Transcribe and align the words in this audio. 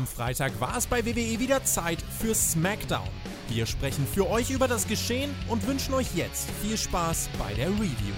Am 0.00 0.06
Freitag 0.06 0.58
war 0.62 0.78
es 0.78 0.86
bei 0.86 1.04
WWE 1.04 1.38
wieder 1.40 1.62
Zeit 1.62 1.98
für 2.00 2.34
SmackDown. 2.34 3.06
Wir 3.50 3.66
sprechen 3.66 4.06
für 4.06 4.30
euch 4.30 4.48
über 4.48 4.66
das 4.66 4.88
Geschehen 4.88 5.30
und 5.46 5.66
wünschen 5.66 5.92
euch 5.92 6.14
jetzt 6.14 6.48
viel 6.62 6.78
Spaß 6.78 7.28
bei 7.38 7.52
der 7.52 7.68
Review. 7.68 8.14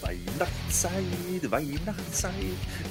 Weihnachtszeit, 0.00 1.50
Weihnachtszeit. 1.50 2.34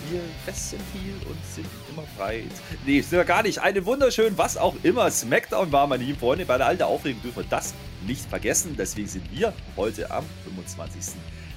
Wir 0.10 0.22
fressen 0.46 0.80
viel 0.94 1.16
und 1.30 1.38
sind 1.54 1.68
immer 1.92 2.04
breit. 2.18 2.46
Nee, 2.86 3.02
sind 3.02 3.12
wir 3.12 3.26
gar 3.26 3.44
nicht. 3.44 3.60
Eine 3.60 3.86
wunderschön, 3.86 4.38
was 4.38 4.56
auch 4.56 4.76
immer. 4.84 5.12
Smackdown 5.12 5.70
war, 5.74 5.86
meine 5.88 6.06
lieben 6.06 6.20
Freunde. 6.20 6.46
Bei 6.46 6.58
der 6.58 6.68
alten 6.68 6.84
Aufregung 6.84 7.22
dürfen 7.24 7.44
wir 7.44 7.50
das 7.50 7.74
nicht 8.06 8.26
vergessen. 8.26 8.76
Deswegen 8.78 9.08
sind 9.08 9.32
wir 9.32 9.54
heute 9.76 10.12
am 10.12 10.26
25. 10.46 11.16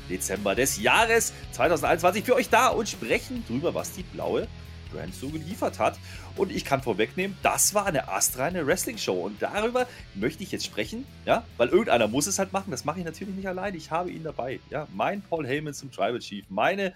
Dezember 0.08 0.54
des 0.54 0.80
Jahres 0.80 1.32
2021 1.52 2.24
für 2.24 2.34
euch 2.34 2.48
da 2.48 2.68
und 2.68 2.88
sprechen 2.88 3.44
drüber, 3.46 3.74
was 3.74 3.92
die 3.92 4.02
blaue 4.02 4.48
Brand 4.92 5.14
so 5.14 5.28
geliefert 5.28 5.78
hat. 5.78 5.98
Und 6.36 6.52
ich 6.52 6.64
kann 6.64 6.82
vorwegnehmen, 6.82 7.36
das 7.42 7.74
war 7.74 7.86
eine 7.86 8.08
astreine 8.08 8.66
Wrestling-Show. 8.66 9.14
Und 9.14 9.40
darüber 9.40 9.86
möchte 10.14 10.42
ich 10.42 10.52
jetzt 10.52 10.66
sprechen, 10.66 11.06
ja, 11.24 11.44
weil 11.56 11.68
irgendeiner 11.68 12.08
muss 12.08 12.26
es 12.26 12.38
halt 12.38 12.52
machen. 12.52 12.70
Das 12.70 12.84
mache 12.84 13.00
ich 13.00 13.04
natürlich 13.04 13.34
nicht 13.34 13.48
allein. 13.48 13.74
Ich 13.74 13.90
habe 13.90 14.10
ihn 14.10 14.22
dabei. 14.22 14.60
Ja, 14.70 14.86
mein 14.92 15.22
Paul 15.22 15.46
Heyman 15.46 15.74
zum 15.74 15.90
Tribal 15.90 16.20
Chief, 16.20 16.44
meine 16.48 16.94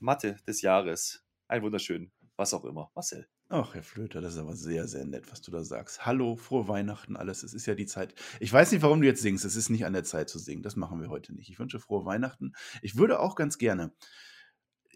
Matte 0.00 0.36
des 0.46 0.62
Jahres. 0.62 1.24
Ein 1.48 1.62
wunderschön, 1.62 2.10
was 2.36 2.52
auch 2.54 2.64
immer. 2.64 2.90
Marcel. 2.94 3.26
Ach, 3.48 3.74
Herr 3.74 3.82
Flöter, 3.84 4.20
das 4.20 4.34
ist 4.34 4.40
aber 4.40 4.56
sehr, 4.56 4.88
sehr 4.88 5.04
nett, 5.04 5.30
was 5.30 5.40
du 5.40 5.52
da 5.52 5.62
sagst. 5.62 6.04
Hallo, 6.04 6.34
frohe 6.34 6.66
Weihnachten, 6.66 7.16
alles. 7.16 7.44
Es 7.44 7.54
ist 7.54 7.66
ja 7.66 7.76
die 7.76 7.86
Zeit. 7.86 8.12
Ich 8.40 8.52
weiß 8.52 8.72
nicht, 8.72 8.82
warum 8.82 9.00
du 9.00 9.06
jetzt 9.06 9.22
singst. 9.22 9.44
Es 9.44 9.54
ist 9.54 9.70
nicht 9.70 9.86
an 9.86 9.92
der 9.92 10.02
Zeit 10.02 10.28
zu 10.28 10.40
singen. 10.40 10.64
Das 10.64 10.74
machen 10.74 11.00
wir 11.00 11.10
heute 11.10 11.32
nicht. 11.32 11.48
Ich 11.48 11.58
wünsche 11.60 11.78
frohe 11.78 12.04
Weihnachten. 12.04 12.54
Ich 12.82 12.96
würde 12.96 13.20
auch 13.20 13.36
ganz 13.36 13.58
gerne 13.58 13.92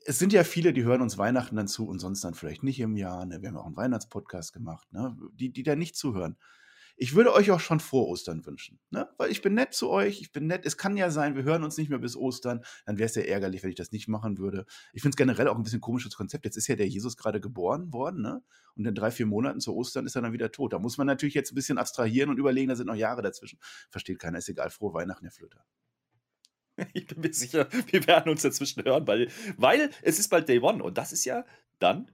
es 0.07 0.19
sind 0.19 0.33
ja 0.33 0.45
viele, 0.45 0.73
die 0.73 0.85
hören 0.85 1.03
uns 1.03 1.19
Weihnachten 1.19 1.57
dann 1.57 1.69
zu 1.69 1.87
und 1.87 1.99
sonst 1.99 2.25
dann 2.25 2.35
vielleicht 2.35 2.63
nicht 2.63 2.81
im 2.81 2.97
Jahr. 2.97 3.27
Ne? 3.27 3.43
Wir 3.43 3.49
haben 3.49 3.57
auch 3.57 3.67
einen 3.67 3.77
Weihnachtspodcast 3.77 4.53
gemacht, 4.53 4.91
ne? 4.93 5.17
die, 5.35 5.53
die 5.53 5.63
da 5.63 5.77
nicht 5.77 5.97
zuhören. 5.97 6.37
Ich 6.97 7.15
würde 7.15 7.33
euch 7.33 7.51
auch 7.51 7.61
schon 7.61 7.81
vor 7.81 8.09
Ostern 8.09 8.45
wünschen, 8.47 8.79
ne? 8.91 9.09
weil 9.17 9.31
ich 9.31 9.43
bin 9.43 9.55
nett 9.55 9.75
zu 9.75 9.91
euch, 9.91 10.21
ich 10.21 10.33
bin 10.33 10.47
nett. 10.47 10.67
Es 10.67 10.77
kann 10.77 10.97
ja 10.97 11.11
sein, 11.11 11.37
wir 11.37 11.45
hören 11.45 11.65
uns 11.65 11.77
nicht 11.77 11.91
mehr 11.91 11.99
bis 11.99 12.17
Ostern, 12.17 12.63
dann 12.87 12.99
wäre 12.99 13.07
es 13.07 13.15
ja 13.15 13.23
ärgerlich, 13.23 13.63
wenn 13.63 13.71
ich 13.71 13.77
das 13.77 13.93
nicht 13.93 14.09
machen 14.09 14.39
würde. 14.39 14.67
Ich 14.93 15.03
finde 15.03 15.15
es 15.15 15.17
generell 15.17 15.49
auch 15.49 15.57
ein 15.57 15.63
bisschen 15.63 15.81
komisches 15.81 16.15
Konzept. 16.15 16.45
Jetzt 16.45 16.57
ist 16.57 16.67
ja 16.69 16.77
der 16.77 16.89
Jesus 16.89 17.17
gerade 17.17 17.41
geboren 17.41 17.93
worden 17.93 18.23
ne? 18.23 18.43
und 18.77 18.87
in 18.87 18.95
drei, 18.95 19.11
vier 19.11 19.27
Monaten 19.27 19.61
zu 19.61 19.75
Ostern 19.75 20.07
ist 20.07 20.17
er 20.17 20.23
dann 20.23 20.33
wieder 20.33 20.53
tot. 20.53 20.73
Da 20.73 20.79
muss 20.79 20.99
man 20.99 21.07
natürlich 21.07 21.35
jetzt 21.35 21.53
ein 21.53 21.57
bisschen 21.57 21.79
abstrahieren 21.79 22.31
und 22.31 22.39
überlegen, 22.39 22.69
da 22.69 22.77
sind 22.77 22.87
noch 22.87 22.95
Jahre 22.95 23.23
dazwischen. 23.23 23.59
Versteht 23.91 24.19
keiner, 24.19 24.39
ist 24.39 24.49
egal. 24.49 24.71
Frohe 24.71 24.95
Weihnachten, 24.95 25.25
Herr 25.25 25.33
Flöter. 25.33 25.65
Ich 26.95 27.07
bin 27.07 27.21
mir 27.21 27.33
sicher, 27.33 27.69
wir 27.91 28.07
werden 28.07 28.31
uns 28.31 28.43
dazwischen 28.43 28.85
hören, 28.85 29.07
weil, 29.07 29.31
weil 29.57 29.91
es 30.03 30.19
ist 30.19 30.29
bald 30.29 30.49
Day 30.49 30.61
One 30.61 30.83
und 30.83 30.99
das 30.99 31.13
ist 31.13 31.25
ja 31.25 31.45
dann 31.79 32.11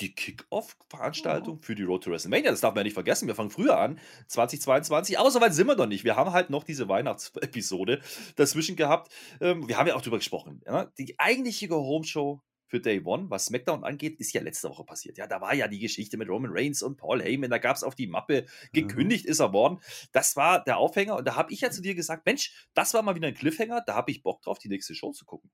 die 0.00 0.14
Kick-Off-Veranstaltung 0.14 1.62
für 1.62 1.74
die 1.74 1.82
Road 1.82 2.04
to 2.04 2.10
WrestleMania. 2.10 2.50
Das 2.50 2.60
darf 2.60 2.74
man 2.74 2.80
ja 2.80 2.84
nicht 2.84 2.94
vergessen. 2.94 3.28
Wir 3.28 3.34
fangen 3.34 3.50
früher 3.50 3.78
an, 3.78 3.98
2022, 4.28 5.18
aber 5.18 5.30
so 5.30 5.40
weit 5.40 5.54
sind 5.54 5.66
wir 5.66 5.76
noch 5.76 5.86
nicht. 5.86 6.04
Wir 6.04 6.16
haben 6.16 6.32
halt 6.32 6.50
noch 6.50 6.64
diese 6.64 6.88
Weihnachtsepisode 6.88 8.00
dazwischen 8.36 8.76
gehabt. 8.76 9.12
Ähm, 9.40 9.68
wir 9.68 9.78
haben 9.78 9.86
ja 9.86 9.94
auch 9.94 10.02
drüber 10.02 10.18
gesprochen. 10.18 10.62
Die 10.98 11.18
eigentliche 11.18 11.68
Home-Show 11.70 12.42
für 12.66 12.80
Day 12.80 13.00
One, 13.04 13.30
was 13.30 13.46
SmackDown 13.46 13.84
angeht, 13.84 14.18
ist 14.18 14.32
ja 14.32 14.40
letzte 14.40 14.68
Woche 14.68 14.84
passiert. 14.84 15.16
Ja, 15.18 15.26
da 15.26 15.40
war 15.40 15.54
ja 15.54 15.68
die 15.68 15.78
Geschichte 15.78 16.16
mit 16.16 16.28
Roman 16.28 16.50
Reigns 16.52 16.82
und 16.82 16.96
Paul 16.96 17.22
Heyman, 17.22 17.50
da 17.50 17.58
gab 17.58 17.76
es 17.76 17.84
auf 17.84 17.94
die 17.94 18.06
Mappe, 18.06 18.46
gekündigt 18.72 19.26
mhm. 19.26 19.30
ist 19.30 19.40
er 19.40 19.52
worden. 19.52 19.78
Das 20.12 20.34
war 20.34 20.64
der 20.64 20.78
Aufhänger 20.78 21.16
und 21.16 21.24
da 21.24 21.36
habe 21.36 21.52
ich 21.52 21.60
ja 21.60 21.70
zu 21.70 21.82
dir 21.82 21.94
gesagt, 21.94 22.26
Mensch, 22.26 22.68
das 22.74 22.92
war 22.92 23.02
mal 23.02 23.14
wieder 23.14 23.28
ein 23.28 23.34
Cliffhanger, 23.34 23.82
da 23.86 23.94
habe 23.94 24.10
ich 24.10 24.22
Bock 24.22 24.42
drauf, 24.42 24.58
die 24.58 24.68
nächste 24.68 24.94
Show 24.94 25.12
zu 25.12 25.24
gucken. 25.24 25.50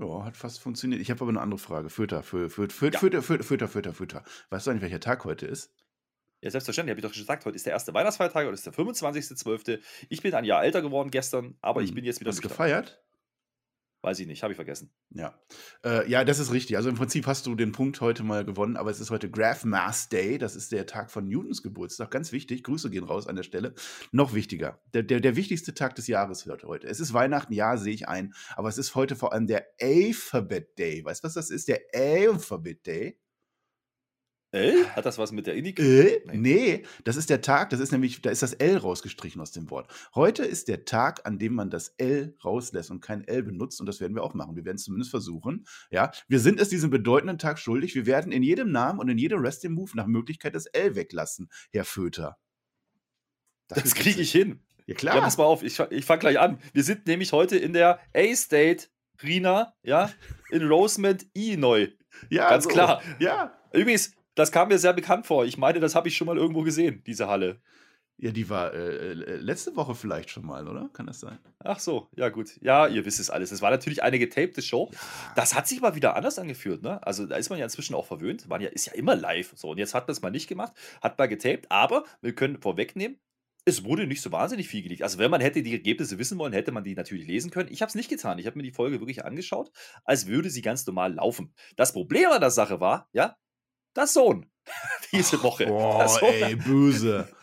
Ja, 0.00 0.24
hat 0.24 0.36
fast 0.36 0.60
funktioniert. 0.60 1.02
Ich 1.02 1.10
habe 1.10 1.20
aber 1.20 1.28
eine 1.28 1.40
andere 1.40 1.58
Frage. 1.58 1.90
Föter, 1.90 2.22
Föter, 2.22 2.48
Föter, 2.48 2.98
Föter, 2.98 3.22
Föter, 3.22 3.44
Föter, 3.44 3.68
Föter, 3.68 3.92
Föter. 3.92 4.24
Weißt 4.48 4.66
du 4.66 4.70
eigentlich, 4.70 4.82
welcher 4.82 5.00
Tag 5.00 5.24
heute 5.24 5.46
ist? 5.46 5.70
Ja, 6.42 6.50
selbstverständlich, 6.50 6.92
habe 6.92 7.00
ich 7.00 7.12
doch 7.12 7.18
gesagt, 7.18 7.44
heute 7.44 7.56
ist 7.56 7.66
der 7.66 7.74
erste 7.74 7.92
Weihnachtsfeiertag, 7.92 8.46
heute 8.46 8.54
ist 8.54 8.64
der 8.64 8.72
25.12. 8.72 9.78
Ich 10.08 10.22
bin 10.22 10.32
ein 10.32 10.44
Jahr 10.44 10.64
älter 10.64 10.80
geworden 10.80 11.10
gestern, 11.10 11.54
aber 11.60 11.82
ich 11.82 11.90
hm. 11.90 11.96
bin 11.96 12.04
jetzt 12.04 12.20
wieder. 12.20 12.30
Hast 12.30 12.42
du 12.42 12.48
gefeiert? 12.48 13.02
Weiß 14.02 14.18
ich 14.18 14.26
nicht, 14.26 14.42
habe 14.42 14.52
ich 14.52 14.56
vergessen. 14.56 14.90
Ja. 15.10 15.38
Äh, 15.84 16.08
ja, 16.10 16.24
das 16.24 16.38
ist 16.38 16.52
richtig. 16.52 16.76
Also 16.78 16.88
im 16.88 16.94
Prinzip 16.94 17.26
hast 17.26 17.46
du 17.46 17.54
den 17.54 17.72
Punkt 17.72 18.00
heute 18.00 18.22
mal 18.22 18.46
gewonnen, 18.46 18.78
aber 18.78 18.90
es 18.90 18.98
ist 18.98 19.10
heute 19.10 19.30
Graph 19.30 19.64
Mass 19.64 20.08
Day. 20.08 20.38
Das 20.38 20.56
ist 20.56 20.72
der 20.72 20.86
Tag 20.86 21.10
von 21.10 21.28
Newtons 21.28 21.62
Geburtstag. 21.62 22.10
Ganz 22.10 22.32
wichtig. 22.32 22.64
Grüße 22.64 22.88
gehen 22.88 23.04
raus 23.04 23.26
an 23.26 23.36
der 23.36 23.42
Stelle. 23.42 23.74
Noch 24.10 24.32
wichtiger. 24.32 24.80
Der, 24.94 25.02
der, 25.02 25.20
der 25.20 25.36
wichtigste 25.36 25.74
Tag 25.74 25.96
des 25.96 26.06
Jahres 26.06 26.46
wird 26.46 26.64
heute. 26.64 26.86
Es 26.86 26.98
ist 26.98 27.12
Weihnachten, 27.12 27.52
ja, 27.52 27.76
sehe 27.76 27.92
ich 27.92 28.08
ein. 28.08 28.32
Aber 28.56 28.70
es 28.70 28.78
ist 28.78 28.94
heute 28.94 29.16
vor 29.16 29.34
allem 29.34 29.46
der 29.46 29.66
Alphabet 29.78 30.78
Day. 30.78 31.04
Weißt 31.04 31.22
du, 31.22 31.26
was 31.26 31.34
das 31.34 31.50
ist? 31.50 31.68
Der 31.68 31.80
Alphabet 31.92 32.86
Day. 32.86 33.18
L? 34.52 34.86
Hat 34.96 35.06
das 35.06 35.18
was 35.18 35.32
mit 35.32 35.46
der 35.46 35.54
Indie? 35.54 35.74
L? 35.76 36.22
Nee, 36.32 36.84
das 37.04 37.16
ist 37.16 37.30
der 37.30 37.40
Tag, 37.40 37.70
das 37.70 37.80
ist 37.80 37.92
nämlich, 37.92 38.20
da 38.20 38.30
ist 38.30 38.42
das 38.42 38.52
L 38.54 38.76
rausgestrichen 38.76 39.40
aus 39.40 39.52
dem 39.52 39.70
Wort. 39.70 39.92
Heute 40.14 40.44
ist 40.44 40.68
der 40.68 40.84
Tag, 40.84 41.26
an 41.26 41.38
dem 41.38 41.54
man 41.54 41.70
das 41.70 41.94
L 41.98 42.36
rauslässt 42.44 42.90
und 42.90 43.00
kein 43.00 43.26
L 43.26 43.42
benutzt 43.42 43.80
und 43.80 43.86
das 43.86 44.00
werden 44.00 44.14
wir 44.14 44.22
auch 44.22 44.34
machen. 44.34 44.56
Wir 44.56 44.64
werden 44.64 44.76
es 44.76 44.84
zumindest 44.84 45.10
versuchen. 45.10 45.66
Ja, 45.90 46.10
wir 46.28 46.40
sind 46.40 46.60
es 46.60 46.68
diesem 46.68 46.90
bedeutenden 46.90 47.38
Tag 47.38 47.58
schuldig. 47.58 47.94
Wir 47.94 48.06
werden 48.06 48.32
in 48.32 48.42
jedem 48.42 48.72
Namen 48.72 48.98
und 48.98 49.08
in 49.08 49.18
jedem 49.18 49.42
Wrestling 49.42 49.72
Move 49.72 49.92
nach 49.94 50.06
Möglichkeit 50.06 50.54
das 50.54 50.66
L 50.66 50.96
weglassen, 50.96 51.48
Herr 51.70 51.84
Föter. 51.84 52.36
Das, 53.68 53.82
das 53.82 53.94
kriege 53.94 54.20
ich 54.20 54.32
hin. 54.32 54.60
Ja, 54.86 54.94
klar. 54.96 55.16
Ja, 55.16 55.20
pass 55.20 55.38
mal 55.38 55.44
auf, 55.44 55.62
ich, 55.62 55.78
ich 55.90 56.04
fange 56.04 56.20
gleich 56.20 56.40
an. 56.40 56.58
Wir 56.72 56.82
sind 56.82 57.06
nämlich 57.06 57.32
heute 57.32 57.56
in 57.56 57.72
der 57.72 58.00
A-State 58.12 58.88
Rina, 59.22 59.74
ja, 59.82 60.10
in 60.50 60.66
Rosemont, 60.66 61.26
Illinois. 61.34 61.88
Ja, 62.28 62.50
ganz 62.50 62.64
so. 62.64 62.70
klar. 62.70 63.02
Ja. 63.18 63.56
Übrigens, 63.72 64.12
das 64.40 64.52
kam 64.52 64.68
mir 64.68 64.78
sehr 64.78 64.92
bekannt 64.92 65.26
vor. 65.26 65.44
Ich 65.44 65.58
meine, 65.58 65.80
das 65.80 65.94
habe 65.94 66.08
ich 66.08 66.16
schon 66.16 66.26
mal 66.26 66.36
irgendwo 66.36 66.62
gesehen, 66.62 67.02
diese 67.06 67.28
Halle. 67.28 67.60
Ja, 68.22 68.32
die 68.32 68.50
war 68.50 68.74
äh, 68.74 69.12
äh, 69.12 69.36
letzte 69.36 69.74
Woche 69.76 69.94
vielleicht 69.94 70.28
schon 70.28 70.44
mal, 70.44 70.68
oder? 70.68 70.90
Kann 70.92 71.06
das 71.06 71.20
sein? 71.20 71.38
Ach 71.58 71.78
so, 71.78 72.10
ja 72.14 72.28
gut. 72.28 72.50
Ja, 72.60 72.86
ihr 72.86 73.06
wisst 73.06 73.18
es 73.18 73.30
alles. 73.30 73.50
Es 73.50 73.62
war 73.62 73.70
natürlich 73.70 74.02
eine 74.02 74.18
getapte 74.18 74.60
Show. 74.60 74.90
Ja. 74.92 74.98
Das 75.36 75.54
hat 75.54 75.66
sich 75.66 75.80
mal 75.80 75.94
wieder 75.94 76.16
anders 76.16 76.38
angefühlt, 76.38 76.82
ne? 76.82 77.02
Also 77.06 77.24
da 77.24 77.36
ist 77.36 77.48
man 77.48 77.58
ja 77.58 77.64
inzwischen 77.64 77.94
auch 77.94 78.04
verwöhnt. 78.04 78.46
Man 78.46 78.60
ja, 78.60 78.68
ist 78.68 78.86
ja 78.86 78.92
immer 78.92 79.16
live. 79.16 79.52
So, 79.56 79.70
und 79.70 79.78
jetzt 79.78 79.94
hat 79.94 80.06
man 80.06 80.12
es 80.12 80.20
mal 80.20 80.30
nicht 80.30 80.48
gemacht, 80.48 80.74
hat 81.00 81.18
mal 81.18 81.28
getaped, 81.28 81.70
aber 81.70 82.04
wir 82.20 82.34
können 82.34 82.60
vorwegnehmen, 82.60 83.18
es 83.64 83.84
wurde 83.84 84.06
nicht 84.06 84.20
so 84.20 84.32
wahnsinnig 84.32 84.68
viel 84.68 84.82
gelegt. 84.82 85.02
Also, 85.02 85.18
wenn 85.18 85.30
man 85.30 85.40
hätte 85.40 85.62
die 85.62 85.72
Ergebnisse 85.72 86.18
wissen 86.18 86.38
wollen, 86.38 86.52
hätte 86.52 86.72
man 86.72 86.84
die 86.84 86.94
natürlich 86.94 87.26
lesen 87.26 87.50
können. 87.50 87.70
Ich 87.72 87.80
habe 87.82 87.88
es 87.88 87.94
nicht 87.94 88.10
getan. 88.10 88.38
Ich 88.38 88.46
habe 88.46 88.56
mir 88.56 88.62
die 88.62 88.72
Folge 88.72 89.00
wirklich 89.00 89.24
angeschaut, 89.24 89.70
als 90.04 90.26
würde 90.26 90.50
sie 90.50 90.62
ganz 90.62 90.86
normal 90.86 91.14
laufen. 91.14 91.54
Das 91.76 91.92
Problem 91.92 92.30
an 92.30 92.40
der 92.40 92.50
Sache 92.50 92.80
war, 92.80 93.08
ja, 93.12 93.36
das 93.94 94.12
Sohn 94.14 94.46
diese 95.12 95.42
Woche. 95.42 95.66
Boah, 95.66 96.06
ey, 96.22 96.56
böse. 96.56 97.28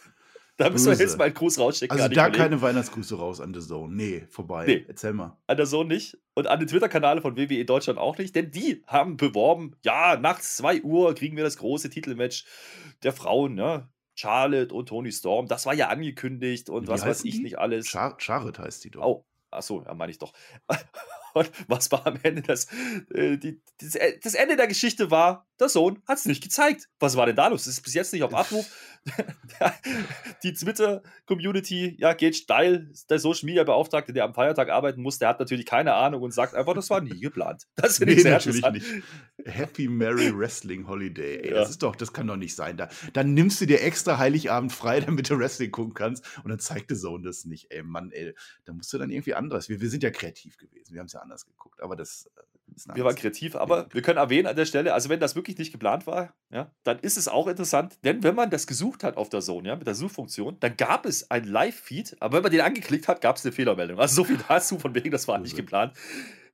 Da 0.57 0.71
müssen 0.71 0.87
wir 0.91 0.97
jetzt 0.97 1.19
mal 1.19 1.25
einen 1.25 1.35
Gruß 1.35 1.59
rausschicken. 1.59 1.95
Also 1.95 2.09
da 2.13 2.31
keine 2.31 2.59
Weihnachtsgrüße 2.59 3.15
raus 3.15 3.39
an 3.39 3.53
The 3.53 3.59
Zone. 3.59 3.93
Nee, 3.95 4.25
vorbei. 4.31 4.65
Nee. 4.65 4.85
Erzähl 4.87 5.13
mal. 5.13 5.37
An 5.45 5.55
der 5.55 5.67
Zone 5.67 5.89
nicht. 5.89 6.17
Und 6.33 6.47
an 6.47 6.57
den 6.57 6.67
Twitter-Kanäle 6.67 7.21
von 7.21 7.37
WWE 7.37 7.63
Deutschland 7.63 7.99
auch 7.99 8.17
nicht. 8.17 8.35
Denn 8.35 8.49
die 8.49 8.83
haben 8.87 9.17
beworben, 9.17 9.75
ja, 9.83 10.17
nachts 10.17 10.57
2 10.57 10.81
Uhr 10.81 11.13
kriegen 11.13 11.37
wir 11.37 11.43
das 11.43 11.57
große 11.57 11.91
Titelmatch 11.91 12.45
der 13.03 13.13
Frauen, 13.13 13.53
ne? 13.53 13.87
Charlotte 14.15 14.73
und 14.73 14.89
Tony 14.89 15.11
Storm. 15.11 15.47
Das 15.47 15.67
war 15.67 15.75
ja 15.75 15.89
angekündigt 15.89 16.71
und 16.71 16.87
Wie 16.87 16.91
was 16.91 17.05
weiß 17.05 17.23
ich 17.25 17.35
die? 17.35 17.43
nicht 17.43 17.59
alles. 17.59 17.87
Char 17.87 18.15
Charlotte 18.17 18.63
heißt 18.63 18.83
die 18.83 18.89
doch. 18.89 19.05
Oh, 19.05 19.25
achso, 19.51 19.83
ja, 19.85 19.93
meine 19.93 20.11
ich 20.11 20.17
doch. 20.17 20.33
Und 21.37 21.51
was 21.67 21.91
war 21.91 22.05
am 22.07 22.19
Ende 22.23 22.41
das, 22.41 22.67
äh, 23.13 23.37
die, 23.37 23.61
das, 23.79 23.97
das, 24.23 24.33
Ende 24.33 24.55
der 24.55 24.67
Geschichte 24.67 25.11
war, 25.11 25.47
der 25.59 25.69
Sohn 25.69 26.01
hat 26.07 26.17
es 26.17 26.25
nicht 26.25 26.43
gezeigt. 26.43 26.87
Was 26.99 27.15
war 27.15 27.25
denn 27.25 27.35
da 27.35 27.47
los? 27.47 27.65
Das 27.65 27.73
ist 27.75 27.81
bis 27.81 27.93
jetzt 27.93 28.13
nicht 28.13 28.23
auf 28.23 28.33
Abruf. 28.33 28.65
die 30.43 30.53
Twitter-Community 30.53 31.95
ja, 31.99 32.13
geht 32.13 32.35
steil. 32.35 32.91
Der 33.09 33.19
Social 33.19 33.45
Media 33.45 33.63
Beauftragte, 33.63 34.13
der 34.13 34.25
am 34.25 34.33
Feiertag 34.33 34.69
arbeiten 34.69 35.01
muss, 35.01 35.19
der 35.19 35.29
hat 35.29 35.39
natürlich 35.39 35.65
keine 35.65 35.93
Ahnung 35.93 36.21
und 36.21 36.33
sagt 36.33 36.53
einfach, 36.55 36.73
das 36.73 36.89
war 36.89 37.01
nie 37.01 37.19
geplant. 37.19 37.67
Das 37.75 37.99
finde 37.99 38.13
nee, 38.13 38.17
ich 38.17 38.23
sehr 38.23 38.33
natürlich 38.33 38.69
nicht. 38.71 38.85
Happy 39.45 39.87
Merry 39.87 40.37
Wrestling 40.37 40.87
Holiday. 40.87 41.37
Ey, 41.37 41.49
ja. 41.49 41.55
Das 41.55 41.69
ist 41.69 41.83
doch, 41.83 41.95
das 41.95 42.11
kann 42.11 42.27
doch 42.27 42.35
nicht 42.35 42.55
sein. 42.55 42.75
Da, 42.75 42.89
dann 43.13 43.33
nimmst 43.33 43.61
du 43.61 43.65
dir 43.65 43.81
extra 43.81 44.17
Heiligabend 44.17 44.73
frei, 44.73 44.99
damit 45.07 45.29
du 45.29 45.37
Wrestling 45.37 45.71
gucken 45.71 45.93
kannst 45.93 46.25
und 46.43 46.49
dann 46.49 46.59
zeigt 46.59 46.89
der 46.89 46.97
Sohn 46.97 47.23
das 47.23 47.45
nicht. 47.45 47.71
Ey, 47.71 47.83
Mann, 47.83 48.11
ey, 48.11 48.33
da 48.65 48.73
musst 48.73 48.91
du 48.91 48.97
dann 48.97 49.09
irgendwie 49.09 49.35
anderes. 49.35 49.69
Wir, 49.69 49.79
wir 49.79 49.89
sind 49.89 50.03
ja 50.03 50.09
kreativ 50.09 50.57
gewesen. 50.57 50.93
Wir 50.93 50.99
haben 50.99 51.07
es 51.07 51.13
ja 51.13 51.21
anders 51.21 51.45
geguckt. 51.45 51.81
Aber 51.81 51.95
das 51.95 52.29
äh, 52.35 52.56
wir 52.93 53.03
waren 53.03 53.15
kreativ, 53.15 53.55
aber 53.55 53.77
ja. 53.79 53.87
wir 53.91 54.01
können 54.01 54.17
erwähnen 54.17 54.47
an 54.47 54.55
der 54.55 54.65
Stelle, 54.65 54.93
also 54.93 55.09
wenn 55.09 55.19
das 55.19 55.35
wirklich 55.35 55.57
nicht 55.57 55.71
geplant 55.71 56.07
war, 56.07 56.33
ja, 56.51 56.71
dann 56.83 56.99
ist 56.99 57.17
es 57.17 57.27
auch 57.27 57.47
interessant, 57.47 57.97
denn 58.03 58.23
wenn 58.23 58.35
man 58.35 58.49
das 58.49 58.67
gesucht 58.67 59.03
hat 59.03 59.17
auf 59.17 59.29
der 59.29 59.41
Zone, 59.41 59.69
ja, 59.69 59.75
mit 59.75 59.87
der 59.87 59.95
Suchfunktion, 59.95 60.57
dann 60.59 60.77
gab 60.77 61.05
es 61.05 61.29
ein 61.31 61.45
Live-Feed, 61.45 62.17
aber 62.19 62.37
wenn 62.37 62.43
man 62.43 62.51
den 62.51 62.61
angeklickt 62.61 63.07
hat, 63.07 63.21
gab 63.21 63.37
es 63.37 63.45
eine 63.45 63.51
Fehlermeldung. 63.51 63.99
Also 63.99 64.15
so 64.15 64.23
viel 64.23 64.37
dazu, 64.47 64.79
von 64.79 64.93
wegen, 64.95 65.11
das 65.11 65.27
war 65.27 65.39
nicht 65.39 65.55
geplant. 65.55 65.93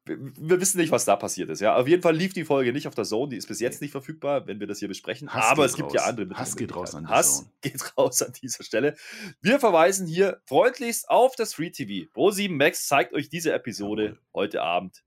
wir, 0.05 0.59
wissen 0.59 0.79
nicht, 0.79 0.91
was 0.91 1.05
da 1.05 1.15
passiert 1.15 1.49
ist. 1.49 1.61
Ja, 1.61 1.75
auf 1.75 1.87
jeden 1.87 2.01
Fall 2.01 2.15
lief 2.15 2.33
die 2.33 2.43
Folge 2.43 2.73
nicht 2.73 2.87
auf 2.87 2.95
der 2.95 3.05
Zone. 3.05 3.29
Die 3.29 3.37
ist 3.37 3.47
bis 3.47 3.59
jetzt 3.59 3.81
nicht 3.81 3.91
verfügbar, 3.91 4.47
wenn 4.47 4.59
wir 4.59 4.67
das 4.67 4.79
hier 4.79 4.87
besprechen. 4.87 5.33
Hass 5.33 5.45
Aber 5.45 5.65
es 5.65 5.75
gibt 5.75 5.87
raus. 5.87 5.93
ja 5.95 6.03
andere 6.05 6.29
Hass 6.35 6.55
geht 6.55 6.75
raus 6.75 6.93
an 6.95 7.05
die 7.05 7.09
Hass 7.09 7.37
Zone. 7.37 7.49
geht 7.61 7.97
raus 7.97 8.21
an 8.21 8.33
dieser 8.41 8.63
Stelle. 8.63 8.95
Wir 9.41 9.59
verweisen 9.59 10.07
hier 10.07 10.41
freundlichst 10.45 11.09
auf 11.09 11.35
das 11.35 11.53
Free 11.53 11.69
TV. 11.69 12.09
Pro7 12.13 12.51
Max 12.51 12.87
zeigt 12.87 13.13
euch 13.13 13.29
diese 13.29 13.53
Episode 13.53 14.03
Jawohl. 14.03 14.19
heute 14.33 14.61
Abend 14.61 15.03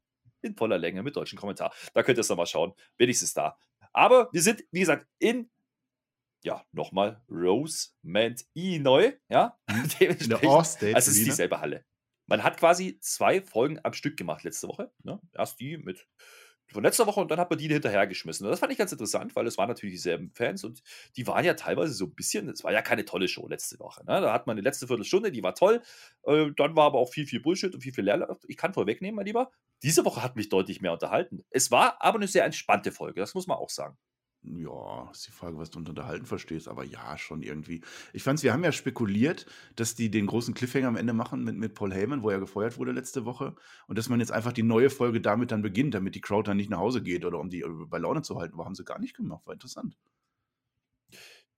in 0.46 0.56
voller 0.56 0.78
Länge 0.78 1.02
mit 1.02 1.16
deutschem 1.16 1.38
Kommentar. 1.38 1.74
Da 1.94 2.02
könnt 2.02 2.18
ihr 2.18 2.22
es 2.22 2.28
nochmal 2.28 2.46
schauen. 2.46 2.72
Wenigstens 2.96 3.34
da. 3.34 3.58
Aber 3.92 4.28
wir 4.32 4.42
sind, 4.42 4.64
wie 4.70 4.80
gesagt, 4.80 5.06
in, 5.18 5.50
ja, 6.44 6.64
nochmal 6.72 7.22
Rosemont 7.28 8.46
neu. 8.54 9.12
Ja, 9.28 9.58
In 9.68 9.88
dementsprechend. 10.00 10.44
Allstate 10.46 10.94
Also 10.94 11.10
es 11.10 11.18
ist 11.18 11.26
dieselbe 11.26 11.60
Halle. 11.60 11.84
Man 12.26 12.42
hat 12.42 12.58
quasi 12.58 12.98
zwei 13.00 13.40
Folgen 13.40 13.78
am 13.84 13.92
Stück 13.92 14.16
gemacht 14.16 14.42
letzte 14.42 14.68
Woche. 14.68 14.92
Ne? 15.02 15.20
Erst 15.32 15.60
die 15.60 15.78
mit 15.78 16.06
von 16.72 16.82
letzter 16.82 17.06
Woche 17.06 17.20
und 17.20 17.30
dann 17.30 17.38
hat 17.38 17.48
man 17.50 17.58
die 17.58 17.68
hinterhergeschmissen. 17.68 18.44
Und 18.44 18.50
das 18.50 18.60
fand 18.60 18.72
ich 18.72 18.78
ganz 18.78 18.90
interessant, 18.92 19.36
weil 19.36 19.46
es 19.46 19.56
waren 19.56 19.68
natürlich 19.68 19.94
dieselben 19.94 20.30
Fans 20.32 20.64
und 20.64 20.82
die 21.16 21.26
waren 21.26 21.44
ja 21.44 21.54
teilweise 21.54 21.92
so 21.92 22.06
ein 22.06 22.14
bisschen, 22.14 22.48
es 22.48 22.64
war 22.64 22.72
ja 22.72 22.82
keine 22.82 23.04
tolle 23.04 23.28
Show 23.28 23.46
letzte 23.46 23.78
Woche. 23.78 24.04
Ne? 24.04 24.20
Da 24.20 24.32
hat 24.32 24.46
man 24.46 24.56
die 24.56 24.62
letzte 24.62 24.86
Viertelstunde, 24.86 25.30
die 25.30 25.42
war 25.42 25.54
toll. 25.54 25.80
Äh, 26.24 26.50
dann 26.56 26.74
war 26.76 26.86
aber 26.86 26.98
auch 26.98 27.10
viel, 27.10 27.26
viel 27.26 27.40
Bullshit 27.40 27.72
und 27.74 27.82
viel, 27.82 27.92
viel 27.92 28.04
Leerlauf. 28.04 28.38
Ich 28.48 28.56
kann 28.56 28.74
vorwegnehmen, 28.74 29.16
mein 29.16 29.26
Lieber. 29.26 29.52
Diese 29.82 30.04
Woche 30.04 30.22
hat 30.22 30.36
mich 30.36 30.48
deutlich 30.48 30.80
mehr 30.80 30.92
unterhalten. 30.92 31.44
Es 31.50 31.70
war 31.70 32.02
aber 32.02 32.18
eine 32.18 32.28
sehr 32.28 32.44
entspannte 32.44 32.92
Folge, 32.92 33.20
das 33.20 33.34
muss 33.34 33.46
man 33.46 33.58
auch 33.58 33.70
sagen. 33.70 33.96
Ja, 34.48 35.10
ist 35.10 35.26
die 35.26 35.32
Frage, 35.32 35.58
was 35.58 35.70
du 35.70 35.78
unter 35.80 35.90
unterhalten 35.90 36.24
verstehst, 36.24 36.68
aber 36.68 36.84
ja, 36.84 37.18
schon 37.18 37.42
irgendwie. 37.42 37.82
Ich 38.12 38.22
fand's, 38.22 38.44
wir 38.44 38.52
haben 38.52 38.62
ja 38.62 38.70
spekuliert, 38.70 39.46
dass 39.74 39.96
die 39.96 40.08
den 40.08 40.26
großen 40.26 40.54
Cliffhanger 40.54 40.86
am 40.86 40.96
Ende 40.96 41.12
machen 41.14 41.42
mit, 41.42 41.56
mit 41.56 41.74
Paul 41.74 41.92
Heyman, 41.92 42.22
wo 42.22 42.30
er 42.30 42.38
gefeuert 42.38 42.78
wurde 42.78 42.92
letzte 42.92 43.24
Woche. 43.24 43.56
Und 43.88 43.98
dass 43.98 44.08
man 44.08 44.20
jetzt 44.20 44.30
einfach 44.30 44.52
die 44.52 44.62
neue 44.62 44.88
Folge 44.88 45.20
damit 45.20 45.50
dann 45.50 45.62
beginnt, 45.62 45.94
damit 45.94 46.14
die 46.14 46.20
Crowd 46.20 46.48
dann 46.48 46.58
nicht 46.58 46.70
nach 46.70 46.78
Hause 46.78 47.02
geht 47.02 47.24
oder 47.24 47.40
um 47.40 47.50
die 47.50 47.62
äh, 47.62 47.68
bei 47.88 47.98
Laune 47.98 48.22
zu 48.22 48.38
halten. 48.38 48.54
Aber 48.54 48.64
haben 48.66 48.76
sie 48.76 48.84
gar 48.84 49.00
nicht 49.00 49.16
gemacht, 49.16 49.44
war 49.46 49.54
interessant. 49.54 49.96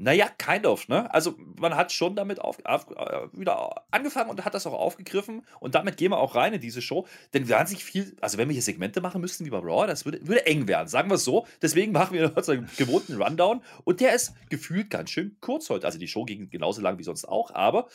Naja, 0.00 0.28
kind 0.38 0.64
of, 0.64 0.86
ne? 0.86 1.12
Also 1.12 1.34
man 1.58 1.74
hat 1.74 1.90
schon 1.90 2.14
damit 2.14 2.40
auf, 2.40 2.64
auf, 2.64 2.86
äh, 2.92 3.26
wieder 3.32 3.84
angefangen 3.90 4.30
und 4.30 4.44
hat 4.44 4.54
das 4.54 4.64
auch 4.68 4.72
aufgegriffen 4.72 5.44
und 5.58 5.74
damit 5.74 5.96
gehen 5.96 6.12
wir 6.12 6.18
auch 6.18 6.36
rein 6.36 6.52
in 6.52 6.60
diese 6.60 6.80
Show. 6.80 7.08
Denn 7.34 7.48
wir 7.48 7.58
haben 7.58 7.66
sich 7.66 7.82
viel, 7.82 8.16
also 8.20 8.38
wenn 8.38 8.48
wir 8.48 8.52
hier 8.52 8.62
Segmente 8.62 9.00
machen 9.00 9.20
müssten 9.20 9.44
wie 9.44 9.50
bei 9.50 9.58
Raw, 9.58 9.88
das 9.88 10.04
würde, 10.04 10.24
würde 10.24 10.46
eng 10.46 10.68
werden, 10.68 10.86
sagen 10.86 11.10
wir 11.10 11.16
es 11.16 11.24
so. 11.24 11.48
Deswegen 11.62 11.90
machen 11.90 12.16
wir 12.16 12.32
unseren 12.36 12.68
gewohnten 12.76 13.20
Rundown 13.20 13.60
und 13.82 14.00
der 14.00 14.14
ist 14.14 14.34
gefühlt 14.50 14.88
ganz 14.88 15.10
schön 15.10 15.36
kurz 15.40 15.68
heute. 15.68 15.84
Also 15.84 15.98
die 15.98 16.06
Show 16.06 16.24
ging 16.24 16.48
genauso 16.48 16.80
lang 16.80 16.96
wie 16.98 17.04
sonst 17.04 17.24
auch, 17.24 17.52
aber 17.52 17.88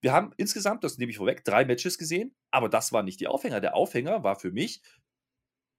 wir 0.00 0.14
haben 0.14 0.32
insgesamt, 0.38 0.82
das 0.82 0.96
nehme 0.96 1.10
ich 1.10 1.18
vorweg, 1.18 1.44
drei 1.44 1.66
Matches 1.66 1.98
gesehen, 1.98 2.34
aber 2.50 2.70
das 2.70 2.90
war 2.90 3.02
nicht 3.02 3.20
die 3.20 3.28
Aufhänger. 3.28 3.60
Der 3.60 3.74
Aufhänger 3.74 4.24
war 4.24 4.36
für 4.36 4.50
mich 4.50 4.80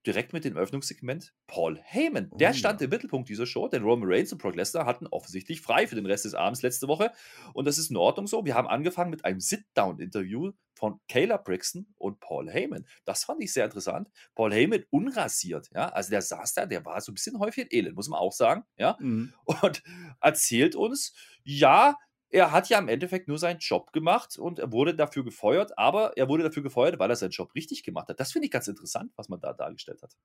direkt 0.06 0.34
mit 0.34 0.46
dem 0.46 0.58
Öffnungssegment 0.58 1.34
Paul 1.48 1.80
Heyman. 1.84 2.30
Oh 2.32 2.38
Der 2.38 2.50
ja. 2.50 2.54
stand 2.54 2.82
im 2.82 2.90
Mittelpunkt 2.90 3.30
dieser 3.30 3.46
Show, 3.46 3.68
denn 3.68 3.84
Roman 3.84 4.10
Reigns 4.12 4.32
und 4.32 4.42
Brock 4.42 4.56
Lesnar 4.56 4.86
hatten 4.86 5.08
offensichtlich 5.08 5.62
frei 5.62 5.88
für 5.88 5.96
den 5.96 6.06
Rest 6.06 6.26
des 6.26 6.34
Abends 6.34 6.62
letzte 6.62 6.88
Woche. 6.88 7.12
Und 7.54 7.66
das 7.66 7.78
ist 7.78 7.92
in 7.92 7.98
Ordnung 7.98 8.28
so. 8.28 8.46
Wir 8.46 8.56
haben 8.56 8.68
angefangen 8.68 9.12
mit 9.12 9.26
einem 9.26 9.40
Sit-Down-Interview 9.40 10.52
von 10.74 11.00
Kayla 11.08 11.38
Braxton 11.38 11.94
und 11.98 12.20
Paul 12.20 12.50
Heyman. 12.50 12.86
Das 13.06 13.24
fand 13.24 13.44
ich 13.44 13.54
sehr 13.54 13.66
interessant. 13.66 14.10
Paul 14.34 14.52
Heyman 14.52 14.84
unrasiert, 14.90 15.70
ja. 15.74 15.90
Also 15.90 16.10
der 16.10 16.24
saß 16.24 16.54
da, 16.54 16.66
der 16.66 16.84
war 16.86 17.00
so 17.02 17.12
ein 17.12 17.16
bisschen 17.16 17.38
häufig 17.38 17.72
elend, 17.72 17.96
muss 17.96 18.10
man 18.10 18.20
auch 18.20 18.34
sagen, 18.34 18.64
ja. 18.78 18.98
Mhm. 19.00 19.34
Und 19.46 19.84
erzählt 20.22 20.76
uns, 20.76 21.14
ja, 21.44 21.96
er 22.32 22.52
hat 22.52 22.70
ja 22.70 22.80
im 22.80 22.88
Endeffekt 22.88 23.28
nur 23.28 23.38
seinen 23.38 23.60
Job 23.60 23.92
gemacht 23.94 24.38
und 24.38 24.60
er 24.60 24.72
wurde 24.72 24.96
dafür 24.96 25.24
gefeuert, 25.24 25.78
aber 25.78 26.18
er 26.18 26.30
wurde 26.30 26.44
dafür 26.44 26.64
gefeuert, 26.64 26.98
weil 26.98 27.10
er 27.10 27.16
seinen 27.16 27.32
Job 27.32 27.54
richtig 27.56 27.84
gemacht 27.84 28.10
hat. 28.10 28.20
Das 28.20 28.32
finde 28.32 28.46
ich 28.46 28.52
ganz 28.52 28.68
interessant, 28.68 29.12
was 29.16 29.30
man 29.30 29.40
da 29.40 29.54
dargestellt 29.54 30.02
hat. 30.02 30.16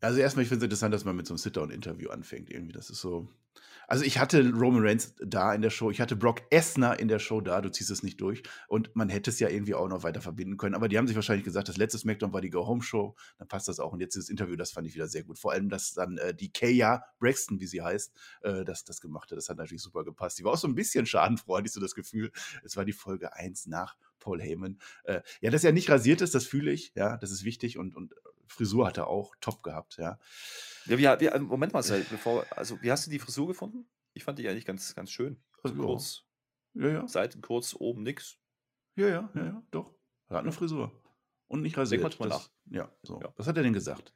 Also 0.00 0.20
erstmal, 0.20 0.44
ich 0.44 0.48
finde 0.48 0.64
es 0.64 0.64
interessant, 0.64 0.94
dass 0.94 1.04
man 1.04 1.16
mit 1.16 1.26
so 1.26 1.34
einem 1.34 1.38
Sit-Down-Interview 1.38 2.10
anfängt. 2.10 2.50
Irgendwie, 2.50 2.72
das 2.72 2.90
ist 2.90 3.00
so. 3.00 3.28
Also 3.88 4.04
ich 4.04 4.18
hatte 4.18 4.50
Roman 4.50 4.86
Reigns 4.86 5.14
da 5.18 5.54
in 5.54 5.62
der 5.62 5.70
Show, 5.70 5.90
ich 5.90 6.02
hatte 6.02 6.14
Brock 6.14 6.42
Esner 6.50 7.00
in 7.00 7.08
der 7.08 7.18
Show 7.18 7.40
da, 7.40 7.62
du 7.62 7.70
ziehst 7.70 7.90
es 7.90 8.02
nicht 8.02 8.20
durch. 8.20 8.42
Und 8.68 8.94
man 8.94 9.08
hätte 9.08 9.30
es 9.30 9.40
ja 9.40 9.48
irgendwie 9.48 9.74
auch 9.74 9.88
noch 9.88 10.02
weiter 10.02 10.20
verbinden 10.20 10.58
können. 10.58 10.74
Aber 10.74 10.88
die 10.88 10.98
haben 10.98 11.06
sich 11.06 11.16
wahrscheinlich 11.16 11.46
gesagt, 11.46 11.70
das 11.70 11.78
letzte 11.78 11.96
SmackDown 11.96 12.34
war 12.34 12.42
die 12.42 12.50
Go-Home-Show, 12.50 13.16
dann 13.38 13.48
passt 13.48 13.66
das 13.66 13.80
auch. 13.80 13.94
Und 13.94 14.00
jetzt 14.00 14.14
dieses 14.14 14.28
Interview, 14.28 14.56
das 14.56 14.72
fand 14.72 14.86
ich 14.86 14.94
wieder 14.94 15.08
sehr 15.08 15.24
gut. 15.24 15.38
Vor 15.38 15.52
allem, 15.52 15.70
dass 15.70 15.94
dann 15.94 16.18
äh, 16.18 16.34
die 16.34 16.52
Kaya 16.52 17.02
Braxton, 17.18 17.60
wie 17.60 17.66
sie 17.66 17.80
heißt, 17.80 18.12
äh, 18.42 18.64
das, 18.66 18.84
das 18.84 19.00
gemacht 19.00 19.30
hat. 19.30 19.38
Das 19.38 19.48
hat 19.48 19.56
natürlich 19.56 19.82
super 19.82 20.04
gepasst. 20.04 20.38
Die 20.38 20.44
war 20.44 20.52
auch 20.52 20.58
so 20.58 20.68
ein 20.68 20.74
bisschen 20.74 21.06
schadenfroh, 21.06 21.56
hatte 21.56 21.68
ich 21.68 21.72
so 21.72 21.80
das 21.80 21.94
Gefühl. 21.94 22.30
Es 22.62 22.76
war 22.76 22.84
die 22.84 22.92
Folge 22.92 23.32
1 23.32 23.68
nach 23.68 23.96
Paul 24.20 24.42
Heyman. 24.42 24.78
Äh, 25.04 25.22
ja, 25.40 25.50
dass 25.50 25.64
er 25.64 25.72
nicht 25.72 25.88
rasiert 25.88 26.20
ist, 26.20 26.34
das 26.34 26.44
fühle 26.44 26.72
ich. 26.72 26.92
Ja, 26.94 27.16
das 27.16 27.30
ist 27.30 27.42
wichtig. 27.42 27.78
Und, 27.78 27.96
und 27.96 28.12
Frisur 28.48 28.86
hat 28.86 28.96
er 28.96 29.06
auch 29.06 29.34
top 29.40 29.62
gehabt, 29.62 29.96
ja. 29.98 30.18
Ja, 30.86 30.98
wie, 31.20 31.26
wie, 31.26 31.38
Moment 31.38 31.72
mal, 31.72 31.82
bevor, 32.10 32.44
also 32.50 32.80
wie 32.82 32.90
hast 32.90 33.06
du 33.06 33.10
die 33.10 33.18
Frisur 33.18 33.46
gefunden? 33.46 33.88
Ich 34.14 34.24
fand 34.24 34.38
die 34.38 34.48
eigentlich 34.48 34.64
ganz, 34.64 34.94
ganz 34.94 35.10
schön. 35.10 35.42
Also 35.62 35.76
Ja. 35.76 35.82
kurz, 35.84 36.24
Ja, 36.74 36.88
ja. 36.88 37.08
Seiten 37.08 37.40
kurz, 37.40 37.74
oben 37.74 38.02
nix. 38.02 38.38
Ja, 38.96 39.08
ja, 39.08 39.30
ja, 39.34 39.44
ja, 39.44 39.62
doch. 39.70 39.94
Er 40.28 40.36
hat 40.36 40.42
eine 40.42 40.52
Frisur. 40.52 40.92
Und 41.46 41.62
nicht 41.62 41.76
rasiert. 41.78 42.02
manchmal 42.02 42.28
das, 42.28 42.50
Ja, 42.70 42.90
so. 43.02 43.20
Ja. 43.20 43.32
Was 43.36 43.46
hat 43.46 43.56
er 43.56 43.62
denn 43.62 43.72
gesagt? 43.72 44.12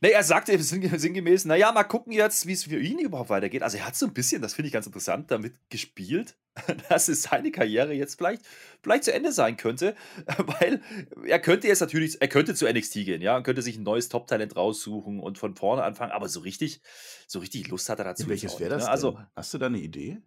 Nee, 0.00 0.10
er 0.10 0.22
sagte 0.22 0.58
sinn- 0.62 0.98
sinngemäß, 0.98 1.44
naja, 1.44 1.72
mal 1.72 1.84
gucken 1.84 2.12
jetzt, 2.12 2.46
wie 2.46 2.52
es 2.52 2.64
für 2.64 2.80
ihn 2.80 2.98
überhaupt 2.98 3.30
weitergeht. 3.30 3.62
Also 3.62 3.76
er 3.78 3.86
hat 3.86 3.96
so 3.96 4.06
ein 4.06 4.14
bisschen, 4.14 4.42
das 4.42 4.54
finde 4.54 4.68
ich 4.68 4.72
ganz 4.72 4.86
interessant, 4.86 5.30
damit 5.30 5.54
gespielt, 5.70 6.36
dass 6.88 7.08
es 7.08 7.22
seine 7.22 7.50
Karriere 7.50 7.92
jetzt 7.92 8.16
vielleicht, 8.16 8.42
vielleicht 8.82 9.04
zu 9.04 9.12
Ende 9.12 9.32
sein 9.32 9.56
könnte, 9.56 9.94
weil 10.60 10.80
er 11.26 11.38
könnte 11.38 11.68
jetzt 11.68 11.80
natürlich, 11.80 12.20
er 12.20 12.28
könnte 12.28 12.54
zu 12.54 12.66
NXT 12.70 12.94
gehen, 13.04 13.22
ja, 13.22 13.36
und 13.36 13.42
könnte 13.42 13.62
sich 13.62 13.76
ein 13.76 13.82
neues 13.82 14.08
Top-Talent 14.08 14.56
raussuchen 14.56 15.20
und 15.20 15.38
von 15.38 15.54
vorne 15.54 15.82
anfangen, 15.82 16.12
aber 16.12 16.28
so 16.28 16.40
richtig, 16.40 16.80
so 17.26 17.38
richtig 17.38 17.68
Lust 17.68 17.88
hat 17.88 17.98
er 17.98 18.04
dazu. 18.04 18.24
Ja, 18.24 18.28
welches 18.30 18.58
wäre 18.58 18.70
das 18.70 18.84
ne? 18.84 18.90
Also? 18.90 19.18
Hast 19.36 19.54
du 19.54 19.58
da 19.58 19.66
eine 19.66 19.78
Idee? 19.78 20.20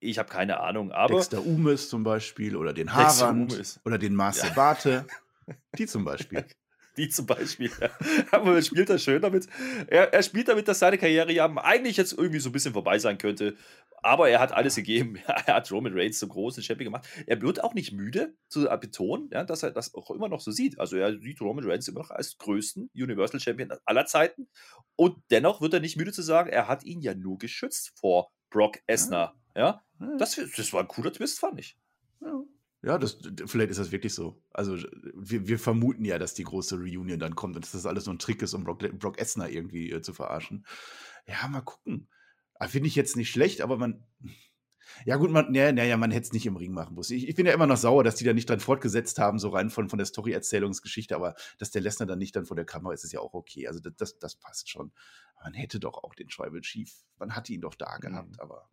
ich 0.00 0.18
habe 0.18 0.28
keine 0.28 0.60
Ahnung, 0.60 0.92
aber 0.92 1.14
Dexter 1.14 1.44
Umes 1.44 1.88
zum 1.88 2.04
Beispiel 2.04 2.56
oder 2.56 2.72
den 2.72 2.88
Umes. 2.90 3.80
oder 3.84 3.98
den 3.98 4.14
Marcel 4.14 4.50
Bate. 4.50 5.06
Die 5.78 5.86
zum 5.86 6.04
Beispiel. 6.04 6.44
Die 6.96 7.08
zum 7.08 7.26
Beispiel. 7.26 7.70
Aber 8.30 8.54
er 8.54 8.62
spielt 8.62 8.88
das 8.88 9.02
schön 9.02 9.20
damit. 9.20 9.48
Er, 9.88 10.12
er 10.12 10.22
spielt 10.22 10.48
damit, 10.48 10.68
dass 10.68 10.78
seine 10.78 10.98
Karriere 10.98 11.32
ja 11.32 11.52
eigentlich 11.56 11.96
jetzt 11.96 12.12
irgendwie 12.12 12.38
so 12.38 12.50
ein 12.50 12.52
bisschen 12.52 12.72
vorbei 12.72 12.98
sein 12.98 13.18
könnte. 13.18 13.56
Aber 14.02 14.28
er 14.28 14.38
hat 14.40 14.52
alles 14.52 14.76
gegeben. 14.76 15.18
Er 15.46 15.56
hat 15.56 15.70
Roman 15.72 15.92
Reigns 15.94 16.18
zum 16.18 16.28
großen 16.28 16.62
Champion 16.62 16.92
gemacht. 16.92 17.06
Er 17.26 17.40
wird 17.42 17.62
auch 17.62 17.74
nicht 17.74 17.92
müde 17.92 18.34
zu 18.48 18.68
betonen, 18.80 19.28
ja, 19.32 19.44
dass 19.44 19.62
er 19.62 19.72
das 19.72 19.94
auch 19.94 20.10
immer 20.10 20.28
noch 20.28 20.40
so 20.40 20.50
sieht. 20.50 20.78
Also 20.78 20.96
er 20.96 21.18
sieht 21.18 21.40
Roman 21.40 21.68
Reigns 21.68 21.88
immer 21.88 22.00
noch 22.00 22.10
als 22.10 22.38
größten 22.38 22.90
Universal 22.94 23.40
Champion 23.40 23.72
aller 23.84 24.06
Zeiten. 24.06 24.48
Und 24.96 25.16
dennoch 25.30 25.60
wird 25.60 25.74
er 25.74 25.80
nicht 25.80 25.96
müde 25.96 26.12
zu 26.12 26.22
sagen, 26.22 26.50
er 26.50 26.68
hat 26.68 26.84
ihn 26.84 27.00
ja 27.00 27.14
nur 27.14 27.38
geschützt 27.38 27.92
vor 27.98 28.30
Brock 28.50 28.78
Lesnar. 28.88 29.34
Ja, 29.56 29.82
Ja, 30.00 30.16
das, 30.16 30.40
das 30.56 30.72
war 30.72 30.82
ein 30.82 30.88
cooler 30.88 31.12
Twist, 31.12 31.38
fand 31.38 31.58
ich. 31.58 31.76
ja. 32.20 32.42
Ja, 32.84 32.98
das, 32.98 33.18
vielleicht 33.46 33.70
ist 33.70 33.80
das 33.80 33.92
wirklich 33.92 34.12
so. 34.12 34.42
Also 34.52 34.76
wir, 35.14 35.48
wir 35.48 35.58
vermuten 35.58 36.04
ja, 36.04 36.18
dass 36.18 36.34
die 36.34 36.44
große 36.44 36.76
Reunion 36.76 37.18
dann 37.18 37.34
kommt 37.34 37.56
und 37.56 37.64
dass 37.64 37.72
das 37.72 37.86
alles 37.86 38.04
nur 38.04 38.14
ein 38.14 38.18
Trick 38.18 38.42
ist, 38.42 38.52
um 38.52 38.64
Brock, 38.64 38.80
Brock 38.98 39.18
Esner 39.18 39.48
irgendwie 39.48 39.90
äh, 39.90 40.02
zu 40.02 40.12
verarschen. 40.12 40.66
Ja, 41.26 41.48
mal 41.48 41.62
gucken. 41.62 42.08
Ah, 42.56 42.68
Finde 42.68 42.88
ich 42.88 42.94
jetzt 42.94 43.16
nicht 43.16 43.30
schlecht, 43.30 43.62
aber 43.62 43.78
man. 43.78 44.06
Ja, 45.06 45.16
gut, 45.16 45.30
man, 45.30 45.54
ja, 45.54 45.70
ja, 45.70 45.96
man 45.96 46.10
hätte 46.10 46.26
es 46.26 46.32
nicht 46.34 46.44
im 46.44 46.56
Ring 46.56 46.72
machen 46.72 46.94
müssen. 46.94 47.16
Ich, 47.16 47.26
ich 47.26 47.34
bin 47.34 47.46
ja 47.46 47.54
immer 47.54 47.66
noch 47.66 47.78
sauer, 47.78 48.04
dass 48.04 48.16
die 48.16 48.24
da 48.24 48.34
nicht 48.34 48.50
dran 48.50 48.60
fortgesetzt 48.60 49.18
haben, 49.18 49.38
so 49.38 49.48
rein 49.48 49.70
von, 49.70 49.88
von 49.88 49.96
der 49.96 50.06
Story-Erzählungsgeschichte, 50.06 51.16
aber 51.16 51.34
dass 51.58 51.70
der 51.70 51.80
Lesnar 51.80 52.06
dann 52.06 52.18
nicht 52.18 52.36
dann 52.36 52.44
vor 52.44 52.54
der 52.54 52.66
Kamera 52.66 52.92
ist, 52.92 53.02
ist 53.02 53.12
ja 53.12 53.20
auch 53.20 53.32
okay. 53.32 53.66
Also 53.66 53.80
das, 53.80 53.94
das, 53.96 54.18
das 54.18 54.36
passt 54.36 54.68
schon. 54.68 54.92
Man 55.42 55.54
hätte 55.54 55.80
doch 55.80 56.04
auch 56.04 56.14
den 56.14 56.28
Tribal 56.28 56.60
Chief, 56.60 56.92
man 57.18 57.34
hatte 57.34 57.54
ihn 57.54 57.62
doch 57.62 57.74
da 57.74 57.96
gehabt, 57.96 58.38
aber. 58.40 58.68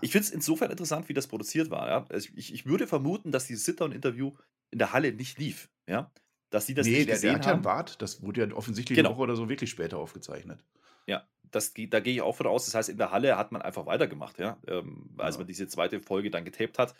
Ich 0.00 0.10
finde 0.12 0.26
es 0.26 0.32
insofern 0.32 0.70
interessant, 0.70 1.08
wie 1.08 1.14
das 1.14 1.26
produziert 1.26 1.70
war. 1.70 1.88
Ja? 1.88 2.06
Also 2.08 2.28
ich, 2.34 2.52
ich 2.52 2.66
würde 2.66 2.86
vermuten, 2.86 3.32
dass 3.32 3.46
dieses 3.46 3.64
Sit-Down-Interview 3.64 4.32
in 4.70 4.78
der 4.78 4.92
Halle 4.92 5.12
nicht 5.12 5.38
lief. 5.38 5.68
Ja? 5.86 6.10
Dass 6.50 6.66
sie 6.66 6.74
das 6.74 6.86
nee, 6.86 6.92
nicht 6.92 7.00
der, 7.00 7.06
der 7.06 7.14
gesehen 7.16 7.34
hat 7.36 7.46
ja 7.46 7.52
einen. 7.52 7.62
Bart. 7.62 8.00
Das 8.02 8.22
wurde 8.22 8.46
ja 8.46 8.54
offensichtlich 8.54 8.96
Genau. 8.96 9.10
eine 9.10 9.16
Woche 9.16 9.24
oder 9.24 9.36
so 9.36 9.48
wirklich 9.48 9.70
später 9.70 9.98
aufgezeichnet. 9.98 10.64
Ja, 11.06 11.24
das, 11.50 11.72
da 11.74 12.00
gehe 12.00 12.14
ich 12.14 12.22
auch 12.22 12.34
von 12.36 12.46
aus. 12.46 12.64
Das 12.66 12.74
heißt, 12.74 12.88
in 12.88 12.98
der 12.98 13.10
Halle 13.12 13.36
hat 13.36 13.52
man 13.52 13.62
einfach 13.62 13.86
weitergemacht, 13.86 14.38
ja. 14.38 14.58
Ähm, 14.66 15.10
als 15.18 15.36
Ja. 15.36 15.40
man 15.40 15.46
diese 15.46 15.68
zweite 15.68 16.00
Folge 16.00 16.30
dann 16.30 16.44
getaped 16.44 16.78
hat. 16.78 16.94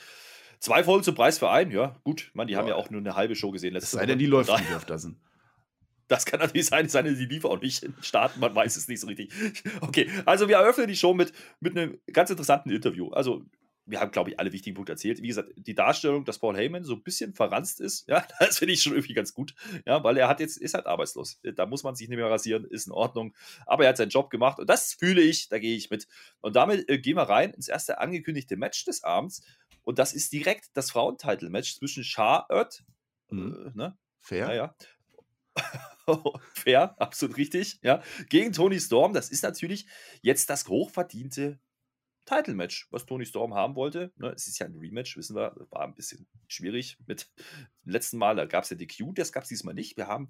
Zwei 0.58 0.84
Folgen 0.84 1.02
zum 1.04 1.14
Preis 1.14 1.38
für 1.38 1.50
einen, 1.50 1.70
ja, 1.70 1.96
gut. 2.04 2.30
Man, 2.34 2.46
die 2.46 2.56
haben 2.56 2.66
Ja. 2.66 2.74
ja 2.74 2.76
auch 2.76 2.88
nur 2.88 3.00
eine 3.00 3.14
halbe 3.14 3.34
Show 3.36 3.50
gesehen 3.50 3.74
Es 3.76 3.82
letzte 3.82 3.96
sei 3.98 4.06
denn, 4.06 4.18
die 4.18 4.26
läuft 4.26 4.50
nicht 4.50 4.74
auf 4.74 4.84
das. 4.84 5.08
Das 6.08 6.24
kann 6.24 6.40
natürlich 6.40 6.66
sein, 6.66 6.86
es 6.86 6.92
sei 6.92 7.02
denn, 7.02 7.16
die 7.16 7.26
lief 7.26 7.44
auch 7.44 7.60
nicht 7.60 7.82
in 7.82 7.92
den 7.92 8.02
Staaten, 8.02 8.38
man 8.40 8.54
weiß 8.54 8.76
es 8.76 8.88
nicht 8.88 9.00
so 9.00 9.06
richtig. 9.08 9.32
Okay, 9.80 10.08
also 10.24 10.48
wir 10.48 10.56
eröffnen 10.56 10.86
die 10.86 10.96
Show 10.96 11.14
mit, 11.14 11.32
mit 11.60 11.76
einem 11.76 11.98
ganz 12.12 12.30
interessanten 12.30 12.70
Interview. 12.70 13.10
Also, 13.10 13.44
wir 13.88 14.00
haben, 14.00 14.10
glaube 14.10 14.30
ich, 14.30 14.40
alle 14.40 14.52
wichtigen 14.52 14.74
Punkte 14.74 14.92
erzählt. 14.94 15.22
Wie 15.22 15.28
gesagt, 15.28 15.52
die 15.56 15.74
Darstellung, 15.74 16.24
dass 16.24 16.40
Paul 16.40 16.56
Heyman 16.56 16.82
so 16.82 16.94
ein 16.94 17.02
bisschen 17.04 17.34
verranzt 17.34 17.80
ist, 17.80 18.08
ja, 18.08 18.26
das 18.40 18.58
finde 18.58 18.74
ich 18.74 18.82
schon 18.82 18.94
irgendwie 18.94 19.14
ganz 19.14 19.32
gut. 19.32 19.54
Ja, 19.86 20.02
weil 20.02 20.16
er 20.16 20.26
hat 20.28 20.40
jetzt, 20.40 20.56
ist 20.56 20.74
halt 20.74 20.86
arbeitslos. 20.86 21.40
Da 21.54 21.66
muss 21.66 21.84
man 21.84 21.94
sich 21.94 22.08
nicht 22.08 22.18
mehr 22.18 22.28
rasieren, 22.30 22.64
ist 22.64 22.88
in 22.88 22.92
Ordnung. 22.92 23.32
Aber 23.64 23.84
er 23.84 23.90
hat 23.90 23.96
seinen 23.96 24.10
Job 24.10 24.28
gemacht 24.30 24.58
und 24.58 24.68
das 24.68 24.92
fühle 24.94 25.22
ich, 25.22 25.48
da 25.48 25.58
gehe 25.60 25.76
ich 25.76 25.88
mit. 25.90 26.08
Und 26.40 26.56
damit 26.56 26.88
äh, 26.88 26.98
gehen 26.98 27.16
wir 27.16 27.22
rein 27.28 27.52
ins 27.52 27.68
erste 27.68 27.98
angekündigte 27.98 28.56
Match 28.56 28.84
des 28.84 29.04
Abends. 29.04 29.42
Und 29.82 30.00
das 30.00 30.14
ist 30.14 30.32
direkt 30.32 30.70
das 30.74 30.90
Frauentitle-Match 30.90 31.76
zwischen 31.76 32.02
Charlotte, 32.02 32.78
Mhm. 33.30 33.72
äh, 33.74 33.76
ne? 33.76 33.98
Fair? 34.18 34.48
Ja, 34.48 34.54
ja. 34.54 34.74
Fair, 36.54 37.00
absolut 37.00 37.36
richtig. 37.36 37.78
Ja. 37.82 38.02
Gegen 38.28 38.52
Tony 38.52 38.78
Storm, 38.80 39.12
das 39.12 39.30
ist 39.30 39.42
natürlich 39.42 39.86
jetzt 40.22 40.50
das 40.50 40.68
hochverdiente 40.68 41.60
Title-Match, 42.26 42.88
was 42.90 43.06
Tony 43.06 43.24
Storm 43.24 43.54
haben 43.54 43.76
wollte. 43.76 44.12
Ne, 44.16 44.32
es 44.34 44.46
ist 44.46 44.58
ja 44.58 44.66
ein 44.66 44.76
Rematch, 44.76 45.16
wissen 45.16 45.36
wir. 45.36 45.54
War 45.70 45.82
ein 45.82 45.94
bisschen 45.94 46.28
schwierig 46.48 46.98
mit 47.06 47.30
dem 47.84 47.92
letzten 47.92 48.18
Mal. 48.18 48.36
Da 48.36 48.44
gab 48.44 48.64
es 48.64 48.70
ja 48.70 48.76
die 48.76 48.88
Q, 48.88 49.12
das 49.12 49.32
gab 49.32 49.44
es 49.44 49.48
diesmal 49.48 49.74
nicht. 49.74 49.96
Wir 49.96 50.08
haben 50.08 50.28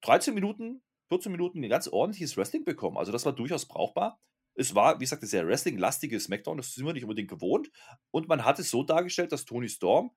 13 0.00 0.34
Minuten, 0.34 0.82
14 1.08 1.30
Minuten 1.30 1.62
ein 1.62 1.68
ganz 1.68 1.86
ordentliches 1.86 2.36
Wrestling 2.36 2.64
bekommen. 2.64 2.96
Also 2.96 3.12
das 3.12 3.26
war 3.26 3.34
durchaus 3.34 3.66
brauchbar. 3.66 4.20
Es 4.56 4.74
war, 4.74 5.00
wie 5.00 5.04
gesagt, 5.04 5.22
ein 5.22 5.28
sehr 5.28 5.46
Wrestling-lastiges 5.46 6.24
Smackdown, 6.24 6.56
das 6.56 6.74
sind 6.74 6.86
wir 6.86 6.92
nicht 6.92 7.02
unbedingt 7.02 7.28
gewohnt. 7.28 7.70
Und 8.10 8.28
man 8.28 8.44
hat 8.44 8.58
es 8.58 8.70
so 8.70 8.84
dargestellt, 8.84 9.32
dass 9.32 9.44
Tony 9.44 9.68
Storm, 9.68 10.12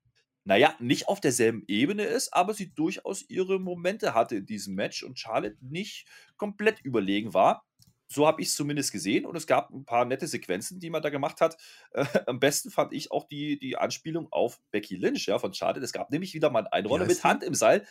naja, 0.47 0.73
nicht 0.79 1.09
auf 1.09 1.19
derselben 1.19 1.65
Ebene 1.67 2.03
ist, 2.03 2.33
aber 2.33 2.53
sie 2.53 2.73
durchaus 2.73 3.21
ihre 3.29 3.59
Momente 3.59 4.13
hatte 4.13 4.37
in 4.37 4.45
diesem 4.45 4.75
Match 4.75 5.03
und 5.03 5.19
Charlotte 5.19 5.57
nicht 5.59 6.07
komplett 6.37 6.79
überlegen 6.79 7.33
war. 7.33 7.65
So 8.07 8.25
habe 8.25 8.41
ich 8.41 8.47
es 8.47 8.55
zumindest 8.55 8.93
gesehen 8.93 9.25
und 9.25 9.35
es 9.35 9.45
gab 9.45 9.69
ein 9.71 9.83
paar 9.83 10.05
nette 10.05 10.25
Sequenzen, 10.25 10.79
die 10.79 10.89
man 10.89 11.01
da 11.01 11.09
gemacht 11.09 11.41
hat. 11.41 11.57
Äh, 11.91 12.05
am 12.27 12.39
besten 12.39 12.71
fand 12.71 12.93
ich 12.93 13.11
auch 13.11 13.27
die, 13.27 13.59
die 13.59 13.75
Anspielung 13.75 14.29
auf 14.31 14.61
Becky 14.71 14.95
Lynch 14.95 15.25
ja, 15.25 15.37
von 15.37 15.53
Charlotte. 15.53 15.83
Es 15.83 15.91
gab 15.91 16.11
nämlich 16.11 16.33
wieder 16.33 16.49
mal 16.49 16.59
eine 16.59 16.71
Einrolle 16.71 17.07
mit 17.07 17.25
Hand 17.25 17.43
im 17.43 17.53
Seil. 17.53 17.85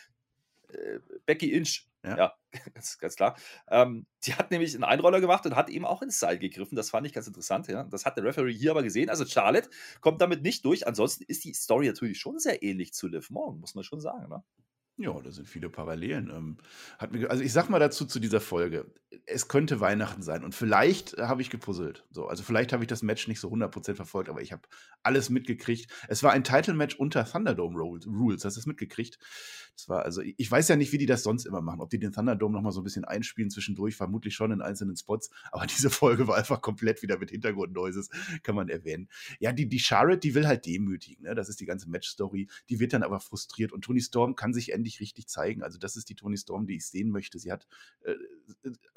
Äh, 0.72 1.00
Becky 1.26 1.50
Lynch, 1.50 1.88
ja, 2.04 2.16
ja 2.16 2.34
ganz, 2.74 2.98
ganz, 2.98 3.16
klar. 3.16 3.36
Ähm, 3.68 4.06
die 4.24 4.34
hat 4.34 4.50
nämlich 4.50 4.74
einen 4.74 4.84
Einroller 4.84 5.20
gemacht 5.20 5.46
und 5.46 5.56
hat 5.56 5.68
eben 5.70 5.84
auch 5.84 6.02
ins 6.02 6.18
Seil 6.18 6.38
gegriffen. 6.38 6.76
Das 6.76 6.90
fand 6.90 7.06
ich 7.06 7.12
ganz 7.12 7.26
interessant. 7.26 7.68
Ja. 7.68 7.84
Das 7.84 8.04
hat 8.06 8.16
der 8.16 8.24
Referee 8.24 8.54
hier 8.54 8.70
aber 8.70 8.82
gesehen. 8.82 9.10
Also 9.10 9.24
Charlotte 9.26 9.68
kommt 10.00 10.20
damit 10.20 10.42
nicht 10.42 10.64
durch. 10.64 10.86
Ansonsten 10.86 11.24
ist 11.24 11.44
die 11.44 11.54
Story 11.54 11.86
natürlich 11.86 12.18
schon 12.18 12.38
sehr 12.38 12.62
ähnlich 12.62 12.92
zu 12.94 13.08
Liv 13.08 13.30
Morgan, 13.30 13.60
muss 13.60 13.74
man 13.74 13.84
schon 13.84 14.00
sagen. 14.00 14.28
Ne? 14.28 14.42
Ja, 14.98 15.12
da 15.20 15.30
sind 15.30 15.46
viele 15.46 15.68
Parallelen. 15.68 16.30
Ähm, 16.30 16.56
hat 16.98 17.12
mir, 17.12 17.30
also 17.30 17.42
ich 17.42 17.52
sag 17.52 17.68
mal 17.68 17.78
dazu 17.78 18.06
zu 18.06 18.18
dieser 18.18 18.40
Folge, 18.40 18.86
es 19.26 19.48
könnte 19.48 19.80
Weihnachten 19.80 20.22
sein 20.22 20.44
und 20.44 20.54
vielleicht 20.54 21.18
habe 21.18 21.42
ich 21.42 21.50
gepuzzelt. 21.50 22.06
So, 22.10 22.26
also 22.26 22.42
vielleicht 22.42 22.72
habe 22.72 22.84
ich 22.84 22.88
das 22.88 23.02
Match 23.02 23.28
nicht 23.28 23.40
so 23.40 23.50
100% 23.50 23.94
verfolgt, 23.94 24.30
aber 24.30 24.40
ich 24.40 24.52
habe 24.52 24.62
alles 25.02 25.28
mitgekriegt. 25.30 25.90
Es 26.08 26.22
war 26.22 26.32
ein 26.32 26.44
Title-Match 26.44 26.96
unter 26.96 27.24
Thunderdome 27.24 27.78
Rules, 27.78 28.44
hast 28.44 28.56
du 28.56 28.60
das 28.60 28.66
mitgekriegt? 28.66 29.18
Das 29.76 29.88
war 29.88 30.04
also, 30.04 30.22
ich 30.22 30.50
weiß 30.50 30.68
ja 30.68 30.76
nicht, 30.76 30.92
wie 30.92 30.98
die 30.98 31.06
das 31.06 31.22
sonst 31.22 31.44
immer 31.44 31.60
machen, 31.60 31.80
ob 31.80 31.90
die 31.90 31.98
den 31.98 32.12
Thunderdome 32.12 32.54
noch 32.54 32.62
mal 32.62 32.72
so 32.72 32.80
ein 32.80 32.84
bisschen 32.84 33.04
einspielen 33.04 33.50
zwischendurch, 33.50 33.94
vermutlich 33.96 34.34
schon 34.34 34.50
in 34.50 34.62
einzelnen 34.62 34.96
Spots, 34.96 35.30
aber 35.52 35.66
diese 35.76 35.90
Folge 35.90 36.26
war 36.26 36.36
einfach 36.36 36.62
komplett 36.62 37.02
wieder 37.02 37.18
mit 37.18 37.30
Hintergrundneuses, 37.30 38.08
kann 38.42 38.54
man 38.54 38.68
erwähnen. 38.68 39.08
Ja, 39.38 39.52
die, 39.52 39.68
die 39.68 39.78
Charlotte, 39.78 40.20
die 40.20 40.34
will 40.34 40.46
halt 40.46 40.64
demütigen, 40.66 41.24
ne? 41.24 41.34
das 41.34 41.48
ist 41.48 41.60
die 41.60 41.66
ganze 41.66 41.90
Match-Story, 41.90 42.48
die 42.70 42.80
wird 42.80 42.92
dann 42.92 43.02
aber 43.02 43.20
frustriert 43.20 43.72
und 43.72 43.82
Tony 43.82 44.00
Storm 44.00 44.34
kann 44.34 44.54
sich 44.54 44.72
endlich 44.72 44.85
endlich 44.86 45.00
richtig 45.00 45.26
zeigen. 45.26 45.62
Also 45.62 45.78
das 45.78 45.96
ist 45.96 46.08
die 46.08 46.14
Tony 46.14 46.36
Storm, 46.36 46.66
die 46.66 46.76
ich 46.76 46.86
sehen 46.86 47.10
möchte. 47.10 47.38
Sie 47.38 47.50
hat 47.50 47.66
äh, 48.04 48.14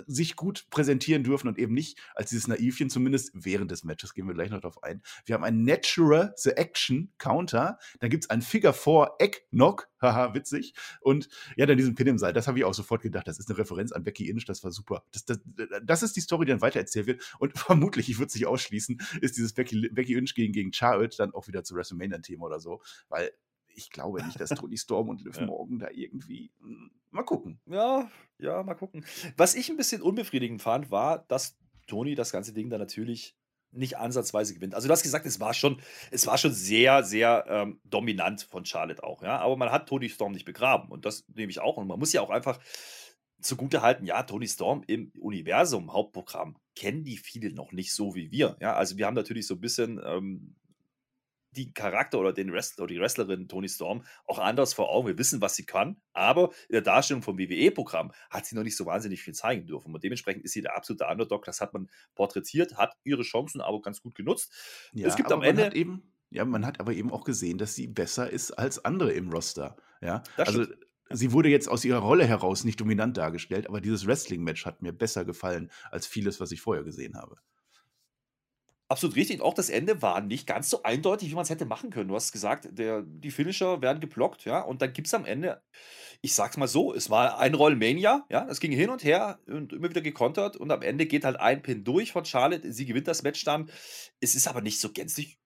sich 0.06 0.36
gut 0.36 0.68
präsentieren 0.70 1.24
dürfen 1.24 1.48
und 1.48 1.58
eben 1.58 1.74
nicht 1.74 2.00
als 2.14 2.30
dieses 2.30 2.48
Naivchen, 2.48 2.90
zumindest 2.90 3.32
während 3.34 3.72
des 3.72 3.84
Matches. 3.84 4.14
Gehen 4.14 4.28
wir 4.28 4.36
gleich 4.36 4.52
noch 4.52 4.62
drauf 4.62 4.84
ein. 4.84 5.02
Wir 5.26 5.36
haben 5.36 5.44
ein 5.44 5.64
Natural 5.64 6.34
The 6.36 6.52
Action 6.52 7.12
Counter. 7.18 7.80
Da 8.00 8.08
gibt 8.08 8.26
es 8.26 8.30
ein 8.30 8.42
Figure 8.42 8.74
4 8.74 9.16
Egg 9.20 9.40
Knock. 9.50 9.90
Haha, 10.02 10.34
witzig. 10.34 10.74
Und 11.02 11.28
ja, 11.58 11.66
dann 11.66 11.78
diesen 11.78 11.96
Pin 11.96 12.08
im 12.08 12.18
Seil. 12.18 12.34
Das 12.34 12.48
habe 12.48 12.60
ich 12.60 12.66
auch 12.66 12.74
sofort 12.74 13.02
gedacht. 13.02 13.28
Das 13.28 13.40
ist 13.40 13.50
eine 13.50 13.58
Referenz 13.58 13.92
an 13.92 14.04
Becky 14.04 14.30
Inch. 14.30 14.46
Das 14.46 14.64
war 14.64 14.72
super. 14.72 15.04
Das, 15.12 15.26
das, 15.26 15.40
das 15.84 16.04
ist 16.04 16.16
die 16.16 16.22
Story, 16.22 16.46
die 16.46 16.52
dann 16.52 16.62
weitererzählt 16.62 17.08
wird. 17.08 17.36
Und 17.40 17.58
vermutlich, 17.58 18.10
ich 18.10 18.18
würde 18.18 18.28
es 18.28 18.36
nicht 18.36 18.48
ausschließen, 18.48 19.02
ist 19.22 19.38
dieses 19.38 19.54
Becky, 19.54 19.90
Becky 19.90 20.14
Inch 20.14 20.36
gegen, 20.36 20.54
gegen 20.54 20.72
Charlotte 20.72 21.18
dann 21.18 21.34
auch 21.34 21.48
wieder 21.48 21.64
zu 21.64 21.76
WrestleMania-Thema 21.76 22.46
oder 22.46 22.60
so. 22.60 22.82
Weil 23.10 23.32
ich 23.80 23.90
glaube 23.90 24.24
nicht, 24.26 24.40
dass 24.40 24.50
Tony 24.50 24.78
Storm 24.78 25.10
und 25.10 25.24
Liv 25.24 25.38
ja. 25.40 25.46
Morgan 25.46 25.80
da 25.80 25.90
irgendwie. 25.92 26.52
Hm, 26.62 26.92
mal 27.12 27.24
gucken. 27.24 27.60
Ja, 27.66 28.10
ja, 28.38 28.62
mal 28.64 28.76
gucken. 28.76 29.06
Was 29.38 29.56
ich 29.56 29.70
ein 29.70 29.78
bisschen 29.78 30.02
unbefriedigend 30.02 30.62
fand, 30.62 30.92
war, 30.92 31.20
dass 31.28 31.58
Tony 31.88 32.16
das 32.16 32.32
ganze 32.32 32.54
Ding 32.54 32.70
dann 32.70 32.80
natürlich 32.80 33.36
nicht 33.72 33.98
ansatzweise 33.98 34.54
gewinnt. 34.54 34.74
Also 34.74 34.88
du 34.88 34.92
hast 34.92 35.04
gesagt, 35.04 35.26
es 35.26 35.40
war 35.40 35.54
schon, 35.54 35.80
es 36.12 36.26
war 36.26 36.38
schon 36.38 36.54
sehr, 36.54 37.04
sehr 37.04 37.46
ähm, 37.48 37.80
dominant 37.84 38.42
von 38.42 38.66
Charlotte 38.66 39.04
auch, 39.04 39.22
ja. 39.22 39.40
Aber 39.40 39.58
man 39.58 39.72
hat 39.72 39.88
Tony 39.88 40.10
Storm 40.10 40.34
nicht 40.34 40.46
begraben 40.46 40.90
und 40.90 41.06
das 41.06 41.26
nehme 41.34 41.52
ich 41.52 41.60
auch. 41.60 41.78
Und 41.78 41.88
man 41.88 42.00
muss 42.00 42.14
ja 42.14 42.22
auch 42.22 42.32
einfach 42.32 42.60
zugute 43.42 43.82
halten, 43.82 44.06
ja, 44.06 44.24
Tony 44.24 44.48
Storm 44.48 44.84
im 44.88 45.12
Universum 45.18 45.94
Hauptprogramm 45.94 46.58
kennen 46.76 47.04
die 47.04 47.18
viele 47.18 47.54
noch 47.54 47.72
nicht 47.72 47.94
so 47.94 48.16
wie 48.16 48.32
wir. 48.32 48.58
Ja, 48.60 48.74
also 48.74 48.98
wir 48.98 49.06
haben 49.06 49.16
natürlich 49.16 49.48
so 49.48 49.56
ein 49.56 49.62
bisschen 49.62 50.02
ähm, 50.04 50.56
die 51.52 51.74
Charakter 51.74 52.20
oder 52.20 52.34
den 52.34 52.52
Wrestler 52.52 52.84
oder 52.84 52.94
die 52.94 53.00
Wrestlerin 53.00 53.48
Tony 53.48 53.70
Storm 53.70 54.04
auch 54.26 54.40
anders 54.40 54.74
vor 54.74 54.90
Augen. 54.90 55.08
Wir 55.08 55.18
wissen, 55.18 55.42
was 55.42 55.56
sie 55.56 55.66
kann, 55.66 56.02
aber 56.14 56.52
in 56.68 56.74
der 56.74 56.82
Darstellung 56.82 57.24
vom 57.24 57.38
WWE-Programm 57.38 58.12
hat 58.30 58.46
sie 58.46 58.56
noch 58.56 58.64
nicht 58.64 58.78
so 58.78 58.86
wahnsinnig 58.86 59.22
viel 59.22 59.34
zeigen 59.34 59.66
dürfen. 59.66 59.94
Und 59.94 60.04
dementsprechend 60.04 60.44
ist 60.44 60.54
sie 60.54 60.62
der 60.62 60.76
absolute 60.76 61.08
Underdog. 61.08 61.46
Das 61.46 61.62
hat 61.62 61.74
man 61.74 61.90
porträtiert, 62.16 62.78
hat 62.78 62.96
ihre 63.04 63.24
Chancen 63.24 63.62
aber 63.62 63.82
ganz 63.82 64.02
gut 64.02 64.16
genutzt. 64.16 64.54
Ja, 64.94 65.08
es 65.08 65.16
gibt 65.16 65.32
am 65.32 65.42
Ende. 65.42 65.74
eben, 65.74 66.14
ja, 66.30 66.46
man 66.46 66.66
hat 66.66 66.80
aber 66.80 66.94
eben 66.94 67.12
auch 67.12 67.24
gesehen, 67.24 67.58
dass 67.58 67.76
sie 67.76 67.88
besser 67.88 68.30
ist 68.30 68.52
als 68.52 68.84
andere 68.86 69.12
im 69.12 69.30
Roster. 69.30 69.78
Ja, 70.02 70.24
also. 70.38 70.64
Stimmt. 70.64 70.86
Sie 71.12 71.32
wurde 71.32 71.50
jetzt 71.50 71.68
aus 71.68 71.86
ihrer 71.86 72.00
Rolle 72.00 72.28
heraus 72.28 72.64
nicht 72.64 72.80
dominant 72.80 73.18
dargestellt, 73.18 73.68
aber 73.68 73.82
dieses 73.82 74.06
Wrestling-Match 74.06 74.68
hat 74.68 74.84
mir 74.84 74.94
besser 74.94 75.26
gefallen 75.26 75.72
als 75.90 76.06
vieles, 76.06 76.40
was 76.40 76.52
ich 76.52 76.62
vorher 76.62 76.84
gesehen 76.84 77.18
habe. 77.18 77.38
Absolut 78.92 79.16
richtig. 79.18 79.40
Und 79.40 79.46
auch 79.46 79.54
das 79.54 79.70
Ende 79.70 80.02
war 80.02 80.20
nicht 80.20 80.48
ganz 80.48 80.68
so 80.68 80.82
eindeutig, 80.82 81.30
wie 81.30 81.36
man 81.36 81.44
es 81.44 81.52
hätte 81.52 81.66
machen 81.66 81.92
können. 81.92 82.08
Du 82.08 82.16
hast 82.16 82.32
gesagt, 82.32 82.70
der, 82.72 83.04
die 83.04 83.30
Finisher 83.30 83.84
werden 83.84 84.00
geblockt, 84.00 84.46
ja, 84.46 84.62
und 84.62 84.82
dann 84.82 84.94
gibt 84.94 85.06
es 85.08 85.14
am 85.14 85.26
Ende, 85.26 85.62
ich 86.22 86.34
sag's 86.34 86.58
mal 86.58 86.68
so, 86.68 86.92
es 86.96 87.12
war 87.12 87.38
ein 87.38 87.54
Rollmania, 87.54 88.26
ja, 88.30 88.48
es 88.50 88.60
ging 88.60 88.72
hin 88.72 88.90
und 88.90 89.04
her 89.04 89.40
und 89.46 89.74
immer 89.74 89.90
wieder 89.90 90.02
gekontert 90.02 90.58
und 90.58 90.72
am 90.72 90.82
Ende 90.82 91.06
geht 91.06 91.24
halt 91.24 91.40
ein 91.40 91.62
Pin 91.62 91.84
durch 91.84 92.12
von 92.12 92.26
Charlotte, 92.26 92.74
sie 92.74 92.88
gewinnt 92.88 93.08
das 93.08 93.22
Match 93.22 93.44
dann. 93.44 93.70
Es 94.22 94.34
ist 94.34 94.48
aber 94.48 94.62
nicht 94.62 94.80
so 94.80 94.92
gänzlich 94.92 95.38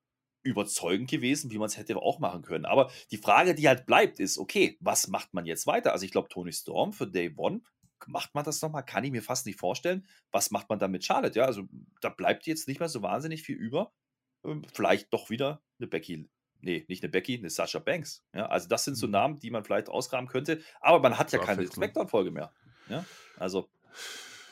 überzeugend 0.43 1.09
gewesen, 1.09 1.51
wie 1.51 1.57
man 1.57 1.67
es 1.67 1.77
hätte 1.77 1.97
auch 1.97 2.19
machen 2.19 2.43
können. 2.43 2.65
Aber 2.65 2.91
die 3.11 3.17
Frage, 3.17 3.55
die 3.55 3.67
halt 3.67 3.85
bleibt, 3.85 4.19
ist, 4.19 4.37
okay, 4.37 4.77
was 4.79 5.07
macht 5.07 5.33
man 5.33 5.45
jetzt 5.45 5.67
weiter? 5.67 5.91
Also 5.93 6.05
ich 6.05 6.11
glaube, 6.11 6.29
Tony 6.29 6.51
Storm 6.53 6.93
für 6.93 7.07
Day 7.07 7.33
One 7.35 7.61
macht 8.07 8.35
man 8.35 8.43
das 8.43 8.61
nochmal? 8.61 8.85
Kann 8.85 9.03
ich 9.03 9.11
mir 9.11 9.21
fast 9.21 9.45
nicht 9.45 9.59
vorstellen. 9.59 10.07
Was 10.31 10.51
macht 10.51 10.69
man 10.69 10.79
dann 10.79 10.91
mit 10.91 11.05
Charlotte? 11.05 11.37
Ja, 11.37 11.45
also 11.45 11.67
da 12.01 12.09
bleibt 12.09 12.45
jetzt 12.45 12.67
nicht 12.67 12.79
mehr 12.79 12.89
so 12.89 13.01
wahnsinnig 13.01 13.43
viel 13.43 13.57
über. 13.57 13.93
Ähm, 14.43 14.63
vielleicht 14.73 15.13
doch 15.13 15.29
wieder 15.29 15.61
eine 15.79 15.87
Becky. 15.87 16.29
Nee, 16.61 16.85
nicht 16.87 17.03
eine 17.03 17.11
Becky, 17.11 17.37
eine 17.37 17.49
Sasha 17.49 17.79
Banks. 17.79 18.23
Ja, 18.33 18.45
also 18.45 18.69
das 18.69 18.85
sind 18.85 18.95
so 18.95 19.07
mhm. 19.07 19.11
Namen, 19.11 19.39
die 19.39 19.51
man 19.51 19.63
vielleicht 19.63 19.89
ausgraben 19.89 20.27
könnte. 20.27 20.61
Aber 20.79 20.99
man 20.99 21.17
hat 21.17 21.31
ja 21.31 21.39
keine 21.39 21.67
Smackdown-Folge 21.67 22.31
mehr. 22.31 22.53
Ja, 22.89 23.05
also. 23.37 23.69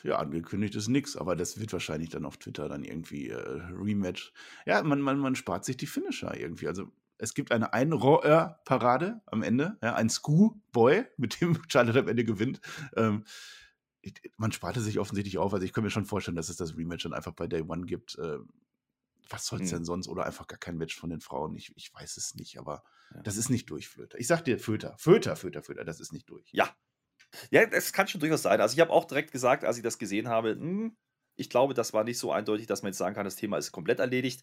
Ja, 0.02 0.16
angekündigt 0.18 0.74
ist 0.74 0.88
nichts, 0.88 1.16
aber 1.16 1.36
das 1.36 1.60
wird 1.60 1.72
wahrscheinlich 1.72 2.10
dann 2.10 2.26
auf 2.26 2.36
Twitter 2.36 2.68
dann 2.68 2.82
irgendwie 2.82 3.28
äh, 3.28 3.36
Rematch. 3.36 4.32
Ja, 4.66 4.82
man, 4.82 5.00
man, 5.00 5.18
man 5.18 5.36
spart 5.36 5.64
sich 5.64 5.76
die 5.76 5.86
Finisher 5.86 6.36
irgendwie. 6.36 6.66
Also 6.66 6.90
es 7.22 7.34
gibt 7.34 7.52
eine 7.52 7.72
Einrohr-Parade 7.72 9.22
am 9.26 9.42
Ende, 9.44 9.78
ja, 9.80 9.94
ein 9.94 10.10
Scoo-Boy, 10.10 11.06
mit 11.16 11.40
dem 11.40 11.56
Charlotte 11.68 12.00
am 12.00 12.08
Ende 12.08 12.24
gewinnt. 12.24 12.60
Ähm, 12.96 13.24
man 14.36 14.50
sparte 14.50 14.80
sich 14.80 14.98
offensichtlich 14.98 15.38
auf. 15.38 15.54
Also 15.54 15.64
ich 15.64 15.72
kann 15.72 15.84
mir 15.84 15.90
schon 15.90 16.04
vorstellen, 16.04 16.36
dass 16.36 16.48
es 16.48 16.56
das 16.56 16.76
Rematch 16.76 17.04
dann 17.04 17.12
einfach 17.12 17.32
bei 17.32 17.46
Day 17.46 17.62
One 17.62 17.86
gibt. 17.86 18.18
Äh, 18.18 18.38
was 19.28 19.46
soll 19.46 19.60
es 19.60 19.70
hm. 19.70 19.78
denn 19.78 19.84
sonst? 19.84 20.08
Oder 20.08 20.26
einfach 20.26 20.48
gar 20.48 20.58
kein 20.58 20.76
Match 20.76 20.98
von 20.98 21.10
den 21.10 21.20
Frauen. 21.20 21.54
Ich, 21.54 21.72
ich 21.76 21.94
weiß 21.94 22.16
es 22.16 22.34
nicht, 22.34 22.58
aber 22.58 22.82
ja. 23.14 23.22
das 23.22 23.36
ist 23.36 23.48
nicht 23.48 23.70
durch, 23.70 23.88
Flöter. 23.88 24.18
Ich 24.18 24.26
sag 24.26 24.44
dir, 24.44 24.58
Föter, 24.58 24.96
Föter, 24.98 25.36
Föter, 25.36 25.62
Föter, 25.62 25.84
das 25.84 26.00
ist 26.00 26.12
nicht 26.12 26.28
durch. 26.28 26.48
Ja. 26.52 26.68
Ja, 27.50 27.64
das 27.64 27.92
kann 27.92 28.08
schon 28.08 28.20
durchaus 28.20 28.42
sein. 28.42 28.60
Also 28.60 28.74
ich 28.74 28.80
habe 28.80 28.90
auch 28.90 29.04
direkt 29.04 29.30
gesagt, 29.30 29.64
als 29.64 29.76
ich 29.76 29.82
das 29.84 29.98
gesehen 29.98 30.28
habe, 30.28 30.56
mh, 30.56 30.62
hm, 30.62 30.96
ich 31.36 31.48
glaube, 31.48 31.72
das 31.72 31.92
war 31.92 32.02
nicht 32.02 32.18
so 32.18 32.32
eindeutig, 32.32 32.66
dass 32.66 32.82
man 32.82 32.90
jetzt 32.90 32.98
sagen 32.98 33.14
kann, 33.14 33.24
das 33.24 33.36
Thema 33.36 33.56
ist 33.56 33.70
komplett 33.70 34.00
erledigt. 34.00 34.42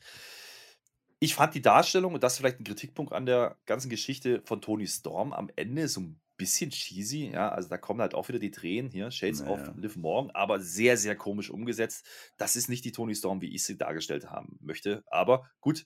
Ich 1.20 1.36
fand 1.36 1.54
die 1.54 1.62
Darstellung, 1.62 2.14
und 2.14 2.24
das 2.24 2.34
ist 2.34 2.40
vielleicht 2.40 2.62
ein 2.62 2.64
Kritikpunkt 2.64 3.12
an 3.12 3.26
der 3.26 3.58
ganzen 3.66 3.90
Geschichte 3.90 4.42
von 4.46 4.62
Tony 4.62 4.88
Storm, 4.88 5.34
am 5.34 5.50
Ende 5.56 5.88
so 5.90 6.02
ein 6.02 6.22
bisschen 6.38 6.72
cheesy. 6.72 7.32
Ja, 7.32 7.50
also 7.50 7.70
da 7.70 7.78
kommen 7.78 8.02
halt 8.02 8.16
auch 8.16 8.30
wieder 8.30 8.40
die 8.40 8.52
Tränen 8.52 8.90
hier, 8.90 9.12
Shades 9.12 9.42
naja. 9.42 9.70
of 9.70 9.78
Live 9.78 9.98
Morgan, 9.98 10.32
aber 10.32 10.60
sehr, 10.62 10.98
sehr 10.98 11.16
komisch 11.16 11.50
umgesetzt. 11.52 12.08
Das 12.38 12.56
ist 12.56 12.70
nicht 12.70 12.86
die 12.86 12.94
Tony 12.94 13.14
Storm, 13.14 13.42
wie 13.42 13.54
ich 13.54 13.64
sie 13.64 13.78
dargestellt 13.78 14.32
haben 14.32 14.58
möchte. 14.62 15.04
Aber 15.08 15.50
gut, 15.60 15.86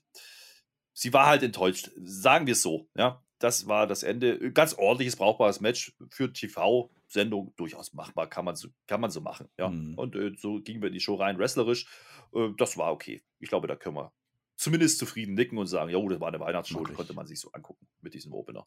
sie 0.92 1.12
war 1.12 1.26
halt 1.26 1.42
enttäuscht. 1.42 1.90
Sagen 1.96 2.46
wir 2.46 2.52
es 2.52 2.62
so. 2.62 2.88
Ja, 2.96 3.22
das 3.40 3.66
war 3.66 3.86
das 3.86 4.04
Ende. 4.04 4.52
Ganz 4.52 4.74
ordentliches, 4.74 5.16
brauchbares 5.16 5.60
Match 5.60 5.96
für 6.10 6.32
TV-Sendung. 6.32 7.52
Durchaus 7.56 7.92
machbar, 7.92 8.28
kann 8.28 8.44
man 8.44 8.54
so, 8.54 8.68
kann 8.86 9.00
man 9.00 9.10
so 9.10 9.20
machen. 9.20 9.48
Ja, 9.58 9.68
mhm. 9.68 9.98
und 9.98 10.14
äh, 10.14 10.32
so 10.36 10.60
gingen 10.60 10.80
wir 10.80 10.88
in 10.88 10.94
die 10.94 11.00
Show 11.00 11.16
rein, 11.16 11.38
wrestlerisch. 11.38 11.86
Äh, 12.32 12.50
das 12.56 12.78
war 12.78 12.92
okay. 12.92 13.24
Ich 13.40 13.48
glaube, 13.48 13.66
da 13.66 13.74
können 13.74 13.96
wir 13.96 14.12
zumindest 14.64 14.98
zufrieden 14.98 15.34
nicken 15.34 15.58
und 15.58 15.66
sagen, 15.66 15.90
ja, 15.90 15.98
das 16.08 16.20
war 16.20 16.28
eine 16.28 16.40
Weihnachtsshow, 16.40 16.82
konnte 16.84 17.12
man 17.12 17.26
sich 17.26 17.38
so 17.38 17.52
angucken 17.52 17.86
mit 18.00 18.14
diesem 18.14 18.32
Opener. 18.32 18.66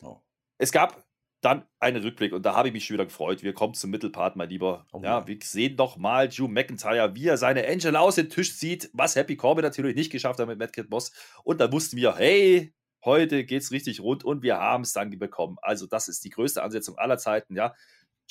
Oh. 0.00 0.16
Es 0.56 0.72
gab 0.72 1.04
dann 1.42 1.66
einen 1.78 2.02
Rückblick 2.02 2.32
und 2.32 2.46
da 2.46 2.54
habe 2.54 2.68
ich 2.68 2.74
mich 2.74 2.86
schon 2.86 2.94
wieder 2.94 3.04
gefreut. 3.04 3.42
Wir 3.42 3.52
kommen 3.52 3.74
zum 3.74 3.90
Mittelpart, 3.90 4.36
mein 4.36 4.48
Lieber. 4.48 4.86
Oh, 4.92 5.00
ja, 5.02 5.20
ja, 5.20 5.26
wir 5.26 5.38
sehen 5.42 5.76
doch 5.76 5.98
mal 5.98 6.30
Drew 6.30 6.48
McIntyre, 6.48 7.14
wie 7.14 7.26
er 7.26 7.36
seine 7.36 7.68
Angela 7.68 8.00
aus 8.00 8.14
dem 8.14 8.30
Tisch 8.30 8.56
zieht, 8.56 8.88
was 8.94 9.14
Happy 9.14 9.36
Corbin 9.36 9.62
natürlich 9.62 9.94
nicht 9.94 10.10
geschafft 10.10 10.40
hat 10.40 10.48
mit 10.48 10.58
Mad 10.58 10.72
Kid 10.72 10.88
Boss. 10.88 11.12
Und 11.44 11.60
da 11.60 11.70
wussten 11.70 11.98
wir, 11.98 12.16
hey, 12.16 12.72
heute 13.04 13.44
geht's 13.44 13.70
richtig 13.70 14.00
rund 14.00 14.24
und 14.24 14.42
wir 14.42 14.56
haben 14.56 14.84
es 14.84 14.94
dann 14.94 15.10
bekommen. 15.10 15.58
Also, 15.60 15.86
das 15.86 16.08
ist 16.08 16.24
die 16.24 16.30
größte 16.30 16.62
Ansetzung 16.62 16.96
aller 16.96 17.18
Zeiten, 17.18 17.54
ja. 17.54 17.74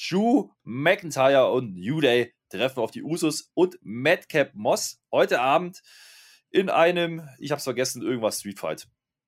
Drew 0.10 0.50
McIntyre 0.64 1.52
und 1.52 1.76
New 1.76 2.02
Day 2.02 2.34
treffen 2.50 2.80
auf 2.80 2.90
die 2.90 3.04
Usos 3.04 3.52
und 3.54 3.78
Madcap 3.84 4.56
Moss 4.56 5.00
heute 5.12 5.40
Abend 5.40 5.84
in 6.56 6.70
einem, 6.70 7.28
ich 7.38 7.52
hab's 7.52 7.66
vergessen, 7.66 8.02
irgendwas 8.02 8.40
Street 8.40 8.60
Fight. 8.60 8.88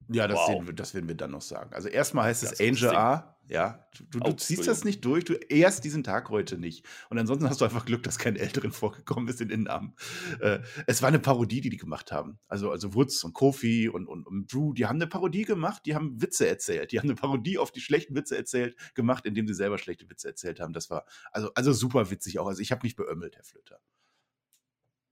Ja, 0.09 0.27
das, 0.27 0.37
wow. 0.37 0.65
wir, 0.65 0.73
das, 0.73 0.93
werden 0.93 1.09
wir 1.09 1.15
dann 1.15 1.31
noch 1.31 1.41
sagen. 1.41 1.73
Also 1.73 1.89
erstmal 1.89 2.25
heißt 2.25 2.43
es 2.43 2.61
Angel 2.61 2.95
A. 2.95 3.33
Ja, 3.49 3.85
du, 3.97 4.19
du 4.19 4.29
oh, 4.29 4.33
ziehst 4.33 4.67
das 4.67 4.83
nicht 4.83 5.05
durch, 5.05 5.23
du 5.23 5.33
erst 5.33 5.85
diesen 5.85 6.03
Tag 6.03 6.29
heute 6.29 6.57
nicht. 6.57 6.85
Und 7.09 7.17
ansonsten 7.17 7.49
hast 7.49 7.61
du 7.61 7.65
einfach 7.65 7.85
Glück, 7.85 8.03
dass 8.03 8.17
kein 8.17 8.35
Älteren 8.35 8.71
vorgekommen 8.73 9.27
ist 9.29 9.39
in 9.41 9.49
den 9.49 9.63
Namen. 9.63 9.95
Äh, 10.39 10.59
es 10.85 11.01
war 11.01 11.09
eine 11.09 11.19
Parodie, 11.19 11.61
die 11.61 11.69
die 11.69 11.77
gemacht 11.77 12.11
haben. 12.11 12.39
Also, 12.47 12.71
also 12.71 12.93
Woods 12.93 13.23
und 13.23 13.33
Kofi 13.33 13.89
und, 13.89 14.07
und, 14.07 14.25
und 14.25 14.51
Drew, 14.51 14.73
die 14.73 14.85
haben 14.85 14.97
eine 14.97 15.07
Parodie 15.07 15.43
gemacht, 15.43 15.83
die 15.85 15.95
haben 15.95 16.21
Witze 16.21 16.47
erzählt. 16.47 16.91
Die 16.91 16.99
haben 16.99 17.07
eine 17.07 17.15
Parodie 17.15 17.57
auf 17.57 17.71
die 17.71 17.81
schlechten 17.81 18.15
Witze 18.15 18.37
erzählt, 18.37 18.75
gemacht, 18.95 19.25
indem 19.25 19.47
sie 19.47 19.53
selber 19.53 19.77
schlechte 19.77 20.09
Witze 20.09 20.27
erzählt 20.27 20.59
haben. 20.59 20.73
Das 20.73 20.89
war 20.89 21.05
also, 21.31 21.51
also 21.53 21.73
super 21.73 22.11
witzig 22.11 22.39
auch. 22.39 22.47
Also 22.47 22.61
ich 22.61 22.71
habe 22.71 22.81
mich 22.83 22.95
beömmelt, 22.95 23.35
Herr 23.35 23.43
Flöter. 23.43 23.79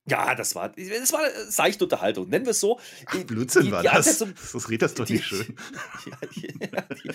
Ja, 0.07 0.35
das 0.35 0.53
war, 0.53 0.69
das 0.69 1.13
war 1.13 1.21
seichte 1.47 1.85
Unterhaltung, 1.85 2.29
nennen 2.29 2.45
wir 2.45 2.51
es 2.51 2.59
so. 2.59 2.79
Ach, 3.07 3.23
Blödsinn 3.23 3.63
die, 3.63 3.71
war 3.71 3.81
die 3.81 3.87
das. 3.87 4.19
Zum, 4.19 4.35
das 4.35 4.69
redet 4.69 4.83
das 4.83 4.93
doch 4.93 5.05
die, 5.05 5.13
nicht 5.13 5.25
schön. 5.25 5.55
Ja, 6.05 6.17
die, 6.35 7.09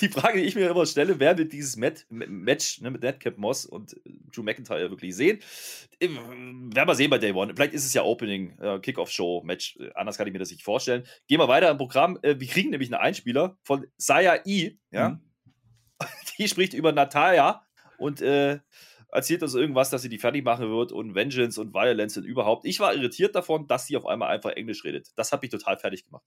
die, 0.00 0.08
Frage, 0.08 0.40
die 0.40 0.46
ich 0.46 0.54
mir 0.54 0.70
immer 0.70 0.86
stelle, 0.86 1.20
werden 1.20 1.38
wir 1.38 1.44
dieses 1.48 1.76
Met, 1.76 2.06
Match 2.08 2.80
ne, 2.80 2.90
mit 2.90 3.02
Netcap 3.02 3.36
Moss 3.36 3.66
und 3.66 3.92
äh, 4.06 4.12
Drew 4.34 4.42
McIntyre 4.42 4.90
wirklich 4.90 5.14
sehen? 5.14 5.40
Werden 6.00 6.72
wir 6.72 6.94
sehen 6.94 7.10
bei 7.10 7.18
Day 7.18 7.32
One. 7.32 7.52
Vielleicht 7.54 7.74
ist 7.74 7.84
es 7.84 7.92
ja 7.92 8.04
Opening, 8.04 8.58
äh, 8.58 8.78
Kickoff-Show, 8.78 9.42
Match. 9.44 9.76
Äh, 9.76 9.90
anders 9.94 10.16
kann 10.16 10.26
ich 10.26 10.32
mir 10.32 10.38
das 10.38 10.50
nicht 10.50 10.62
vorstellen. 10.62 11.04
Gehen 11.28 11.40
wir 11.40 11.48
weiter 11.48 11.70
im 11.70 11.76
Programm. 11.76 12.18
Äh, 12.22 12.40
wir 12.40 12.46
kriegen 12.46 12.70
nämlich 12.70 12.90
einen 12.90 13.02
Einspieler 13.02 13.58
von 13.62 13.86
Saya 13.98 14.40
E. 14.46 14.76
Ja? 14.90 15.10
Mhm. 15.10 15.20
Die 16.38 16.48
spricht 16.48 16.72
über 16.72 16.92
Natalia 16.92 17.66
und 17.98 18.22
äh, 18.22 18.60
erzählt 19.12 19.42
uns 19.42 19.54
irgendwas, 19.54 19.90
dass 19.90 20.02
sie 20.02 20.08
die 20.08 20.18
fertig 20.18 20.44
machen 20.44 20.70
wird 20.70 20.92
und 20.92 21.14
Vengeance 21.14 21.60
und 21.60 21.74
Violence 21.74 22.16
und 22.16 22.24
überhaupt. 22.24 22.64
Ich 22.64 22.80
war 22.80 22.94
irritiert 22.94 23.34
davon, 23.34 23.66
dass 23.66 23.86
sie 23.86 23.96
auf 23.96 24.06
einmal 24.06 24.30
einfach 24.30 24.50
Englisch 24.50 24.84
redet. 24.84 25.10
Das 25.16 25.32
hat 25.32 25.42
mich 25.42 25.50
total 25.50 25.78
fertig 25.78 26.04
gemacht. 26.04 26.24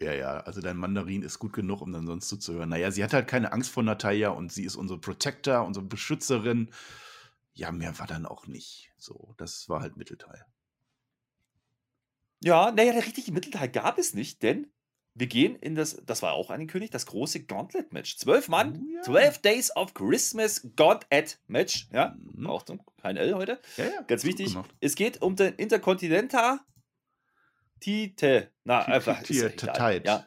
Ja, 0.00 0.12
ja, 0.12 0.38
also 0.40 0.60
dein 0.60 0.76
Mandarin 0.76 1.22
ist 1.22 1.40
gut 1.40 1.52
genug, 1.52 1.80
um 1.80 1.92
dann 1.92 2.06
sonst 2.06 2.28
zuzuhören. 2.28 2.68
Naja, 2.68 2.90
sie 2.92 3.02
hat 3.02 3.12
halt 3.12 3.26
keine 3.26 3.52
Angst 3.52 3.70
vor 3.70 3.82
Natalia 3.82 4.28
und 4.30 4.52
sie 4.52 4.64
ist 4.64 4.76
unsere 4.76 5.00
Protector, 5.00 5.64
unsere 5.64 5.84
Beschützerin. 5.84 6.70
Ja, 7.54 7.72
mehr 7.72 7.98
war 7.98 8.06
dann 8.06 8.24
auch 8.24 8.46
nicht. 8.46 8.92
So, 8.96 9.34
das 9.38 9.68
war 9.68 9.80
halt 9.80 9.96
Mittelteil. 9.96 10.44
Ja, 12.40 12.70
naja, 12.70 12.92
der 12.92 13.04
richtige 13.04 13.32
Mittelteil 13.32 13.68
gab 13.68 13.98
es 13.98 14.14
nicht, 14.14 14.44
denn 14.44 14.70
wir 15.18 15.26
gehen 15.26 15.56
in 15.56 15.74
das, 15.74 16.00
das 16.06 16.22
war 16.22 16.34
auch 16.34 16.50
angekündigt, 16.50 16.94
das 16.94 17.06
große 17.06 17.44
Gauntlet-Match. 17.44 18.16
Zwölf 18.18 18.48
Mann, 18.48 18.80
oh, 18.80 18.94
ja. 18.94 19.02
12 19.02 19.38
Days 19.38 19.76
of 19.76 19.92
Christmas 19.92 20.70
Gauntlet-Match. 20.76 21.88
Ja, 21.92 22.16
mhm. 22.34 22.46
auch 22.46 22.64
kein 23.02 23.16
L 23.16 23.34
heute. 23.34 23.58
Ja, 23.76 23.84
ja, 23.84 24.02
Ganz 24.06 24.24
wichtig. 24.24 24.56
Es 24.80 24.94
geht 24.94 25.20
um 25.20 25.34
den 25.34 25.54
Intercontinental 25.54 26.60
Tite. 27.80 28.50
Na, 28.64 28.82
einfach. 28.82 29.22
Tite. 29.22 30.02
Ja. 30.04 30.26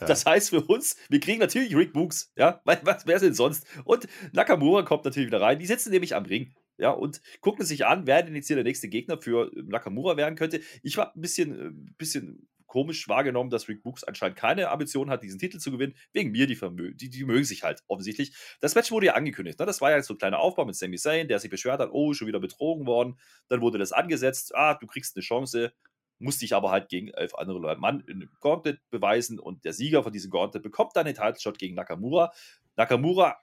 Das 0.00 0.24
heißt 0.24 0.50
für 0.50 0.62
uns, 0.62 0.96
wir 1.08 1.20
kriegen 1.20 1.40
natürlich 1.40 1.76
Rick 1.76 1.92
Books, 1.92 2.32
ja, 2.36 2.62
was 2.64 3.06
wäre 3.06 3.16
es 3.16 3.22
denn 3.22 3.34
sonst? 3.34 3.66
Und 3.84 4.08
Nakamura 4.32 4.82
kommt 4.82 5.04
natürlich 5.04 5.26
wieder 5.26 5.40
rein. 5.40 5.58
Die 5.58 5.66
sitzen 5.66 5.90
nämlich 5.90 6.14
am 6.14 6.24
Ring, 6.24 6.54
ja, 6.78 6.90
und 6.90 7.20
gucken 7.40 7.66
sich 7.66 7.84
an, 7.84 8.06
wer 8.06 8.22
denn 8.22 8.34
jetzt 8.34 8.46
hier 8.46 8.56
der 8.56 8.64
nächste 8.64 8.88
Gegner 8.88 9.20
für 9.20 9.50
Nakamura 9.54 10.16
werden 10.16 10.34
könnte. 10.34 10.60
Ich 10.82 10.96
war 10.96 11.14
ein 11.14 11.20
bisschen, 11.20 11.60
äh, 11.60 11.70
bisschen 11.98 12.48
komisch 12.72 13.06
wahrgenommen, 13.06 13.50
dass 13.50 13.68
Rick 13.68 13.82
Books 13.82 14.02
anscheinend 14.02 14.38
keine 14.38 14.70
Ambition 14.70 15.10
hat, 15.10 15.22
diesen 15.22 15.38
Titel 15.38 15.58
zu 15.58 15.70
gewinnen. 15.70 15.94
Wegen 16.14 16.30
mir, 16.30 16.46
die, 16.46 16.56
die, 16.94 17.10
die 17.10 17.24
mögen 17.24 17.44
sich 17.44 17.64
halt 17.64 17.82
offensichtlich. 17.86 18.34
Das 18.62 18.74
Match 18.74 18.90
wurde 18.90 19.06
ja 19.06 19.12
angekündigt. 19.12 19.58
Ne? 19.58 19.66
Das 19.66 19.82
war 19.82 19.90
ja 19.90 20.02
so 20.02 20.14
ein 20.14 20.18
kleiner 20.18 20.38
Aufbau 20.38 20.64
mit 20.64 20.74
Sami 20.74 20.96
Zayn, 20.96 21.28
der 21.28 21.38
sich 21.38 21.50
beschwert 21.50 21.80
hat, 21.80 21.90
oh, 21.92 22.14
schon 22.14 22.28
wieder 22.28 22.40
betrogen 22.40 22.86
worden. 22.86 23.18
Dann 23.48 23.60
wurde 23.60 23.76
das 23.76 23.92
angesetzt, 23.92 24.54
ah, 24.54 24.72
du 24.72 24.86
kriegst 24.86 25.14
eine 25.14 25.22
Chance, 25.22 25.74
musste 26.18 26.40
dich 26.40 26.54
aber 26.54 26.70
halt 26.70 26.88
gegen 26.88 27.08
elf 27.08 27.34
andere 27.34 27.76
Mann 27.76 28.00
in 28.06 28.22
einem 28.22 28.30
Gauntlet 28.40 28.80
beweisen 28.88 29.38
und 29.38 29.66
der 29.66 29.74
Sieger 29.74 30.02
von 30.02 30.12
diesem 30.12 30.30
Gauntlet 30.30 30.62
bekommt 30.62 30.96
dann 30.96 31.04
den 31.04 31.14
Title-Shot 31.14 31.58
gegen 31.58 31.74
Nakamura. 31.74 32.32
Nakamura 32.76 33.36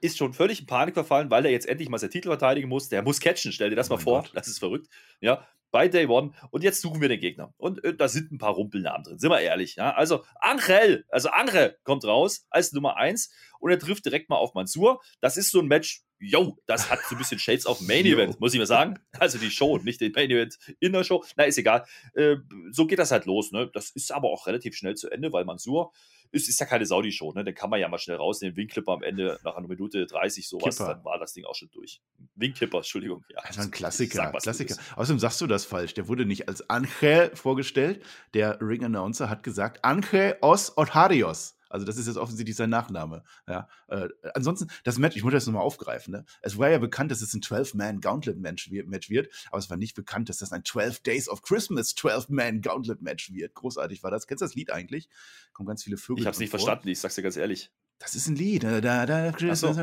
ist 0.00 0.16
schon 0.16 0.32
völlig 0.32 0.60
in 0.60 0.66
Panik 0.66 0.94
verfallen, 0.94 1.30
weil 1.30 1.44
er 1.44 1.50
jetzt 1.50 1.68
endlich 1.68 1.90
mal 1.90 1.98
seinen 1.98 2.12
Titel 2.12 2.28
verteidigen 2.28 2.70
muss. 2.70 2.88
Der 2.88 3.02
muss 3.02 3.20
catchen, 3.20 3.52
stell 3.52 3.68
dir 3.68 3.76
das 3.76 3.90
oh 3.90 3.96
mal 3.96 4.00
vor. 4.00 4.22
Gott. 4.22 4.32
Das 4.32 4.48
ist 4.48 4.58
verrückt. 4.58 4.88
Ja, 5.20 5.46
bei 5.70 5.88
Day 5.88 6.06
One. 6.06 6.32
Und 6.50 6.64
jetzt 6.64 6.80
suchen 6.80 7.00
wir 7.00 7.08
den 7.08 7.20
Gegner. 7.20 7.54
Und 7.56 7.84
äh, 7.84 7.94
da 7.94 8.08
sind 8.08 8.32
ein 8.32 8.38
paar 8.38 8.52
Rumpelnamen 8.52 9.04
drin, 9.04 9.18
sind 9.18 9.30
wir 9.30 9.40
ehrlich. 9.40 9.76
Ja? 9.76 9.92
Also 9.94 10.24
Angel, 10.40 11.04
also 11.08 11.30
Angel 11.30 11.76
kommt 11.84 12.04
raus 12.04 12.46
als 12.50 12.72
Nummer 12.72 12.96
1 12.96 13.32
und 13.60 13.70
er 13.70 13.78
trifft 13.78 14.04
direkt 14.04 14.28
mal 14.28 14.36
auf 14.36 14.54
Mansur. 14.54 15.00
Das 15.20 15.36
ist 15.36 15.50
so 15.50 15.60
ein 15.60 15.66
Match, 15.66 16.02
yo, 16.18 16.58
das 16.66 16.90
hat 16.90 17.00
so 17.08 17.14
ein 17.14 17.18
bisschen 17.18 17.38
Shades 17.38 17.66
of 17.66 17.80
Main 17.80 18.06
Event, 18.06 18.40
muss 18.40 18.52
ich 18.52 18.58
mal 18.58 18.66
sagen. 18.66 18.98
Also 19.18 19.38
die 19.38 19.50
Show, 19.50 19.78
nicht 19.78 20.00
den 20.00 20.12
Main 20.12 20.30
Event 20.30 20.58
in 20.80 20.92
der 20.92 21.04
Show. 21.04 21.24
Na, 21.36 21.44
ist 21.44 21.58
egal. 21.58 21.84
Äh, 22.14 22.36
so 22.70 22.86
geht 22.86 22.98
das 22.98 23.10
halt 23.10 23.26
los. 23.26 23.52
Ne? 23.52 23.70
Das 23.72 23.90
ist 23.90 24.12
aber 24.12 24.28
auch 24.28 24.46
relativ 24.46 24.76
schnell 24.76 24.94
zu 24.94 25.10
Ende, 25.10 25.32
weil 25.32 25.44
Mansur 25.44 25.92
ist, 26.32 26.48
ist 26.48 26.60
ja 26.60 26.66
keine 26.66 26.86
Saudi-Show, 26.86 27.32
ne? 27.32 27.44
Den 27.44 27.54
kann 27.54 27.70
man 27.70 27.80
ja 27.80 27.88
mal 27.88 27.98
schnell 27.98 28.16
rausnehmen. 28.16 28.56
Wingclipper 28.56 28.92
am 28.92 29.02
Ende 29.02 29.38
nach 29.44 29.56
einer 29.56 29.68
Minute 29.68 30.06
30, 30.06 30.48
sowas, 30.48 30.76
Kipper. 30.76 30.94
dann 30.94 31.04
war 31.04 31.18
das 31.18 31.32
Ding 31.32 31.44
auch 31.44 31.54
schon 31.54 31.70
durch. 31.70 32.00
Wingclipper, 32.36 32.78
Entschuldigung. 32.78 33.24
Ja, 33.28 33.40
also 33.40 33.62
ein 33.62 33.70
Klassiker. 33.70 34.30
Sag, 34.32 34.42
Klassiker. 34.42 34.76
Außerdem 34.96 35.18
sagst 35.18 35.40
du 35.40 35.46
das 35.46 35.64
falsch. 35.64 35.94
Der 35.94 36.08
wurde 36.08 36.26
nicht 36.26 36.48
als 36.48 36.68
Angel 36.70 37.34
vorgestellt. 37.34 38.04
Der 38.34 38.60
Ring-Announcer 38.60 39.28
hat 39.28 39.42
gesagt 39.42 39.84
Angel 39.84 40.36
Os 40.40 40.76
Otarios. 40.76 41.56
Also 41.70 41.86
das 41.86 41.96
ist 41.96 42.06
jetzt 42.06 42.16
offensichtlich 42.16 42.56
sein 42.56 42.68
Nachname. 42.68 43.22
Ja, 43.48 43.68
äh, 43.88 44.08
ansonsten, 44.34 44.68
das 44.84 44.98
Match, 44.98 45.16
ich 45.16 45.22
muss 45.22 45.32
das 45.32 45.46
nochmal 45.46 45.62
aufgreifen. 45.62 46.12
Ne? 46.12 46.24
Es 46.42 46.58
war 46.58 46.68
ja 46.68 46.78
bekannt, 46.78 47.10
dass 47.10 47.22
es 47.22 47.32
ein 47.32 47.40
12-Man-Gauntlet-Match 47.40 48.70
wird, 49.08 49.32
aber 49.50 49.58
es 49.58 49.70
war 49.70 49.76
nicht 49.76 49.94
bekannt, 49.94 50.28
dass 50.28 50.38
das 50.38 50.52
ein 50.52 50.64
12 50.64 51.00
Days 51.00 51.28
of 51.28 51.42
Christmas 51.42 51.96
12-Man-Gauntlet-Match 51.96 53.32
wird. 53.32 53.54
Großartig 53.54 54.02
war 54.02 54.10
das. 54.10 54.26
Kennst 54.26 54.42
du 54.42 54.46
das 54.46 54.54
Lied 54.54 54.70
eigentlich? 54.70 55.08
Kommen 55.52 55.68
ganz 55.68 55.84
viele 55.84 55.96
Vögel. 55.96 56.20
Ich 56.20 56.26
habe 56.26 56.34
es 56.34 56.40
nicht 56.40 56.50
vor. 56.50 56.58
verstanden, 56.58 56.88
ich 56.88 56.98
sag's 56.98 57.14
dir 57.14 57.22
ganz 57.22 57.36
ehrlich. 57.36 57.70
Das 58.00 58.14
ist 58.14 58.28
ein 58.28 58.34
Lied. 58.34 58.62
So. 58.62 59.74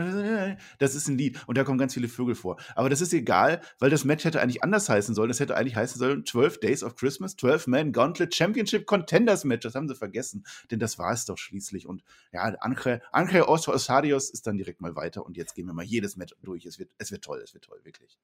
Das 0.80 0.96
ist 0.96 1.08
ein 1.08 1.18
Lied. 1.20 1.40
Und 1.48 1.56
da 1.56 1.64
kommen 1.64 1.78
ganz 1.78 1.94
viele 1.94 2.08
Vögel 2.08 2.34
vor. 2.34 2.58
Aber 2.76 2.90
das 2.90 3.00
ist 3.00 3.14
egal, 3.14 3.62
weil 3.78 3.92
das 3.92 4.06
Match 4.06 4.26
hätte 4.26 4.42
eigentlich 4.42 4.64
anders 4.64 4.90
heißen 4.90 5.14
sollen. 5.14 5.30
Das 5.30 5.40
hätte 5.40 5.56
eigentlich 5.56 5.76
heißen 5.76 6.00
sollen 6.00 6.26
12 6.26 6.60
Days 6.60 6.84
of 6.84 6.96
Christmas, 6.96 7.36
12 7.36 7.68
Man 7.68 7.92
Gauntlet 7.92 8.34
Championship 8.34 8.88
Contenders 8.88 9.44
Match. 9.44 9.64
Das 9.64 9.76
haben 9.76 9.88
sie 9.88 9.96
vergessen. 9.96 10.46
Denn 10.72 10.80
das 10.80 10.98
war 10.98 11.14
es 11.14 11.26
doch 11.26 11.38
schließlich. 11.38 11.86
Und 11.86 12.04
ja, 12.34 12.42
Angel, 12.42 13.04
Angel 13.12 13.44
Osadios 13.44 14.32
ist 14.32 14.48
dann 14.48 14.58
direkt 14.58 14.82
mal 14.82 14.96
weiter. 14.96 15.24
Und 15.24 15.38
jetzt 15.38 15.54
gehen 15.54 15.68
wir 15.68 15.74
mal 15.74 15.86
jedes 15.86 16.18
Match 16.18 16.34
durch. 16.42 16.66
Es 16.66 16.80
wird, 16.80 16.90
es 16.98 17.12
wird 17.12 17.24
toll, 17.24 17.40
es 17.44 17.54
wird 17.54 17.66
toll, 17.66 17.80
wirklich. 17.84 18.18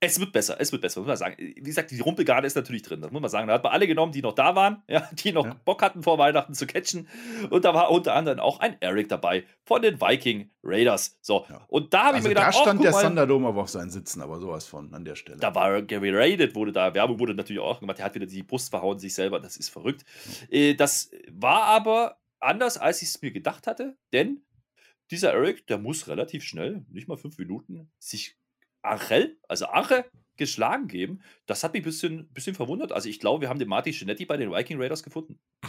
Es 0.00 0.20
wird 0.20 0.32
besser, 0.32 0.56
es 0.58 0.70
wird 0.70 0.82
besser, 0.82 1.00
muss 1.00 1.08
man 1.08 1.16
sagen. 1.16 1.36
Wie 1.38 1.54
gesagt, 1.54 1.90
die 1.90 2.00
Rumpelgarde 2.00 2.46
ist 2.46 2.56
natürlich 2.56 2.82
drin, 2.82 3.00
das 3.00 3.10
muss 3.10 3.22
man 3.22 3.30
sagen. 3.30 3.48
Da 3.48 3.54
hat 3.54 3.62
man 3.62 3.72
alle 3.72 3.86
genommen, 3.86 4.12
die 4.12 4.20
noch 4.20 4.34
da 4.34 4.54
waren, 4.54 4.82
ja, 4.88 5.08
die 5.12 5.32
noch 5.32 5.46
ja. 5.46 5.56
Bock 5.64 5.82
hatten 5.82 6.02
vor 6.02 6.18
Weihnachten 6.18 6.54
zu 6.54 6.66
catchen. 6.66 7.08
Und 7.50 7.64
da 7.64 7.72
war 7.72 7.90
unter 7.90 8.14
anderem 8.14 8.40
auch 8.40 8.60
ein 8.60 8.76
Eric 8.80 9.08
dabei 9.08 9.44
von 9.64 9.82
den 9.82 10.00
Viking 10.00 10.50
Raiders. 10.62 11.18
So, 11.22 11.46
ja. 11.48 11.64
und 11.68 11.94
da 11.94 12.06
habe 12.06 12.16
also 12.16 12.18
ich 12.18 12.22
mir 12.24 12.28
gedacht, 12.30 12.48
da 12.48 12.52
stand 12.52 12.80
oh, 12.80 12.82
der 12.82 12.92
Thunderdome 12.92 13.48
aber 13.48 13.62
auf 13.62 13.70
seinen 13.70 13.90
Sitzen, 13.90 14.20
aber 14.20 14.40
sowas 14.40 14.66
von 14.66 14.92
an 14.92 15.04
der 15.04 15.14
Stelle. 15.14 15.38
Da 15.38 15.54
war 15.54 15.82
Gary 15.82 16.10
Raided, 16.14 16.54
wurde 16.54 16.72
da, 16.72 16.92
Werbung 16.94 17.18
wurde 17.18 17.34
natürlich 17.34 17.62
auch 17.62 17.80
gemacht, 17.80 17.98
der 17.98 18.04
hat 18.04 18.14
wieder 18.14 18.26
die 18.26 18.42
Brust 18.42 18.70
verhauen, 18.70 18.98
sich 18.98 19.14
selber, 19.14 19.40
das 19.40 19.56
ist 19.56 19.70
verrückt. 19.70 20.04
Äh, 20.50 20.74
das 20.74 21.10
war 21.30 21.64
aber 21.64 22.18
anders, 22.40 22.78
als 22.78 23.02
ich 23.02 23.08
es 23.08 23.22
mir 23.22 23.30
gedacht 23.30 23.66
hatte, 23.66 23.96
denn 24.12 24.42
dieser 25.10 25.32
Eric, 25.32 25.66
der 25.66 25.78
muss 25.78 26.08
relativ 26.08 26.44
schnell, 26.44 26.84
nicht 26.90 27.08
mal 27.08 27.16
fünf 27.16 27.38
Minuten, 27.38 27.90
sich 27.98 28.36
Achel, 28.84 29.38
also 29.48 29.66
Ache, 29.66 30.04
geschlagen 30.36 30.88
geben. 30.88 31.22
Das 31.46 31.64
hat 31.64 31.72
mich 31.72 31.82
ein 31.82 31.84
bisschen, 31.84 32.28
bisschen 32.28 32.54
verwundert. 32.54 32.92
Also 32.92 33.08
ich 33.08 33.20
glaube, 33.20 33.42
wir 33.42 33.48
haben 33.48 33.58
den 33.58 33.68
Martin 33.68 33.94
Genetti 33.94 34.26
bei 34.26 34.36
den 34.36 34.50
Viking 34.50 34.80
Raiders 34.80 35.02
gefunden. 35.02 35.38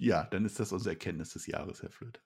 Ja, 0.00 0.22
dann 0.30 0.44
ist 0.44 0.60
das 0.60 0.70
unsere 0.70 0.90
Erkenntnis 0.90 1.30
des 1.30 1.48
Jahres, 1.48 1.82
Herr 1.82 1.90
Flöter. 1.90 2.20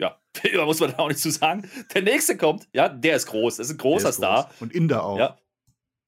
Ja, 0.00 0.20
da 0.54 0.64
muss 0.64 0.80
man 0.80 0.90
da 0.90 0.98
auch 0.98 1.08
nicht 1.08 1.20
zu 1.20 1.30
sagen. 1.30 1.70
Der 1.94 2.02
nächste 2.02 2.36
kommt, 2.36 2.68
ja, 2.72 2.88
der 2.88 3.14
ist 3.14 3.26
groß, 3.26 3.58
das 3.58 3.68
ist 3.68 3.74
ein 3.74 3.78
großer 3.78 4.08
ist 4.08 4.16
Star. 4.16 4.46
Groß. 4.48 4.62
Und 4.62 4.74
Inder 4.74 5.04
auch. 5.04 5.18
Ja. 5.18 5.38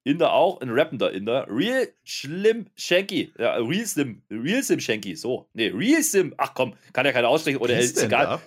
Inder 0.03 0.33
auch, 0.33 0.59
ein 0.59 0.69
rappender 0.69 1.13
Inder. 1.13 1.47
Real 1.49 1.87
Slim 2.05 2.69
Shanky. 2.75 3.31
Ja, 3.39 3.55
Real 3.55 3.85
Slim, 3.85 4.23
Real 4.29 4.61
Slim 4.61 4.81
Shanky, 4.81 5.15
so. 5.15 5.47
Nee, 5.53 5.69
Real 5.69 6.03
Slim, 6.03 6.33
ach 6.37 6.53
komm, 6.53 6.75
kann 6.91 7.05
ja 7.05 7.13
keiner 7.13 7.29
aussprechen 7.29 7.59
oder 7.59 7.79
ist 7.79 8.03
egal. 8.03 8.25
Up? 8.25 8.41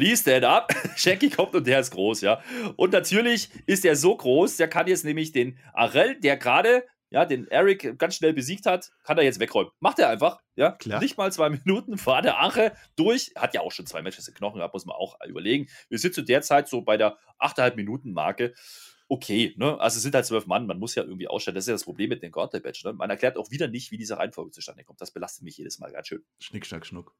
Please 0.00 0.22
stand 0.22 0.46
up. 0.46 0.72
Shanky 0.96 1.28
kommt 1.28 1.54
und 1.54 1.66
der 1.66 1.80
ist 1.80 1.90
groß, 1.90 2.22
ja. 2.22 2.42
Und 2.76 2.94
natürlich 2.94 3.50
ist 3.66 3.84
er 3.84 3.96
so 3.96 4.16
groß, 4.16 4.56
der 4.56 4.66
kann 4.66 4.86
jetzt 4.86 5.04
nämlich 5.04 5.32
den 5.32 5.58
Arell, 5.74 6.18
der 6.18 6.38
gerade 6.38 6.84
ja, 7.10 7.26
den 7.26 7.46
Eric 7.48 7.98
ganz 7.98 8.14
schnell 8.14 8.32
besiegt 8.32 8.64
hat, 8.64 8.92
kann 9.02 9.18
er 9.18 9.24
jetzt 9.24 9.40
wegräumen. 9.40 9.70
Macht 9.78 9.98
er 9.98 10.08
einfach, 10.08 10.40
ja. 10.56 10.70
Klar. 10.72 11.02
Nicht 11.02 11.18
mal 11.18 11.30
zwei 11.30 11.50
Minuten 11.50 11.98
war 12.06 12.22
der 12.22 12.40
Ache 12.40 12.72
durch. 12.96 13.32
Hat 13.36 13.52
ja 13.52 13.60
auch 13.60 13.72
schon 13.72 13.84
zwei 13.84 14.00
Matches 14.00 14.26
in 14.26 14.32
Knochen 14.32 14.56
gehabt, 14.56 14.72
muss 14.72 14.86
man 14.86 14.96
auch 14.96 15.16
überlegen. 15.28 15.68
Wir 15.90 15.98
sind 15.98 16.14
zu 16.14 16.22
der 16.22 16.40
Zeit 16.40 16.68
so 16.68 16.80
bei 16.80 16.96
der 16.96 17.18
8,5 17.38 17.76
Minuten 17.76 18.12
Marke. 18.14 18.54
Okay, 19.06 19.52
ne? 19.58 19.78
Also 19.80 19.98
es 19.98 20.02
sind 20.02 20.14
halt 20.14 20.24
zwölf 20.24 20.46
Mann, 20.46 20.66
man 20.66 20.78
muss 20.78 20.94
ja 20.94 21.02
irgendwie 21.02 21.28
ausstellen. 21.28 21.56
Das 21.56 21.64
ist 21.64 21.68
ja 21.68 21.74
das 21.74 21.84
Problem 21.84 22.08
mit 22.08 22.22
den 22.22 22.32
Gauntlet-Badge. 22.32 22.82
Ne? 22.84 22.92
Man 22.94 23.10
erklärt 23.10 23.36
auch 23.36 23.50
wieder 23.50 23.68
nicht, 23.68 23.90
wie 23.90 23.98
diese 23.98 24.16
Reihenfolge 24.16 24.52
zustande 24.52 24.82
kommt. 24.82 25.02
Das 25.02 25.10
belastet 25.10 25.42
mich 25.42 25.58
jedes 25.58 25.78
Mal 25.78 25.92
ganz 25.92 26.06
schön. 26.06 26.24
Schnick, 26.38 26.64
schnack, 26.64 26.86
schnuck. 26.86 27.14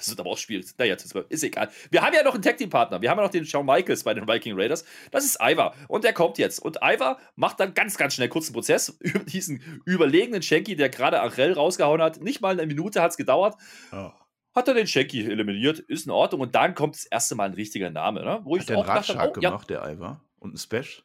Das 0.00 0.08
wird 0.08 0.20
aber 0.20 0.30
auch 0.30 0.38
schwierig. 0.38 0.66
Naja, 0.78 0.96
ist 1.28 1.44
egal. 1.44 1.70
Wir 1.90 2.00
haben 2.00 2.14
ja 2.14 2.22
noch 2.22 2.32
einen 2.32 2.42
Tag 2.42 2.56
Team 2.56 2.70
Partner. 2.70 3.02
Wir 3.02 3.10
haben 3.10 3.18
ja 3.18 3.24
noch 3.24 3.30
den 3.30 3.44
Shawn 3.44 3.66
Michaels 3.66 4.02
bei 4.02 4.14
den 4.14 4.26
Viking 4.26 4.58
Raiders. 4.58 4.84
Das 5.10 5.24
ist 5.26 5.38
Ivar. 5.40 5.74
Und 5.88 6.04
der 6.04 6.14
kommt 6.14 6.38
jetzt. 6.38 6.58
Und 6.58 6.78
Ivar 6.82 7.18
macht 7.36 7.60
dann 7.60 7.74
ganz, 7.74 7.98
ganz 7.98 8.14
schnell 8.14 8.30
kurzen 8.30 8.54
Prozess 8.54 8.88
über 9.00 9.20
diesen 9.20 9.82
überlegenen 9.84 10.42
Shanky, 10.42 10.74
der 10.74 10.88
gerade 10.88 11.20
Achel 11.20 11.52
rausgehauen 11.52 12.00
hat. 12.00 12.22
Nicht 12.22 12.40
mal 12.40 12.52
eine 12.52 12.66
Minute 12.66 13.02
hat 13.02 13.10
es 13.10 13.16
gedauert. 13.18 13.56
Oh. 13.92 14.10
Hat 14.54 14.68
er 14.68 14.74
den 14.74 14.86
Shanky 14.86 15.24
eliminiert. 15.30 15.80
Ist 15.80 16.06
in 16.06 16.12
Ordnung. 16.12 16.40
Und 16.40 16.54
dann 16.54 16.74
kommt 16.74 16.94
das 16.94 17.04
erste 17.04 17.34
Mal 17.34 17.44
ein 17.44 17.54
richtiger 17.54 17.90
Name. 17.90 18.24
Ne? 18.24 18.40
Wo 18.44 18.56
hat 18.56 18.64
ich 18.64 18.70
einen 18.70 18.80
Ratschlag 18.82 19.30
oh, 19.36 19.40
gemacht, 19.40 19.70
ja. 19.70 19.82
der 19.82 19.92
Ivar? 19.92 20.24
Und 20.38 20.54
ein 20.54 20.58
Special? 20.58 21.04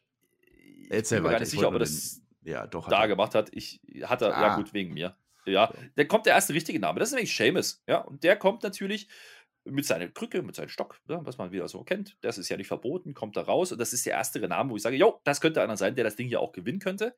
Erzähl 0.90 1.18
ich 1.18 1.24
bin 1.24 1.24
mir 1.24 1.30
gar 1.32 1.40
nicht 1.40 1.50
sicher, 1.50 1.68
ob 1.68 1.74
er 1.74 1.80
das 1.80 2.22
ja, 2.44 2.66
doch, 2.68 2.88
da 2.88 3.08
gemacht 3.08 3.36
hat. 3.36 3.50
Ich 3.52 3.82
hatte, 4.04 4.34
ah. 4.34 4.42
ja 4.42 4.56
gut, 4.56 4.74
wegen 4.74 4.94
mir. 4.94 5.16
Ja, 5.46 5.74
der 5.98 6.08
kommt 6.08 6.26
der 6.26 6.34
erste 6.34 6.54
richtige 6.54 6.80
Name. 6.80 7.00
Das 7.00 7.10
ist 7.10 7.14
nämlich 7.16 7.36
Seamus. 7.36 7.84
Ja, 7.88 8.00
und 8.00 8.24
der 8.24 8.36
kommt 8.36 8.64
natürlich 8.64 9.08
mit 9.66 9.86
seiner 9.86 10.08
Krücke, 10.08 10.44
mit 10.44 10.56
seinem 10.56 10.70
Stock, 10.70 11.00
ja, 11.10 11.26
was 11.26 11.38
man 11.38 11.52
wieder 11.52 11.68
so 11.68 11.84
kennt. 11.84 12.18
Das 12.22 12.38
ist 12.38 12.50
ja 12.50 12.58
nicht 12.58 12.68
verboten, 12.68 13.14
kommt 13.14 13.36
da 13.36 13.42
raus. 13.42 13.72
Und 13.72 13.80
das 13.80 13.94
ist 13.94 14.06
der 14.06 14.14
erste 14.14 14.40
Name, 14.48 14.70
wo 14.70 14.76
ich 14.76 14.82
sage, 14.82 14.96
jo, 14.96 15.20
das 15.24 15.42
könnte 15.42 15.62
einer 15.62 15.78
sein, 15.78 15.96
der 15.96 16.04
das 16.04 16.16
Ding 16.16 16.28
hier 16.28 16.40
auch 16.40 16.52
gewinnen 16.52 16.80
könnte. 16.80 17.16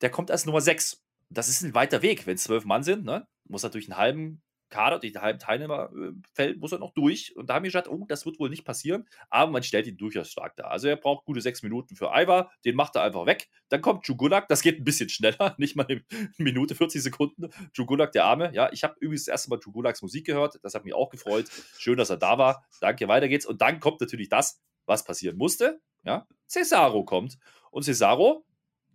Der 0.00 0.10
kommt 0.10 0.30
als 0.30 0.46
Nummer 0.46 0.60
6. 0.60 1.02
Das 1.28 1.48
ist 1.48 1.62
ein 1.62 1.74
weiter 1.74 2.02
Weg, 2.02 2.26
wenn 2.26 2.36
es 2.36 2.44
zwölf 2.44 2.64
Mann 2.64 2.82
sind. 2.82 3.04
Ne? 3.04 3.26
Muss 3.48 3.62
natürlich 3.62 3.88
einen 3.88 3.98
halben 3.98 4.42
Kader, 4.70 4.98
durch 4.98 5.12
die 5.12 5.18
halben 5.18 5.38
Teilnehmerfeld, 5.38 6.58
muss 6.58 6.72
er 6.72 6.78
noch 6.78 6.94
durch. 6.94 7.36
Und 7.36 7.50
da 7.50 7.54
haben 7.54 7.64
wir 7.64 7.68
gesagt, 7.68 7.88
oh, 7.88 8.06
das 8.08 8.24
wird 8.24 8.38
wohl 8.38 8.48
nicht 8.48 8.64
passieren. 8.64 9.06
Aber 9.28 9.50
man 9.50 9.62
stellt 9.62 9.86
ihn 9.86 9.96
durchaus 9.96 10.30
stark 10.30 10.56
dar. 10.56 10.70
Also 10.70 10.88
er 10.88 10.96
braucht 10.96 11.24
gute 11.24 11.40
sechs 11.40 11.62
Minuten 11.62 11.96
für 11.96 12.10
Ivar, 12.14 12.50
den 12.64 12.76
macht 12.76 12.96
er 12.96 13.02
einfach 13.02 13.26
weg. 13.26 13.48
Dann 13.68 13.82
kommt 13.82 14.06
Jugulak, 14.06 14.48
das 14.48 14.62
geht 14.62 14.78
ein 14.78 14.84
bisschen 14.84 15.08
schneller, 15.08 15.54
nicht 15.58 15.76
mal 15.76 15.86
eine 15.88 16.02
Minute, 16.38 16.74
40 16.74 17.02
Sekunden. 17.02 17.50
Jugulak, 17.74 18.12
der 18.12 18.24
Arme. 18.24 18.52
Ja, 18.54 18.70
ich 18.72 18.84
habe 18.84 18.94
übrigens 19.00 19.24
das 19.24 19.32
erste 19.32 19.50
Mal 19.50 19.60
Jugulaks 19.64 20.02
Musik 20.02 20.26
gehört. 20.26 20.58
Das 20.62 20.74
hat 20.74 20.84
mich 20.84 20.94
auch 20.94 21.10
gefreut. 21.10 21.46
Schön, 21.78 21.98
dass 21.98 22.10
er 22.10 22.16
da 22.16 22.38
war. 22.38 22.64
Danke, 22.80 23.08
weiter 23.08 23.28
geht's. 23.28 23.46
Und 23.46 23.60
dann 23.60 23.80
kommt 23.80 24.00
natürlich 24.00 24.28
das, 24.28 24.60
was 24.86 25.04
passieren 25.04 25.36
musste. 25.36 25.80
Ja, 26.04 26.26
Cesaro 26.48 27.04
kommt. 27.04 27.38
Und 27.70 27.82
Cesaro 27.84 28.44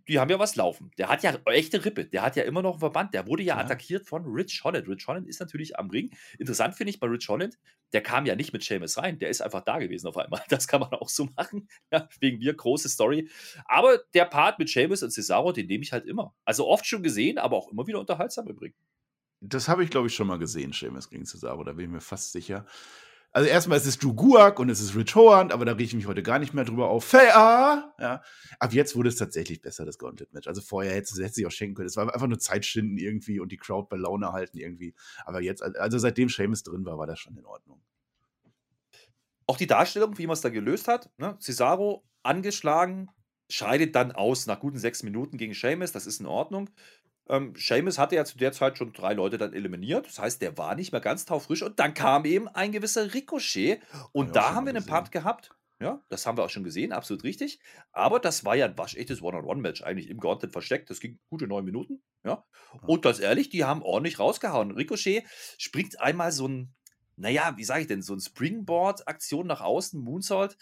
die 0.08 0.18
haben 0.18 0.30
ja 0.30 0.38
was 0.38 0.56
laufen. 0.56 0.90
Der 0.98 1.08
hat 1.08 1.22
ja 1.22 1.36
echte 1.46 1.84
Rippe. 1.84 2.04
Der 2.04 2.22
hat 2.22 2.36
ja 2.36 2.44
immer 2.44 2.62
noch 2.62 2.72
einen 2.72 2.80
Verband. 2.80 3.14
Der 3.14 3.26
wurde 3.26 3.42
ja, 3.42 3.56
ja. 3.56 3.64
attackiert 3.64 4.06
von 4.06 4.24
Rich 4.24 4.62
Holland. 4.64 4.88
Rich 4.88 5.06
Holland 5.06 5.26
ist 5.26 5.40
natürlich 5.40 5.78
am 5.78 5.90
Ring. 5.90 6.10
Interessant 6.38 6.76
finde 6.76 6.90
ich 6.90 7.00
bei 7.00 7.06
Rich 7.08 7.28
Holland, 7.28 7.58
der 7.92 8.02
kam 8.02 8.26
ja 8.26 8.36
nicht 8.36 8.52
mit 8.52 8.62
Seamus 8.62 8.98
rein. 8.98 9.18
Der 9.18 9.28
ist 9.30 9.40
einfach 9.40 9.62
da 9.62 9.78
gewesen 9.78 10.06
auf 10.06 10.16
einmal. 10.16 10.42
Das 10.56 10.68
kann 10.68 10.80
man 10.80 10.90
auch 10.90 11.08
so 11.08 11.28
machen. 11.36 11.68
Ja, 11.92 12.08
wegen 12.20 12.38
mir, 12.38 12.54
große 12.54 12.88
Story. 12.88 13.28
Aber 13.66 13.98
der 14.14 14.24
Part 14.24 14.58
mit 14.58 14.68
Seamus 14.68 15.02
und 15.02 15.10
Cesaro, 15.10 15.52
den 15.52 15.66
nehme 15.66 15.84
ich 15.84 15.92
halt 15.92 16.04
immer. 16.06 16.34
Also 16.44 16.66
oft 16.66 16.86
schon 16.86 17.02
gesehen, 17.02 17.38
aber 17.38 17.56
auch 17.56 17.70
immer 17.70 17.86
wieder 17.86 18.00
unterhaltsam 18.00 18.48
im 18.48 18.58
Ring. 18.58 18.74
Das 19.40 19.68
habe 19.68 19.84
ich, 19.84 19.90
glaube 19.90 20.08
ich, 20.08 20.14
schon 20.14 20.26
mal 20.26 20.38
gesehen, 20.38 20.72
Seamus 20.72 21.10
gegen 21.10 21.26
Cesaro. 21.26 21.62
Da 21.62 21.72
bin 21.72 21.86
ich 21.86 21.90
mir 21.90 22.00
fast 22.00 22.32
sicher. 22.32 22.66
Also 23.36 23.50
erstmal 23.50 23.76
ist 23.76 23.84
es 23.84 23.98
Drew 23.98 24.14
Guak 24.14 24.58
und 24.60 24.70
es 24.70 24.80
ist 24.80 24.96
Rich 24.96 25.14
Hoand, 25.14 25.52
aber 25.52 25.66
da 25.66 25.72
rieche 25.72 25.90
ich 25.90 25.94
mich 25.94 26.06
heute 26.06 26.22
gar 26.22 26.38
nicht 26.38 26.54
mehr 26.54 26.64
drüber 26.64 26.88
auf. 26.88 27.04
Fair! 27.04 27.92
Ja. 27.98 28.22
Ab 28.58 28.72
jetzt 28.72 28.96
wurde 28.96 29.10
es 29.10 29.16
tatsächlich 29.16 29.60
besser, 29.60 29.84
das 29.84 29.98
Gauntlet-Match. 29.98 30.48
Also 30.48 30.62
vorher 30.62 30.94
hätte 30.94 31.22
es 31.22 31.34
sich 31.34 31.44
auch 31.46 31.50
schenken 31.50 31.74
können. 31.74 31.86
Es 31.86 31.98
war 31.98 32.10
einfach 32.14 32.28
nur 32.28 32.38
Zeitschinden 32.38 32.96
irgendwie 32.96 33.38
und 33.38 33.52
die 33.52 33.58
Crowd 33.58 33.88
bei 33.90 33.98
Laune 33.98 34.32
halten 34.32 34.56
irgendwie. 34.56 34.94
Aber 35.26 35.42
jetzt, 35.42 35.62
also 35.62 35.98
seitdem 35.98 36.30
Seamus 36.30 36.62
drin 36.62 36.86
war, 36.86 36.96
war 36.96 37.06
das 37.06 37.20
schon 37.20 37.36
in 37.36 37.44
Ordnung. 37.44 37.82
Auch 39.46 39.58
die 39.58 39.66
Darstellung, 39.66 40.16
wie 40.16 40.26
man 40.26 40.32
es 40.32 40.40
da 40.40 40.48
gelöst 40.48 40.88
hat. 40.88 41.10
Ne? 41.18 41.36
Cesaro 41.38 42.08
angeschlagen, 42.22 43.10
scheidet 43.50 43.94
dann 43.96 44.12
aus 44.12 44.46
nach 44.46 44.60
guten 44.60 44.78
sechs 44.78 45.02
Minuten 45.02 45.36
gegen 45.36 45.52
Seamus. 45.52 45.92
Das 45.92 46.06
ist 46.06 46.20
in 46.20 46.26
Ordnung. 46.26 46.70
Ähm, 47.28 47.54
Seamus 47.56 47.98
hatte 47.98 48.14
ja 48.14 48.24
zu 48.24 48.38
der 48.38 48.52
Zeit 48.52 48.78
schon 48.78 48.92
drei 48.92 49.14
Leute 49.14 49.38
dann 49.38 49.52
eliminiert. 49.52 50.06
Das 50.06 50.18
heißt, 50.18 50.42
der 50.42 50.56
war 50.58 50.74
nicht 50.74 50.92
mehr 50.92 51.00
ganz 51.00 51.24
taufrisch. 51.24 51.62
Und 51.62 51.78
dann 51.80 51.94
kam 51.94 52.24
eben 52.24 52.48
ein 52.48 52.72
gewisser 52.72 53.14
Ricochet. 53.14 53.80
Und 54.12 54.36
da 54.36 54.54
haben 54.54 54.66
wir 54.66 54.74
einen 54.74 54.86
Part 54.86 55.12
gehabt. 55.12 55.50
Ja, 55.78 56.02
das 56.08 56.24
haben 56.24 56.38
wir 56.38 56.44
auch 56.44 56.50
schon 56.50 56.64
gesehen, 56.64 56.92
absolut 56.92 57.22
richtig. 57.22 57.60
Aber 57.92 58.18
das 58.18 58.46
war 58.46 58.56
ja 58.56 58.64
ein 58.64 58.78
waschechtes 58.78 59.20
One-on-One-Match, 59.20 59.82
eigentlich 59.82 60.08
im 60.08 60.20
Gauntlet 60.20 60.52
versteckt. 60.52 60.88
Das 60.88 61.00
ging 61.00 61.18
gute 61.28 61.46
neun 61.46 61.66
Minuten. 61.66 62.02
Ja. 62.24 62.44
Und 62.80 63.02
ganz 63.02 63.20
ehrlich, 63.20 63.50
die 63.50 63.64
haben 63.64 63.82
ordentlich 63.82 64.18
rausgehauen. 64.18 64.70
Ricochet 64.70 65.24
springt 65.58 66.00
einmal 66.00 66.32
so 66.32 66.48
ein, 66.48 66.74
naja, 67.16 67.54
wie 67.58 67.64
sage 67.64 67.82
ich 67.82 67.86
denn, 67.88 68.00
so 68.00 68.14
ein 68.14 68.20
Springboard-Aktion 68.20 69.46
nach 69.46 69.60
außen, 69.60 70.00
Moonsault. 70.00 70.56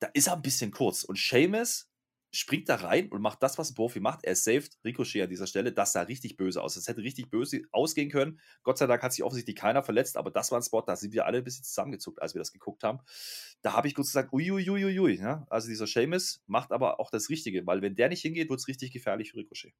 Da 0.00 0.08
ist 0.12 0.26
er 0.26 0.34
ein 0.34 0.42
bisschen 0.42 0.70
kurz. 0.70 1.02
Und 1.04 1.18
Seamus 1.18 1.90
springt 2.32 2.68
da 2.68 2.76
rein 2.76 3.10
und 3.10 3.20
macht 3.20 3.42
das, 3.42 3.58
was 3.58 3.70
ein 3.70 3.74
Profi 3.74 4.00
macht. 4.00 4.24
Er 4.24 4.34
saved 4.34 4.78
Ricochet 4.84 5.22
an 5.22 5.28
dieser 5.30 5.46
Stelle. 5.46 5.72
Das 5.72 5.92
sah 5.92 6.02
richtig 6.02 6.36
böse 6.36 6.62
aus. 6.62 6.74
Das 6.74 6.88
hätte 6.88 7.02
richtig 7.02 7.30
böse 7.30 7.62
ausgehen 7.72 8.10
können. 8.10 8.40
Gott 8.62 8.78
sei 8.78 8.86
Dank 8.86 9.02
hat 9.02 9.12
sich 9.12 9.22
offensichtlich 9.22 9.56
keiner 9.56 9.82
verletzt, 9.82 10.16
aber 10.16 10.30
das 10.30 10.50
war 10.50 10.58
ein 10.58 10.62
Spot, 10.62 10.80
da 10.80 10.96
sind 10.96 11.12
wir 11.12 11.26
alle 11.26 11.38
ein 11.38 11.44
bisschen 11.44 11.64
zusammengezuckt, 11.64 12.22
als 12.22 12.34
wir 12.34 12.38
das 12.40 12.52
geguckt 12.52 12.82
haben. 12.84 13.00
Da 13.60 13.74
habe 13.74 13.86
ich 13.86 13.94
kurz 13.94 14.08
gesagt, 14.08 14.32
uiuiuiui. 14.32 15.18
Ja? 15.18 15.46
Also 15.50 15.68
dieser 15.68 15.86
Seamus 15.86 16.42
macht 16.46 16.72
aber 16.72 17.00
auch 17.00 17.10
das 17.10 17.28
Richtige, 17.28 17.66
weil 17.66 17.82
wenn 17.82 17.94
der 17.94 18.08
nicht 18.08 18.22
hingeht, 18.22 18.48
wird 18.48 18.60
es 18.60 18.68
richtig 18.68 18.92
gefährlich 18.92 19.32
für 19.32 19.38
Ricochet. 19.38 19.74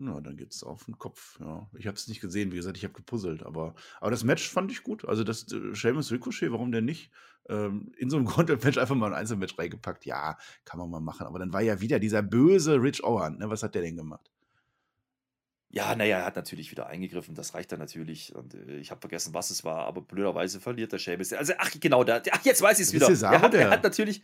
Ja, 0.00 0.20
dann 0.20 0.36
geht 0.36 0.52
es 0.54 0.62
auf 0.62 0.84
den 0.84 0.96
Kopf. 0.96 1.40
Ja. 1.40 1.68
Ich 1.76 1.88
habe 1.88 1.96
es 1.96 2.06
nicht 2.06 2.20
gesehen, 2.20 2.52
wie 2.52 2.56
gesagt, 2.56 2.76
ich 2.76 2.84
habe 2.84 2.94
gepuzzelt, 2.94 3.42
aber, 3.42 3.74
aber 4.00 4.12
das 4.12 4.22
Match 4.22 4.48
fand 4.48 4.70
ich 4.70 4.84
gut. 4.84 5.04
Also 5.04 5.24
das 5.24 5.50
äh, 5.50 5.74
Seamus 5.74 6.12
Ricochet, 6.12 6.52
warum 6.52 6.70
denn 6.70 6.84
nicht? 6.84 7.10
Ähm, 7.48 7.92
in 7.96 8.10
so 8.10 8.16
einem 8.16 8.26
Content-Match 8.26 8.78
einfach 8.78 8.94
mal 8.94 9.12
ein 9.12 9.18
Einzelmatch 9.18 9.58
reingepackt. 9.58 10.04
Ja, 10.06 10.36
kann 10.64 10.78
man 10.78 10.90
mal 10.90 11.00
machen. 11.00 11.26
Aber 11.26 11.38
dann 11.38 11.52
war 11.52 11.60
ja 11.60 11.80
wieder 11.80 11.98
dieser 11.98 12.22
böse 12.22 12.80
Rich 12.82 13.04
Owen. 13.04 13.38
Ne? 13.38 13.50
Was 13.50 13.62
hat 13.62 13.74
der 13.74 13.82
denn 13.82 13.96
gemacht? 13.96 14.30
Ja, 15.70 15.94
naja, 15.94 16.18
er 16.18 16.24
hat 16.24 16.36
natürlich 16.36 16.70
wieder 16.70 16.86
eingegriffen, 16.86 17.34
das 17.34 17.52
reicht 17.54 17.70
dann 17.72 17.78
natürlich. 17.78 18.34
Und 18.34 18.54
äh, 18.54 18.78
ich 18.78 18.90
habe 18.90 19.00
vergessen, 19.00 19.34
was 19.34 19.50
es 19.50 19.64
war, 19.64 19.84
aber 19.86 20.00
blöderweise 20.00 20.60
verliert 20.60 20.92
der 20.92 20.98
Seamus. 20.98 21.32
Also, 21.34 21.52
ach, 21.58 21.70
genau, 21.78 22.04
der, 22.04 22.22
ach, 22.30 22.44
jetzt 22.44 22.62
weiß 22.62 22.78
ich 22.78 22.86
es 22.86 22.92
wieder. 22.94 23.08
Er 23.08 23.42
hat, 23.42 23.52
er 23.52 23.70
hat 23.70 23.82
natürlich, 23.82 24.22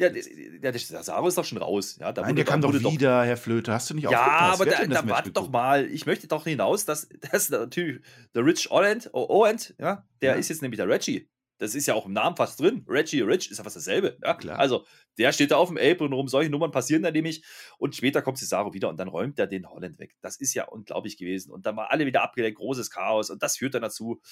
ja, 0.00 0.08
der, 0.08 0.72
der 0.72 0.78
Saro 0.78 1.28
ist 1.28 1.38
doch 1.38 1.44
schon 1.44 1.58
raus. 1.58 1.96
Ja, 2.00 2.10
da 2.10 2.22
Nein, 2.22 2.34
der 2.34 2.44
kam 2.44 2.60
doch 2.60 2.72
wieder, 2.72 3.20
doch, 3.20 3.26
Herr 3.26 3.36
Flöte. 3.36 3.72
Hast 3.72 3.90
du 3.90 3.94
nicht 3.94 4.10
Ja, 4.10 4.20
aber 4.20 4.64
da, 4.64 4.84
da 4.84 5.08
warte 5.08 5.30
doch 5.30 5.48
mal. 5.48 5.86
Ich 5.86 6.06
möchte 6.06 6.26
doch 6.26 6.44
hinaus, 6.44 6.86
dass, 6.86 7.08
dass 7.30 7.50
natürlich 7.50 8.00
der 8.34 8.44
Rich 8.44 8.70
Orland, 8.70 9.10
Owend, 9.12 9.74
ja, 9.78 10.04
der 10.22 10.32
ja. 10.32 10.38
ist 10.38 10.48
jetzt 10.48 10.62
nämlich 10.62 10.78
der 10.78 10.88
Reggie. 10.88 11.28
Das 11.60 11.74
ist 11.74 11.84
ja 11.84 11.92
auch 11.92 12.06
im 12.06 12.14
Namen 12.14 12.36
fast 12.36 12.58
drin. 12.58 12.86
Reggie 12.88 13.20
Rich 13.20 13.50
ist 13.50 13.58
ja 13.58 13.64
fast 13.64 13.76
dasselbe. 13.76 14.16
Ja, 14.24 14.32
klar. 14.32 14.58
Also, 14.58 14.86
der 15.18 15.30
steht 15.30 15.50
da 15.50 15.56
auf 15.58 15.68
dem 15.68 15.76
Apron 15.76 16.10
rum. 16.14 16.26
Solche 16.26 16.50
Nummern 16.50 16.70
passieren 16.70 17.02
dann 17.02 17.12
nämlich. 17.12 17.44
Und 17.76 17.94
später 17.94 18.22
kommt 18.22 18.38
Cesaro 18.38 18.72
wieder 18.72 18.88
und 18.88 18.96
dann 18.96 19.08
räumt 19.08 19.38
er 19.38 19.46
den 19.46 19.68
Holland 19.68 19.98
weg. 19.98 20.16
Das 20.22 20.40
ist 20.40 20.54
ja 20.54 20.64
unglaublich 20.64 21.18
gewesen. 21.18 21.52
Und 21.52 21.66
dann 21.66 21.76
war 21.76 21.90
alle 21.90 22.06
wieder 22.06 22.22
abgelenkt. 22.22 22.58
Großes 22.58 22.90
Chaos. 22.90 23.28
Und 23.28 23.42
das 23.42 23.58
führt 23.58 23.74
dann 23.74 23.82
dazu, 23.82 24.22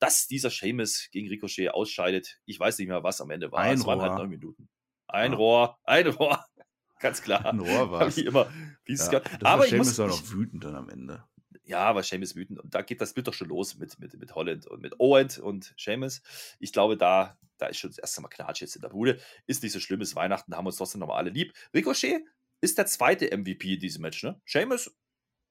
dass 0.00 0.26
dieser 0.26 0.50
Seamus 0.50 1.08
gegen 1.12 1.28
Ricochet 1.28 1.68
ausscheidet. 1.68 2.40
Ich 2.46 2.58
weiß 2.58 2.78
nicht 2.78 2.88
mehr, 2.88 3.04
was 3.04 3.20
am 3.20 3.30
Ende 3.30 3.52
war. 3.52 3.60
Ein 3.60 3.74
es 3.74 3.86
waren 3.86 4.02
halt 4.02 4.18
neun 4.18 4.30
Minuten. 4.30 4.68
Ein 5.06 5.30
ja. 5.30 5.38
Rohr, 5.38 5.78
ein 5.84 6.08
Rohr. 6.08 6.44
Ganz 6.98 7.22
klar. 7.22 7.46
Ein 7.46 7.60
Rohr 7.60 7.92
war 7.92 8.08
es. 8.08 8.18
immer. 8.18 8.50
Ja, 8.88 9.22
aber 9.44 9.66
Seamus 9.66 10.00
auch 10.00 10.08
noch 10.08 10.32
wütend 10.32 10.64
dann 10.64 10.74
am 10.74 10.88
Ende. 10.88 11.22
Ja, 11.64 11.80
aber 11.80 12.02
Seamus 12.02 12.34
wütend. 12.34 12.58
Und 12.58 12.74
da 12.74 12.82
geht 12.82 13.00
das 13.00 13.14
Bild 13.14 13.28
doch 13.28 13.34
schon 13.34 13.48
los 13.48 13.78
mit, 13.78 13.98
mit, 13.98 14.14
mit 14.18 14.34
Holland 14.34 14.66
und 14.66 14.82
mit 14.82 14.98
Owens 14.98 15.38
und 15.38 15.74
Seamus. 15.78 16.20
Ich 16.58 16.72
glaube, 16.72 16.96
da, 16.96 17.38
da 17.58 17.66
ist 17.66 17.78
schon 17.78 17.90
das 17.90 17.98
erste 17.98 18.20
Mal 18.20 18.28
Knatsch 18.28 18.60
jetzt 18.60 18.74
in 18.74 18.82
der 18.82 18.88
Bude. 18.88 19.20
Ist 19.46 19.62
nicht 19.62 19.72
so 19.72 19.80
schlimm, 19.80 20.00
ist 20.00 20.16
Weihnachten, 20.16 20.56
haben 20.56 20.66
uns 20.66 20.76
trotzdem 20.76 21.00
nochmal 21.00 21.18
alle 21.18 21.30
lieb. 21.30 21.52
Ricochet 21.72 22.24
ist 22.60 22.78
der 22.78 22.86
zweite 22.86 23.36
MVP 23.36 23.74
in 23.74 23.80
diesem 23.80 24.02
Match, 24.02 24.22
ne? 24.24 24.40
Seamus, 24.44 24.96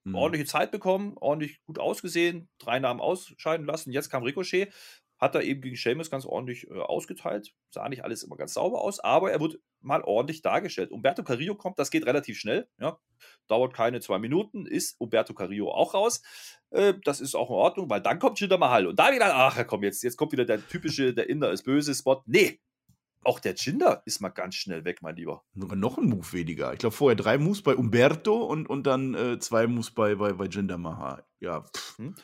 mhm. 0.04 0.16
ordentliche 0.16 0.46
Zeit 0.46 0.72
bekommen, 0.72 1.16
ordentlich 1.18 1.64
gut 1.64 1.80
ausgesehen, 1.80 2.50
drei 2.58 2.80
Namen 2.80 3.00
ausscheiden 3.00 3.66
lassen. 3.66 3.92
Jetzt 3.92 4.10
kam 4.10 4.24
Ricochet 4.24 4.74
hat 5.22 5.36
er 5.36 5.44
eben 5.44 5.62
gegen 5.62 5.76
Seamus 5.76 6.10
ganz 6.10 6.26
ordentlich 6.26 6.68
äh, 6.70 6.74
ausgeteilt. 6.74 7.54
Sah 7.70 7.88
nicht 7.88 8.04
alles 8.04 8.24
immer 8.24 8.36
ganz 8.36 8.56
sauber 8.56 8.82
aus, 8.82 9.00
aber 9.00 9.32
er 9.32 9.40
wird 9.40 9.60
mal 9.80 10.02
ordentlich 10.02 10.42
dargestellt. 10.42 10.92
Umberto 10.92 11.24
Carrillo 11.24 11.56
kommt, 11.56 11.78
das 11.78 11.92
geht 11.92 12.08
relativ 12.08 12.40
schnell. 12.40 12.68
Ja. 12.80 13.00
Dauert 13.48 13.74
keine 13.74 14.02
zwei 14.02 14.18
Minuten, 14.18 14.66
ist 14.66 15.00
Umberto 15.00 15.36
Carrillo 15.36 15.72
auch 15.72 15.94
raus. 15.94 16.24
Äh, 16.72 16.96
das 17.06 17.22
ist 17.22 17.36
auch 17.36 17.52
in 17.52 17.56
Ordnung, 17.56 17.90
weil 17.90 18.02
dann 18.02 18.18
kommt 18.18 18.40
Jinder 18.40 18.58
Mahal. 18.58 18.88
Und 18.88 18.98
da 18.98 19.14
wieder, 19.14 19.36
ach 19.36 19.66
komm, 19.68 19.84
jetzt, 19.84 20.02
jetzt 20.02 20.18
kommt 20.18 20.32
wieder 20.32 20.46
der 20.46 20.68
typische, 20.68 21.14
der 21.14 21.30
Inder 21.30 21.52
ist 21.52 21.64
böse 21.64 21.94
Spot. 21.94 22.24
Nee, 22.26 22.60
auch 23.24 23.40
der 23.40 23.54
Jinder 23.54 24.02
ist 24.06 24.22
mal 24.22 24.30
ganz 24.30 24.56
schnell 24.56 24.84
weg, 24.86 25.04
mein 25.04 25.16
Lieber. 25.16 25.44
Sogar 25.54 25.78
noch 25.78 26.00
ein 26.00 26.06
Move 26.06 26.34
weniger. 26.34 26.74
Ich 26.74 26.80
glaube, 26.80 26.96
vorher 26.96 27.16
drei 27.16 27.38
Moves 27.38 27.62
bei 27.62 27.76
Umberto 27.76 28.44
und, 28.44 28.68
und 28.68 28.88
dann 28.88 29.14
äh, 29.14 29.38
zwei 29.38 29.68
Moves 29.68 29.92
bei, 29.92 30.16
bei, 30.16 30.34
bei 30.34 30.46
Jinder 30.46 30.80
Mahal. 30.80 31.24
Ja. 31.40 31.62
Pff, 31.62 32.00
hm. 32.00 32.16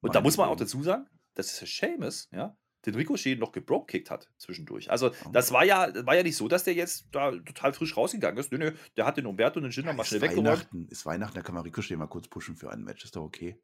Und 0.00 0.14
da 0.14 0.20
muss 0.20 0.36
man 0.36 0.48
auch 0.48 0.56
dazu 0.56 0.82
sagen, 0.82 1.06
dass 1.34 1.56
Seamus, 1.56 2.28
ja, 2.32 2.56
den 2.86 2.94
Ricochet 2.94 3.38
noch 3.38 3.52
gebrokekickt 3.52 4.10
hat 4.10 4.28
zwischendurch. 4.38 4.90
Also, 4.90 5.10
oh. 5.10 5.30
das 5.32 5.52
war 5.52 5.64
ja, 5.64 5.90
war 6.06 6.16
ja 6.16 6.22
nicht 6.22 6.36
so, 6.36 6.48
dass 6.48 6.64
der 6.64 6.74
jetzt 6.74 7.06
da 7.12 7.30
total 7.32 7.72
frisch 7.72 7.96
rausgegangen 7.96 8.38
ist. 8.38 8.52
Nö, 8.52 8.58
nö, 8.58 8.72
der 8.96 9.06
hat 9.06 9.16
den 9.16 9.26
Umberto 9.26 9.58
und 9.58 9.64
den 9.64 9.72
Jinder 9.72 9.92
ja, 9.92 9.96
mal 9.96 10.04
schnell 10.04 10.20
weggeräumt. 10.20 10.68
Ist 10.90 11.06
Weihnachten, 11.06 11.34
da 11.34 11.42
kann 11.42 11.54
man 11.54 11.64
Ricochet 11.64 11.96
mal 11.96 12.06
kurz 12.06 12.28
pushen 12.28 12.56
für 12.56 12.70
ein 12.70 12.82
Match, 12.82 13.04
ist 13.04 13.16
doch 13.16 13.22
okay. 13.22 13.58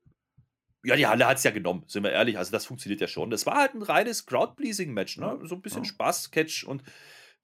Ja, 0.82 0.96
die 0.96 1.06
Halle 1.06 1.26
hat 1.26 1.36
es 1.36 1.44
ja 1.44 1.50
genommen, 1.50 1.84
sind 1.86 2.04
wir 2.04 2.12
ehrlich. 2.12 2.38
Also, 2.38 2.52
das 2.52 2.64
funktioniert 2.64 3.02
ja 3.02 3.08
schon. 3.08 3.30
Das 3.30 3.44
war 3.44 3.56
halt 3.56 3.74
ein 3.74 3.82
reines 3.82 4.24
Crowd-Pleasing-Match, 4.24 5.18
ne? 5.18 5.38
So 5.42 5.56
ein 5.56 5.62
bisschen 5.62 5.84
ja. 5.84 5.90
Spaß, 5.90 6.30
Catch 6.30 6.64
und 6.64 6.82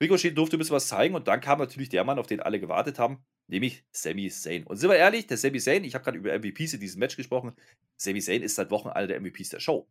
Ricochet 0.01 0.37
durfte 0.37 0.57
ein 0.57 0.59
bisschen 0.59 0.75
was 0.75 0.87
zeigen 0.87 1.15
und 1.15 1.27
dann 1.27 1.41
kam 1.41 1.59
natürlich 1.59 1.89
der 1.89 2.03
Mann, 2.03 2.19
auf 2.19 2.27
den 2.27 2.39
alle 2.39 2.59
gewartet 2.59 2.99
haben, 2.99 3.23
nämlich 3.47 3.83
Sami 3.91 4.29
Zayn. 4.29 4.63
Und 4.65 4.77
sind 4.77 4.89
wir 4.89 4.97
ehrlich, 4.97 5.27
der 5.27 5.37
Sami 5.37 5.59
Zayn, 5.59 5.83
ich 5.83 5.95
habe 5.95 6.03
gerade 6.03 6.17
über 6.17 6.37
MVPs 6.37 6.73
in 6.73 6.79
diesem 6.79 6.99
Match 6.99 7.15
gesprochen, 7.15 7.53
Sami 7.95 8.21
Zayn 8.21 8.43
ist 8.43 8.55
seit 8.55 8.69
Wochen 8.71 8.89
einer 8.89 9.07
der 9.07 9.19
MVPs 9.19 9.49
der 9.49 9.59
Show. 9.59 9.87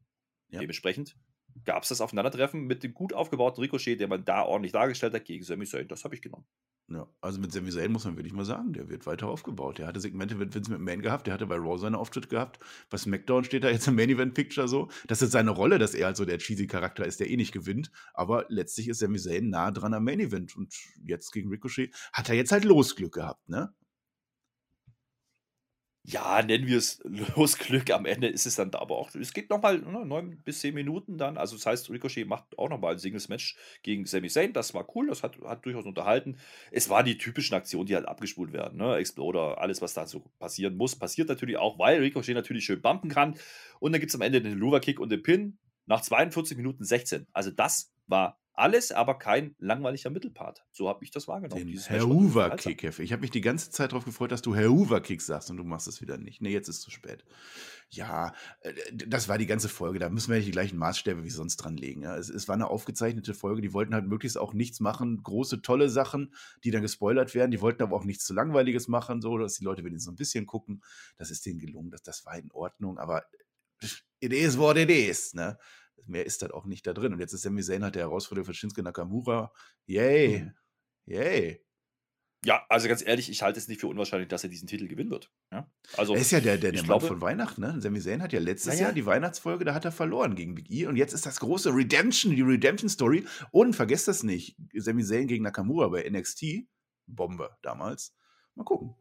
Ja. 0.50 0.60
Dementsprechend 0.60 1.16
gab 1.64 1.82
es 1.82 1.88
das 1.88 2.00
Aufeinandertreffen 2.00 2.66
mit 2.66 2.82
dem 2.82 2.94
gut 2.94 3.12
aufgebauten 3.12 3.62
Ricochet, 3.62 3.98
der 3.98 4.08
man 4.08 4.24
da 4.24 4.42
ordentlich 4.42 4.72
dargestellt 4.72 5.14
hat, 5.14 5.24
gegen 5.24 5.44
Sami 5.44 5.64
Zayn. 5.64 5.88
Das 5.88 6.04
habe 6.04 6.14
ich 6.14 6.22
genommen. 6.22 6.46
Ja, 6.88 7.08
also 7.20 7.40
mit 7.40 7.50
Sami 7.52 7.70
Zayn 7.70 7.90
muss 7.90 8.04
man 8.04 8.16
wirklich 8.16 8.32
mal 8.32 8.44
sagen, 8.44 8.72
der 8.72 8.88
wird 8.88 9.06
weiter 9.06 9.26
aufgebaut. 9.26 9.78
Der 9.78 9.88
hatte 9.88 9.98
Segmente 9.98 10.36
mit 10.36 10.54
Vince 10.54 10.70
McMahon 10.70 11.02
gehabt, 11.02 11.26
der 11.26 11.34
hatte 11.34 11.46
bei 11.46 11.56
Raw 11.56 11.78
seine 11.78 11.98
Auftritt 11.98 12.28
gehabt. 12.28 12.60
Bei 12.90 12.96
SmackDown 12.96 13.42
steht 13.42 13.64
da 13.64 13.70
jetzt 13.70 13.88
im 13.88 13.96
Main 13.96 14.10
Event 14.10 14.34
Picture 14.34 14.68
so. 14.68 14.88
Das 15.08 15.20
ist 15.20 15.32
seine 15.32 15.50
Rolle, 15.50 15.78
dass 15.78 15.94
er 15.94 16.06
halt 16.06 16.16
so 16.16 16.24
der 16.24 16.38
cheesy 16.38 16.68
Charakter 16.68 17.04
ist, 17.04 17.18
der 17.18 17.28
eh 17.28 17.36
nicht 17.36 17.52
gewinnt. 17.52 17.90
Aber 18.14 18.46
letztlich 18.48 18.88
ist 18.88 19.00
Sami 19.00 19.18
Zayn 19.18 19.48
nah 19.50 19.72
dran 19.72 19.94
am 19.94 20.04
Main 20.04 20.20
Event. 20.20 20.56
Und 20.56 20.72
jetzt 21.02 21.32
gegen 21.32 21.48
Ricochet 21.48 21.92
hat 22.12 22.28
er 22.28 22.36
jetzt 22.36 22.52
halt 22.52 22.64
Losglück 22.64 23.14
gehabt, 23.14 23.48
ne? 23.48 23.74
Ja, 26.08 26.40
nennen 26.40 26.68
wir 26.68 26.78
es 26.78 27.00
Losglück. 27.04 27.90
Am 27.90 28.06
Ende 28.06 28.28
ist 28.28 28.46
es 28.46 28.54
dann 28.54 28.70
da 28.70 28.78
aber 28.78 28.96
auch. 28.96 29.12
Es 29.14 29.32
geht 29.32 29.50
nochmal 29.50 29.80
ne, 29.80 30.06
neun 30.06 30.38
bis 30.44 30.60
zehn 30.60 30.72
Minuten 30.72 31.18
dann. 31.18 31.36
Also, 31.36 31.56
das 31.56 31.66
heißt, 31.66 31.90
Ricochet 31.90 32.28
macht 32.28 32.56
auch 32.58 32.68
nochmal 32.68 32.92
ein 32.92 32.98
Singles-Match 32.98 33.56
gegen 33.82 34.06
Sami 34.06 34.28
Zayn. 34.28 34.52
Das 34.52 34.72
war 34.72 34.86
cool, 34.94 35.08
das 35.08 35.24
hat, 35.24 35.36
hat 35.44 35.64
durchaus 35.64 35.84
unterhalten. 35.84 36.36
Es 36.70 36.88
waren 36.88 37.04
die 37.04 37.18
typischen 37.18 37.56
Aktionen, 37.56 37.86
die 37.86 37.96
halt 37.96 38.06
abgespult 38.06 38.52
werden. 38.52 38.78
Ne? 38.78 38.94
Exploder, 38.96 39.60
alles, 39.60 39.82
was 39.82 39.94
da 39.94 40.06
so 40.06 40.22
passieren 40.38 40.76
muss, 40.76 40.94
passiert 40.94 41.28
natürlich 41.28 41.56
auch, 41.56 41.76
weil 41.78 41.98
Ricochet 41.98 42.34
natürlich 42.34 42.64
schön 42.64 42.80
bumpen 42.80 43.10
kann. 43.10 43.36
Und 43.80 43.92
dann 43.92 44.00
gibt 44.00 44.10
es 44.10 44.14
am 44.14 44.22
Ende 44.22 44.40
den 44.40 44.56
Luva-Kick 44.56 45.00
und 45.00 45.10
den 45.10 45.24
Pin 45.24 45.58
nach 45.86 46.02
42 46.02 46.56
Minuten 46.56 46.84
16. 46.84 47.26
Also, 47.32 47.50
das 47.50 47.92
war 48.06 48.38
alles, 48.56 48.90
aber 48.90 49.18
kein 49.18 49.54
langweiliger 49.58 50.10
Mittelpart. 50.10 50.64
So 50.72 50.88
habe 50.88 51.04
ich 51.04 51.10
das 51.10 51.28
wahrgenommen. 51.28 51.66
Den 51.66 51.78
Herr 51.78 52.08
Hoover-Kick, 52.08 52.84
Ich 52.98 53.12
habe 53.12 53.20
mich 53.20 53.30
die 53.30 53.42
ganze 53.42 53.70
Zeit 53.70 53.92
darauf 53.92 54.04
gefreut, 54.04 54.32
dass 54.32 54.42
du 54.42 54.54
Herr 54.54 54.70
Hoover-Kick 54.70 55.20
sagst 55.20 55.50
und 55.50 55.58
du 55.58 55.64
machst 55.64 55.86
es 55.86 56.00
wieder 56.00 56.16
nicht. 56.16 56.40
Nee, 56.40 56.52
jetzt 56.52 56.68
ist 56.68 56.78
es 56.78 56.82
zu 56.82 56.90
spät. 56.90 57.24
Ja, 57.90 58.32
äh, 58.60 58.72
das 58.92 59.28
war 59.28 59.36
die 59.38 59.46
ganze 59.46 59.68
Folge. 59.68 59.98
Da 59.98 60.08
müssen 60.08 60.30
wir 60.30 60.36
nicht 60.36 60.48
die 60.48 60.52
gleichen 60.52 60.78
Maßstäbe 60.78 61.22
wie 61.22 61.30
sonst 61.30 61.58
dran 61.58 61.76
legen. 61.76 62.02
Ja. 62.02 62.16
Es, 62.16 62.30
es, 62.30 62.48
war 62.48 62.54
eine 62.54 62.68
aufgezeichnete 62.68 63.34
Folge. 63.34 63.60
Die 63.60 63.72
wollten 63.72 63.94
halt 63.94 64.06
möglichst 64.06 64.38
auch 64.38 64.54
nichts 64.54 64.80
machen. 64.80 65.22
Große, 65.22 65.60
tolle 65.60 65.90
Sachen, 65.90 66.34
die 66.64 66.70
dann 66.70 66.82
gespoilert 66.82 67.34
werden. 67.34 67.50
Die 67.50 67.60
wollten 67.60 67.82
aber 67.82 67.94
auch 67.94 68.04
nichts 68.04 68.24
zu 68.24 68.34
Langweiliges 68.34 68.88
machen, 68.88 69.20
so 69.20 69.36
dass 69.38 69.54
die 69.54 69.64
Leute 69.64 69.84
wenigstens 69.84 70.04
so 70.04 70.12
ein 70.12 70.16
bisschen 70.16 70.46
gucken. 70.46 70.82
Das 71.18 71.30
ist 71.30 71.44
denen 71.44 71.60
gelungen. 71.60 71.90
Das, 71.90 72.02
das 72.02 72.24
war 72.24 72.38
in 72.38 72.50
Ordnung. 72.52 72.98
Aber 72.98 73.24
it 74.20 74.32
is 74.32 74.56
what 74.56 74.76
it 74.76 74.90
is. 74.90 75.34
Ne? 75.34 75.58
Mehr 76.04 76.26
ist 76.26 76.42
halt 76.42 76.52
auch 76.52 76.66
nicht 76.66 76.86
da 76.86 76.92
drin. 76.92 77.12
Und 77.12 77.20
jetzt 77.20 77.32
ist 77.32 77.42
Sami 77.42 77.62
Zayn 77.62 77.84
halt 77.84 77.94
der 77.94 78.02
Herausforderer 78.02 78.44
für 78.44 78.54
Shinsuke 78.54 78.82
Nakamura. 78.82 79.52
Yay. 79.86 80.40
Mhm. 80.40 80.54
Yay. 81.06 81.66
Ja, 82.44 82.64
also 82.68 82.86
ganz 82.86 83.04
ehrlich, 83.04 83.28
ich 83.28 83.42
halte 83.42 83.58
es 83.58 83.66
nicht 83.66 83.80
für 83.80 83.88
unwahrscheinlich, 83.88 84.28
dass 84.28 84.44
er 84.44 84.50
diesen 84.50 84.68
Titel 84.68 84.86
gewinnen 84.86 85.10
wird. 85.10 85.32
Ja? 85.50 85.68
Also, 85.96 86.14
er 86.14 86.20
ist 86.20 86.30
ja 86.30 86.40
der, 86.40 86.58
der, 86.58 86.70
der 86.70 86.84
Mann 86.84 87.00
von 87.00 87.20
Weihnachten, 87.20 87.60
ne? 87.60 87.80
Sami 87.80 88.00
Zayn 88.00 88.22
hat 88.22 88.32
ja 88.32 88.38
letztes 88.38 88.74
ja, 88.74 88.86
Jahr 88.86 88.92
die 88.92 89.04
Weihnachtsfolge, 89.04 89.64
da 89.64 89.74
hat 89.74 89.84
er 89.84 89.90
verloren 89.90 90.36
gegen 90.36 90.54
Big 90.54 90.70
E. 90.70 90.86
Und 90.86 90.96
jetzt 90.96 91.12
ist 91.12 91.26
das 91.26 91.40
große 91.40 91.74
Redemption, 91.74 92.36
die 92.36 92.42
Redemption-Story. 92.42 93.26
Und 93.50 93.74
vergesst 93.74 94.06
das 94.06 94.22
nicht, 94.22 94.56
Sami 94.74 95.02
Zayn 95.02 95.26
gegen 95.26 95.42
Nakamura 95.42 95.88
bei 95.88 96.08
NXT. 96.08 96.68
Bombe 97.06 97.56
damals. 97.62 98.14
Mal 98.54 98.64
gucken. 98.64 98.94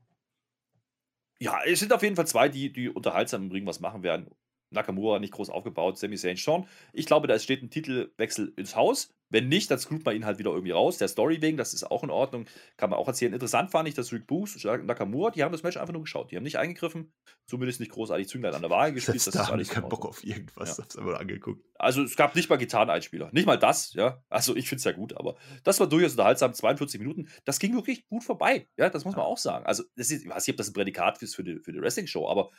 Ja, 1.39 1.59
es 1.65 1.79
sind 1.79 1.91
auf 1.91 2.01
jeden 2.01 2.15
Fall 2.15 2.27
zwei, 2.27 2.49
die, 2.49 2.71
die 2.71 2.89
unterhaltsam 2.89 3.43
im 3.43 3.51
Ring 3.51 3.65
was 3.65 3.79
machen 3.79 4.03
werden. 4.03 4.29
Nakamura 4.75 5.19
nicht 5.19 5.33
groß 5.33 5.49
aufgebaut, 5.49 5.97
Sami 5.97 6.17
Zayn 6.17 6.37
schon. 6.37 6.67
Ich 6.93 7.05
glaube, 7.05 7.27
da 7.27 7.39
steht 7.39 7.63
ein 7.63 7.69
Titelwechsel 7.69 8.53
ins 8.55 8.75
Haus. 8.75 9.09
Wenn 9.29 9.49
nicht, 9.49 9.71
dann 9.71 9.79
screwt 9.79 10.05
man 10.05 10.15
ihn 10.15 10.25
halt 10.25 10.37
wieder 10.37 10.51
irgendwie 10.51 10.71
raus. 10.71 10.97
Der 10.97 11.07
Story 11.07 11.41
wegen, 11.41 11.57
das 11.57 11.73
ist 11.73 11.83
auch 11.83 12.03
in 12.03 12.11
Ordnung. 12.11 12.45
Kann 12.77 12.91
man 12.91 12.99
auch 12.99 13.07
erzählen. 13.07 13.33
Interessant 13.33 13.71
fand 13.71 13.87
ich, 13.87 13.95
dass 13.95 14.13
Rick 14.13 14.27
Booth 14.27 14.55
und 14.63 14.85
Nakamura, 14.85 15.31
die 15.31 15.43
haben 15.43 15.51
das 15.51 15.63
Match 15.63 15.77
einfach 15.77 15.93
nur 15.93 16.03
geschaut. 16.03 16.31
Die 16.31 16.35
haben 16.35 16.43
nicht 16.43 16.57
eingegriffen, 16.57 17.11
zumindest 17.47 17.79
nicht 17.79 17.91
großartig 17.91 18.27
Zünglein 18.27 18.53
an 18.53 18.61
der 18.61 18.69
Waage 18.69 18.93
gespielt. 18.93 19.17
Das, 19.17 19.25
das 19.25 19.47
da 19.47 19.55
ist 19.55 19.71
keinen 19.71 19.89
Bock 19.89 20.05
auf 20.05 20.23
irgendwas. 20.23 20.77
Ja. 20.77 20.83
Hab's 20.83 20.95
einfach 20.95 21.19
angeguckt. 21.19 21.65
Also, 21.77 22.03
es 22.03 22.15
gab 22.15 22.35
nicht 22.35 22.49
mal 22.49 22.57
Gitarreneinspieler. 22.57 23.29
Nicht 23.31 23.47
mal 23.47 23.57
das, 23.57 23.93
ja. 23.93 24.23
Also, 24.29 24.55
ich 24.55 24.69
finde 24.69 24.79
es 24.79 24.83
ja 24.85 24.91
gut, 24.91 25.17
aber 25.17 25.35
das 25.63 25.79
war 25.79 25.87
durchaus 25.87 26.11
unterhaltsam. 26.11 26.53
42 26.53 26.99
Minuten. 26.99 27.27
Das 27.45 27.59
ging 27.59 27.73
wirklich 27.73 28.07
gut 28.07 28.23
vorbei. 28.23 28.67
Ja, 28.77 28.89
das 28.89 29.05
muss 29.05 29.15
man 29.15 29.25
auch 29.25 29.39
sagen. 29.39 29.65
Also, 29.65 29.83
das 29.95 30.11
ist, 30.11 30.23
ich 30.23 30.29
weiß 30.29 30.45
nicht, 30.45 30.53
ob 30.53 30.57
das 30.57 30.69
ein 30.69 30.73
Prädikat 30.73 31.21
ist 31.23 31.35
für 31.35 31.43
die, 31.43 31.59
für 31.59 31.73
die 31.73 31.81
Wrestling-Show, 31.81 32.29
aber 32.29 32.51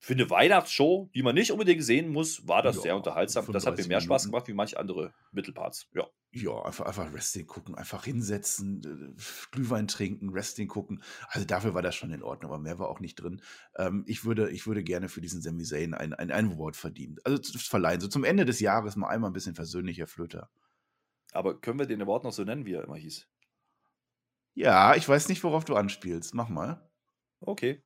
für 0.00 0.14
eine 0.14 0.30
Weihnachtsshow, 0.30 1.10
die 1.14 1.22
man 1.22 1.34
nicht 1.34 1.50
unbedingt 1.50 1.82
sehen 1.82 2.08
muss, 2.10 2.46
war 2.46 2.62
das 2.62 2.76
ja, 2.76 2.82
sehr 2.82 2.96
unterhaltsam. 2.96 3.50
Das 3.52 3.66
hat 3.66 3.76
mir 3.76 3.86
mehr 3.86 4.00
Spaß 4.00 4.26
gemacht 4.26 4.46
wie 4.46 4.54
manche 4.54 4.78
andere 4.78 5.12
Mittelparts. 5.32 5.88
Ja. 5.92 6.06
Ja, 6.30 6.62
einfach, 6.62 6.84
einfach 6.84 7.12
Wrestling 7.12 7.46
gucken, 7.46 7.74
einfach 7.74 8.04
hinsetzen, 8.04 9.16
äh, 9.16 9.20
Glühwein 9.50 9.88
trinken, 9.88 10.32
Wrestling 10.34 10.68
gucken. 10.68 11.02
Also 11.28 11.46
dafür 11.46 11.74
war 11.74 11.82
das 11.82 11.94
schon 11.94 12.12
in 12.12 12.22
Ordnung, 12.22 12.52
aber 12.52 12.60
mehr 12.60 12.78
war 12.78 12.88
auch 12.88 13.00
nicht 13.00 13.16
drin. 13.16 13.40
Ähm, 13.76 14.04
ich, 14.06 14.24
würde, 14.24 14.50
ich 14.50 14.66
würde 14.66 14.84
gerne 14.84 15.08
für 15.08 15.22
diesen 15.22 15.40
Sami 15.40 15.64
Zayn 15.64 15.94
ein, 15.94 16.12
ein, 16.12 16.30
ein 16.30 16.52
Award 16.52 16.76
verdienen. 16.76 17.16
Also 17.24 17.40
verleihen. 17.58 18.00
So 18.00 18.08
zum 18.08 18.24
Ende 18.24 18.44
des 18.44 18.60
Jahres 18.60 18.94
mal 18.94 19.08
einmal 19.08 19.30
ein 19.30 19.34
bisschen 19.34 19.54
versöhnlicher 19.54 20.06
Flöter. 20.06 20.50
Aber 21.32 21.58
können 21.60 21.78
wir 21.78 21.86
den 21.86 22.02
Award 22.02 22.24
noch 22.24 22.32
so 22.32 22.44
nennen, 22.44 22.66
wie 22.66 22.74
er 22.74 22.84
immer 22.84 22.96
hieß? 22.96 23.26
Ja, 24.54 24.94
ich 24.96 25.08
weiß 25.08 25.28
nicht, 25.28 25.42
worauf 25.44 25.64
du 25.64 25.76
anspielst. 25.76 26.34
Mach 26.34 26.48
mal. 26.48 26.88
Okay. 27.40 27.82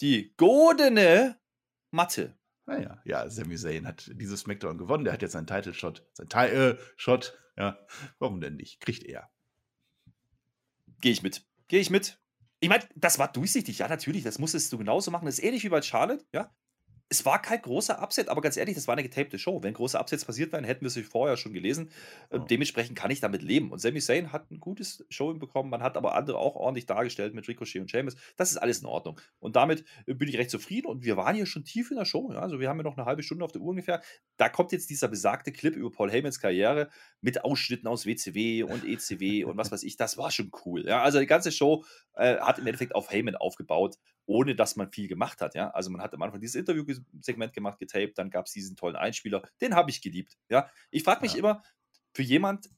Die 0.00 0.34
Godene 0.36 1.38
Mathe. 1.96 2.36
Naja, 2.66 3.00
ja, 3.04 3.28
Sami 3.30 3.56
Zayn 3.56 3.86
hat 3.86 4.10
dieses 4.14 4.40
Smackdown 4.40 4.78
gewonnen. 4.78 5.04
Der 5.04 5.12
hat 5.12 5.22
jetzt 5.22 5.32
seinen 5.32 5.46
Title-Shot. 5.46 6.04
Sein 6.12 6.28
Title-Shot. 6.28 7.38
Ja, 7.56 7.78
warum 8.18 8.40
denn 8.40 8.56
nicht? 8.56 8.80
Kriegt 8.80 9.04
er. 9.04 9.30
Gehe 11.00 11.12
ich 11.12 11.22
mit. 11.22 11.44
Gehe 11.68 11.80
ich 11.80 11.90
mit. 11.90 12.20
Ich 12.60 12.68
meine, 12.68 12.84
das 12.94 13.18
war 13.18 13.32
durchsichtig. 13.32 13.78
Ja, 13.78 13.88
natürlich. 13.88 14.24
Das 14.24 14.38
musstest 14.38 14.72
du 14.72 14.78
genauso 14.78 15.10
machen. 15.10 15.26
Das 15.26 15.38
ist 15.38 15.44
ähnlich 15.44 15.64
wie 15.64 15.68
bei 15.68 15.82
Charlotte. 15.82 16.24
Ja, 16.32 16.50
es 17.08 17.24
war 17.24 17.40
kein 17.40 17.62
großer 17.62 18.02
Upset, 18.02 18.28
aber 18.28 18.40
ganz 18.40 18.56
ehrlich, 18.56 18.74
das 18.74 18.88
war 18.88 18.94
eine 18.94 19.04
getapte 19.04 19.38
Show. 19.38 19.62
Wenn 19.62 19.74
große 19.74 19.98
Upsets 19.98 20.24
passiert 20.24 20.52
wären, 20.52 20.64
hätten 20.64 20.80
wir 20.80 20.88
es 20.88 20.98
vorher 21.08 21.36
schon 21.36 21.52
gelesen. 21.52 21.90
Ja. 22.32 22.38
dementsprechend 22.38 22.98
kann 22.98 23.10
ich 23.10 23.20
damit 23.20 23.42
leben. 23.42 23.70
Und 23.70 23.78
Sami 23.78 24.00
Zayn 24.00 24.32
hat 24.32 24.50
ein 24.50 24.58
gutes 24.58 25.04
Show 25.08 25.32
bekommen. 25.34 25.70
Man 25.70 25.82
hat 25.82 25.96
aber 25.96 26.14
andere 26.14 26.38
auch 26.38 26.56
ordentlich 26.56 26.86
dargestellt 26.86 27.34
mit 27.34 27.46
Ricochet 27.46 27.80
und 27.80 27.90
Sheamus. 27.90 28.16
Das 28.36 28.50
ist 28.50 28.56
alles 28.56 28.80
in 28.80 28.86
Ordnung. 28.86 29.20
Und 29.38 29.54
damit 29.54 29.84
äh, 30.06 30.14
bin 30.14 30.28
ich 30.28 30.36
recht 30.36 30.50
zufrieden. 30.50 30.88
Und 30.88 31.04
wir 31.04 31.16
waren 31.16 31.36
hier 31.36 31.46
schon 31.46 31.64
tief 31.64 31.90
in 31.90 31.96
der 31.96 32.06
Show. 32.06 32.32
Ja? 32.32 32.40
Also 32.40 32.58
wir 32.58 32.68
haben 32.68 32.78
ja 32.78 32.82
noch 32.82 32.96
eine 32.96 33.06
halbe 33.06 33.22
Stunde 33.22 33.44
auf 33.44 33.52
der 33.52 33.62
Uhr 33.62 33.70
ungefähr. 33.70 34.02
Da 34.36 34.48
kommt 34.48 34.72
jetzt 34.72 34.90
dieser 34.90 35.06
besagte 35.06 35.52
Clip 35.52 35.76
über 35.76 35.92
Paul 35.92 36.10
Heymans 36.10 36.40
Karriere 36.40 36.90
mit 37.20 37.44
Ausschnitten 37.44 37.86
aus 37.86 38.06
WCW 38.06 38.64
und 38.64 38.84
ECW 38.84 39.44
und 39.44 39.56
was 39.56 39.70
weiß 39.70 39.84
ich. 39.84 39.96
Das 39.96 40.18
war 40.18 40.32
schon 40.32 40.50
cool. 40.64 40.86
Ja? 40.86 41.02
Also 41.02 41.20
die 41.20 41.26
ganze 41.26 41.52
Show 41.52 41.84
äh, 42.14 42.36
hat 42.38 42.58
im 42.58 42.66
Endeffekt 42.66 42.96
auf 42.96 43.10
Heyman 43.10 43.36
aufgebaut 43.36 43.96
ohne 44.26 44.54
dass 44.54 44.76
man 44.76 44.90
viel 44.90 45.08
gemacht 45.08 45.40
hat. 45.40 45.54
Ja? 45.54 45.70
Also 45.70 45.90
man 45.90 46.02
hat 46.02 46.12
am 46.12 46.22
Anfang 46.22 46.40
dieses 46.40 46.56
Interview-Segment 46.56 47.52
gemacht, 47.52 47.78
getaped, 47.78 48.18
dann 48.18 48.30
gab 48.30 48.46
es 48.46 48.52
diesen 48.52 48.76
tollen 48.76 48.96
Einspieler, 48.96 49.42
den 49.60 49.74
habe 49.74 49.90
ich 49.90 50.02
geliebt. 50.02 50.36
Ja? 50.48 50.68
Ich 50.90 51.04
frage 51.04 51.22
mich 51.22 51.32
ja. 51.32 51.38
immer, 51.38 51.62
für 52.12 52.22
jemand, 52.22 52.68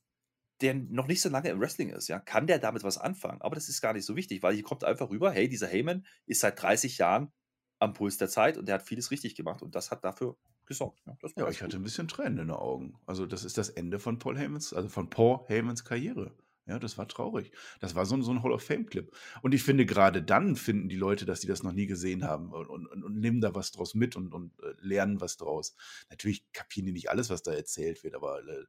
der 0.61 0.75
noch 0.75 1.07
nicht 1.07 1.21
so 1.21 1.29
lange 1.29 1.49
im 1.49 1.61
Wrestling 1.61 1.91
ist, 1.91 2.09
ja, 2.09 2.19
kann 2.19 2.47
der 2.47 2.59
damit 2.59 2.83
was 2.83 2.99
anfangen? 2.99 3.41
Aber 3.41 3.55
das 3.55 3.69
ist 3.69 3.81
gar 3.81 3.93
nicht 3.93 4.05
so 4.05 4.17
wichtig, 4.17 4.43
weil 4.43 4.55
hier 4.55 4.65
kommt 4.65 4.85
einfach 4.85 5.11
rüber, 5.11 5.31
hey, 5.31 5.49
dieser 5.49 5.69
Heyman 5.69 6.05
ist 6.27 6.41
seit 6.41 6.61
30 6.61 6.99
Jahren 6.99 7.33
am 7.79 7.95
Puls 7.95 8.19
der 8.19 8.29
Zeit 8.29 8.59
und 8.59 8.67
der 8.67 8.77
hat 8.77 8.83
vieles 8.83 9.11
richtig 9.11 9.37
gemacht 9.37 9.63
und 9.63 9.75
das 9.75 9.91
hat 9.91 10.05
dafür 10.05 10.37
gesorgt. 10.67 11.01
Ja, 11.07 11.17
ja 11.37 11.49
ich 11.49 11.63
hatte 11.63 11.77
ein 11.77 11.83
bisschen 11.83 12.09
Tränen 12.09 12.39
in 12.39 12.49
den 12.49 12.51
Augen. 12.51 12.99
Also 13.07 13.25
das 13.25 13.45
ist 13.45 13.57
das 13.57 13.69
Ende 13.69 14.01
von 14.01 14.19
Paul 14.19 14.37
Heymans, 14.37 14.73
also 14.73 14.89
von 14.89 15.09
Paul 15.09 15.47
Heymans 15.49 15.85
Karriere. 15.85 16.35
Ja, 16.69 16.79
das 16.79 16.99
war 16.99 17.09
traurig. 17.09 17.51
Das 17.81 17.95
war 17.95 18.05
so 18.05 18.15
ein, 18.15 18.23
so 18.23 18.31
ein 18.31 18.43
Hall 18.43 18.53
of 18.53 18.63
Fame-Clip. 18.63 19.11
Und 19.41 19.55
ich 19.55 19.63
finde, 19.63 19.87
gerade 19.87 20.23
dann 20.23 20.55
finden 20.55 20.91
die 20.91 20.97
Leute, 20.97 21.25
dass 21.25 21.41
die 21.41 21.47
das 21.47 21.63
noch 21.63 21.73
nie 21.73 21.87
gesehen 21.87 22.25
haben 22.25 22.53
und, 22.53 22.69
und, 22.69 23.03
und 23.03 23.19
nehmen 23.19 23.41
da 23.41 23.55
was 23.55 23.73
draus 23.73 23.95
mit 23.95 24.17
und, 24.17 24.35
und 24.35 24.53
äh, 24.63 24.75
lernen 24.81 25.19
was 25.19 25.39
draus. 25.39 25.75
Natürlich 26.11 26.45
kapieren 26.53 26.85
die 26.85 26.93
nicht 26.93 27.09
alles, 27.09 27.31
was 27.31 27.43
da 27.43 27.53
erzählt 27.53 28.05
wird, 28.05 28.15
aber 28.15 28.47
äh, 28.47 28.65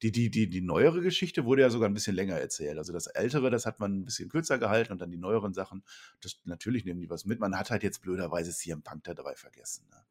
die, 0.00 0.10
die, 0.10 0.30
die, 0.30 0.48
die 0.48 0.62
neuere 0.62 1.02
Geschichte 1.02 1.44
wurde 1.44 1.60
ja 1.60 1.68
sogar 1.68 1.90
ein 1.90 1.94
bisschen 1.94 2.16
länger 2.16 2.36
erzählt. 2.36 2.78
Also 2.78 2.94
das 2.94 3.06
Ältere, 3.06 3.50
das 3.50 3.66
hat 3.66 3.80
man 3.80 3.98
ein 3.98 4.04
bisschen 4.06 4.30
kürzer 4.30 4.58
gehalten 4.58 4.92
und 4.92 5.02
dann 5.02 5.10
die 5.10 5.18
neueren 5.18 5.52
Sachen, 5.52 5.84
das, 6.22 6.40
natürlich 6.44 6.86
nehmen 6.86 7.00
die 7.00 7.10
was 7.10 7.26
mit. 7.26 7.38
Man 7.38 7.58
hat 7.58 7.70
halt 7.70 7.82
jetzt 7.82 8.00
blöderweise 8.00 8.50
CM 8.52 8.82
Punk 8.82 9.04
dabei 9.04 9.34
vergessen. 9.34 9.86
Ne? 9.90 10.02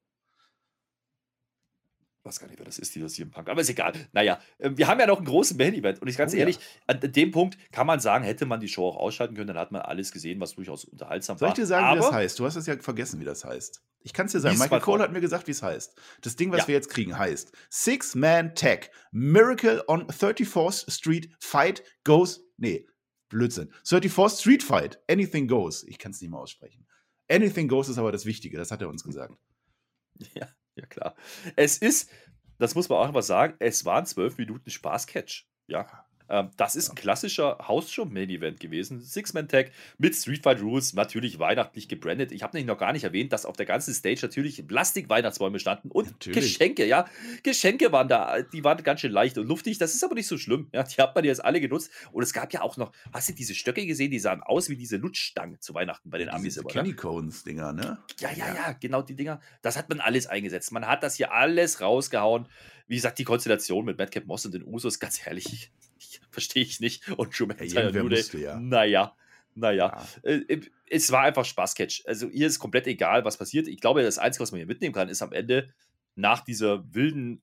Weiß 2.24 2.40
gar 2.40 2.48
nicht, 2.48 2.60
wer 2.60 2.66
das 2.66 2.78
ist, 2.80 2.94
die 2.94 3.00
das 3.00 3.16
hier 3.16 3.26
im 3.26 3.32
Punk. 3.32 3.50
Aber 3.50 3.62
ist 3.62 3.70
egal. 3.70 3.94
Naja, 4.12 4.40
ähm, 4.60 4.78
wir 4.78 4.88
haben 4.88 5.00
ja 5.00 5.08
noch 5.08 5.18
einen 5.18 5.26
großen 5.26 5.58
Main-Event. 5.58 6.02
Und 6.02 6.08
ich 6.08 6.18
ganz 6.18 6.34
oh, 6.34 6.38
ehrlich, 6.38 6.58
ja. 6.58 6.96
an 6.96 7.12
dem 7.12 7.32
Punkt 7.32 7.58
kann 7.72 7.88
man 7.88 8.00
sagen, 8.00 8.24
hätte 8.24 8.46
man 8.46 8.60
die 8.60 8.68
Show 8.68 8.88
auch 8.88 8.98
ausschalten 8.98 9.36
können, 9.36 9.48
dann 9.48 9.58
hat 9.58 9.72
man 9.72 9.82
alles 9.82 10.12
gesehen, 10.12 10.40
was 10.40 10.56
durchaus 10.56 10.86
unterhaltsam 10.86 11.38
Soll 11.38 11.50
war. 11.50 11.56
Soll 11.56 11.64
ich 11.64 11.68
dir 11.68 11.68
sagen, 11.68 11.86
Aber, 11.86 12.00
wie 12.00 12.04
das 12.04 12.12
heißt? 12.12 12.40
Du 12.40 12.46
hast 12.46 12.56
es 12.56 12.68
ja 12.68 12.78
vergessen, 12.78 13.20
wie 13.20 13.26
das 13.26 13.44
heißt. 13.44 13.82
Ich 14.04 14.14
kann 14.14 14.26
es 14.26 14.32
dir 14.32 14.40
sagen. 14.40 14.58
Michael 14.58 14.82
Cole 14.82 15.04
hat 15.04 15.12
mir 15.12 15.22
gesagt, 15.22 15.48
wie 15.48 15.52
es 15.52 15.62
heißt. 15.62 15.96
Das 16.22 16.36
Ding, 16.36 16.52
was 16.52 16.62
ja. 16.62 16.68
wir 16.70 16.76
jetzt 16.76 16.90
kriegen, 16.90 17.18
heißt 17.18 17.52
Six-Man 17.70 18.56
Tag. 18.56 18.92
Miracle 19.12 19.84
on 19.88 20.08
34th 20.08 20.92
Street 20.92 21.30
Fight 21.40 21.84
Goes. 22.04 22.44
Nee, 22.58 22.88
Blödsinn. 23.30 23.72
34th 23.86 24.42
Street 24.42 24.64
Fight. 24.64 25.00
Anything 25.10 25.48
goes. 25.48 25.84
Ich 25.84 25.98
kann 25.98 26.12
es 26.12 26.22
nicht 26.22 26.32
mehr 26.32 26.40
aussprechen. 26.40 26.86
Anything 27.30 27.68
goes 27.68 27.90
ist 27.90 27.98
aber 27.98 28.12
das 28.12 28.26
Wichtige, 28.26 28.58
das 28.58 28.72
hat 28.72 28.82
er 28.82 28.90
uns 28.90 29.04
gesagt. 29.04 29.38
Ja. 30.36 30.48
Ja, 30.76 30.86
klar. 30.86 31.16
Es 31.56 31.78
ist, 31.78 32.10
das 32.58 32.76
muss 32.76 32.90
man 32.90 33.00
auch 33.00 33.08
einfach 33.08 33.24
sagen, 33.24 33.56
es 33.60 33.86
waren 33.86 34.06
zwölf 34.06 34.38
Minuten 34.38 34.70
Spaßcatch. 34.70 35.48
Ja. 35.68 36.06
Ähm, 36.32 36.50
das 36.56 36.78
ist 36.78 36.90
ein 36.90 36.96
klassischer 36.96 37.58
Hausshow-Main-Event 37.68 38.62
gewesen. 38.62 39.02
Six-Man-Tag 39.02 39.72
mit 39.98 40.16
Street 40.16 40.42
Fight 40.42 40.62
Rules, 40.62 40.94
natürlich 40.94 41.40
weihnachtlich 41.40 41.90
gebrandet. 41.90 42.32
Ich 42.32 42.42
habe 42.42 42.56
nämlich 42.56 42.68
noch 42.74 42.78
gar 42.78 42.94
nicht 42.94 43.04
erwähnt, 43.04 43.34
dass 43.34 43.46
auf 43.46 43.58
der 43.58 43.66
ganzen 43.66 43.94
Stage 43.94 44.22
natürlich 44.22 44.66
Plastik-Weihnachtsbäume 44.66 45.60
standen 45.60 45.92
und 45.92 46.10
natürlich. 46.10 46.42
Geschenke, 46.42 46.86
ja. 46.86 47.06
Geschenke 47.44 47.92
waren 47.92 48.08
da, 48.08 48.42
die 48.42 48.64
waren 48.64 48.82
ganz 48.82 49.02
schön 49.02 49.12
leicht 49.12 49.38
und 49.38 49.48
luftig. 49.48 49.78
Das 49.78 49.94
ist 49.94 50.06
aber 50.06 50.16
nicht 50.16 50.28
so 50.28 50.38
schlimm. 50.38 50.70
Ja, 50.72 50.84
die 50.84 51.02
hat 51.02 51.14
man 51.14 51.26
jetzt 51.26 51.44
alle 51.44 51.60
genutzt. 51.60 51.92
Und 52.14 52.24
es 52.24 52.32
gab 52.32 52.54
ja 52.54 52.62
auch 52.62 52.78
noch, 52.78 52.94
hast 53.12 53.28
du 53.28 53.34
diese 53.34 53.54
Stöcke 53.54 53.86
gesehen? 53.86 54.10
Die 54.10 54.20
sahen 54.20 54.42
aus 54.42 54.70
wie 54.70 54.78
diese 54.78 54.96
Lutschstangen 54.96 55.60
zu 55.60 55.74
Weihnachten 55.74 56.10
bei 56.10 56.18
den 56.18 56.30
Amis. 56.30 56.56
Diese 56.56 56.64
Kenny 56.64 56.94
Cones-Dinger, 56.94 57.74
ne? 57.74 57.98
Ja, 58.20 58.32
ja, 58.32 58.56
ja, 58.56 58.72
genau 58.72 59.02
die 59.02 59.16
Dinger. 59.16 59.42
Das 59.62 59.78
hat 59.78 59.90
man 59.90 60.00
alles 60.00 60.28
eingesetzt. 60.28 60.72
Man 60.72 60.88
hat 60.88 61.04
das 61.04 61.16
hier 61.16 61.34
alles 61.34 61.82
rausgehauen. 61.82 62.48
Wie 62.88 62.96
gesagt, 62.96 63.20
die 63.20 63.26
Konstellation 63.26 63.84
mit 63.84 63.98
Madcap 63.98 64.26
Moss 64.26 64.46
und 64.46 64.54
den 64.54 64.64
Usos, 64.64 65.00
ganz 65.00 65.20
herrlich 65.20 65.72
verstehe 66.32 66.64
ich 66.64 66.80
nicht. 66.80 67.08
Und 67.10 67.38
Drew 67.38 67.46
McIntyre 67.46 67.94
ja, 67.94 68.04
musste, 68.04 68.40
ja. 68.40 68.60
naja, 68.60 69.16
naja. 69.56 70.06
Ja. 70.24 70.30
Äh, 70.30 70.62
es 70.90 71.12
war 71.12 71.22
einfach 71.22 71.46
Spaßcatch. 71.46 72.04
Also 72.06 72.30
hier 72.30 72.48
ist 72.48 72.60
komplett 72.60 72.88
egal, 72.88 73.24
was 73.24 73.38
passiert. 73.38 73.68
Ich 73.68 73.80
glaube, 73.80 74.04
das 74.04 74.18
Einzige, 74.18 74.44
was 74.44 74.52
man 74.52 74.60
hier 74.60 74.68
mitnehmen 74.68 74.94
kann, 74.94 75.10
ist 75.10 75.22
am 75.22 75.32
Ende 75.32 75.74
nach 76.16 76.42
dieser 76.42 76.94
wilden 76.94 77.42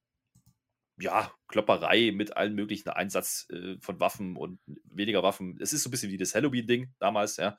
ja, 1.01 1.33
Klopperei 1.47 2.11
mit 2.13 2.37
allen 2.37 2.55
möglichen 2.55 2.89
Einsatz 2.89 3.47
äh, 3.51 3.77
von 3.81 4.01
Waffen 4.01 4.37
und 4.37 4.59
weniger 4.85 5.23
Waffen. 5.23 5.57
Es 5.61 5.73
ist 5.73 5.83
so 5.83 5.89
ein 5.89 5.91
bisschen 5.93 6.11
wie 6.11 6.17
das 6.17 6.35
Halloween-Ding 6.35 6.93
damals, 6.99 7.37
ja. 7.37 7.59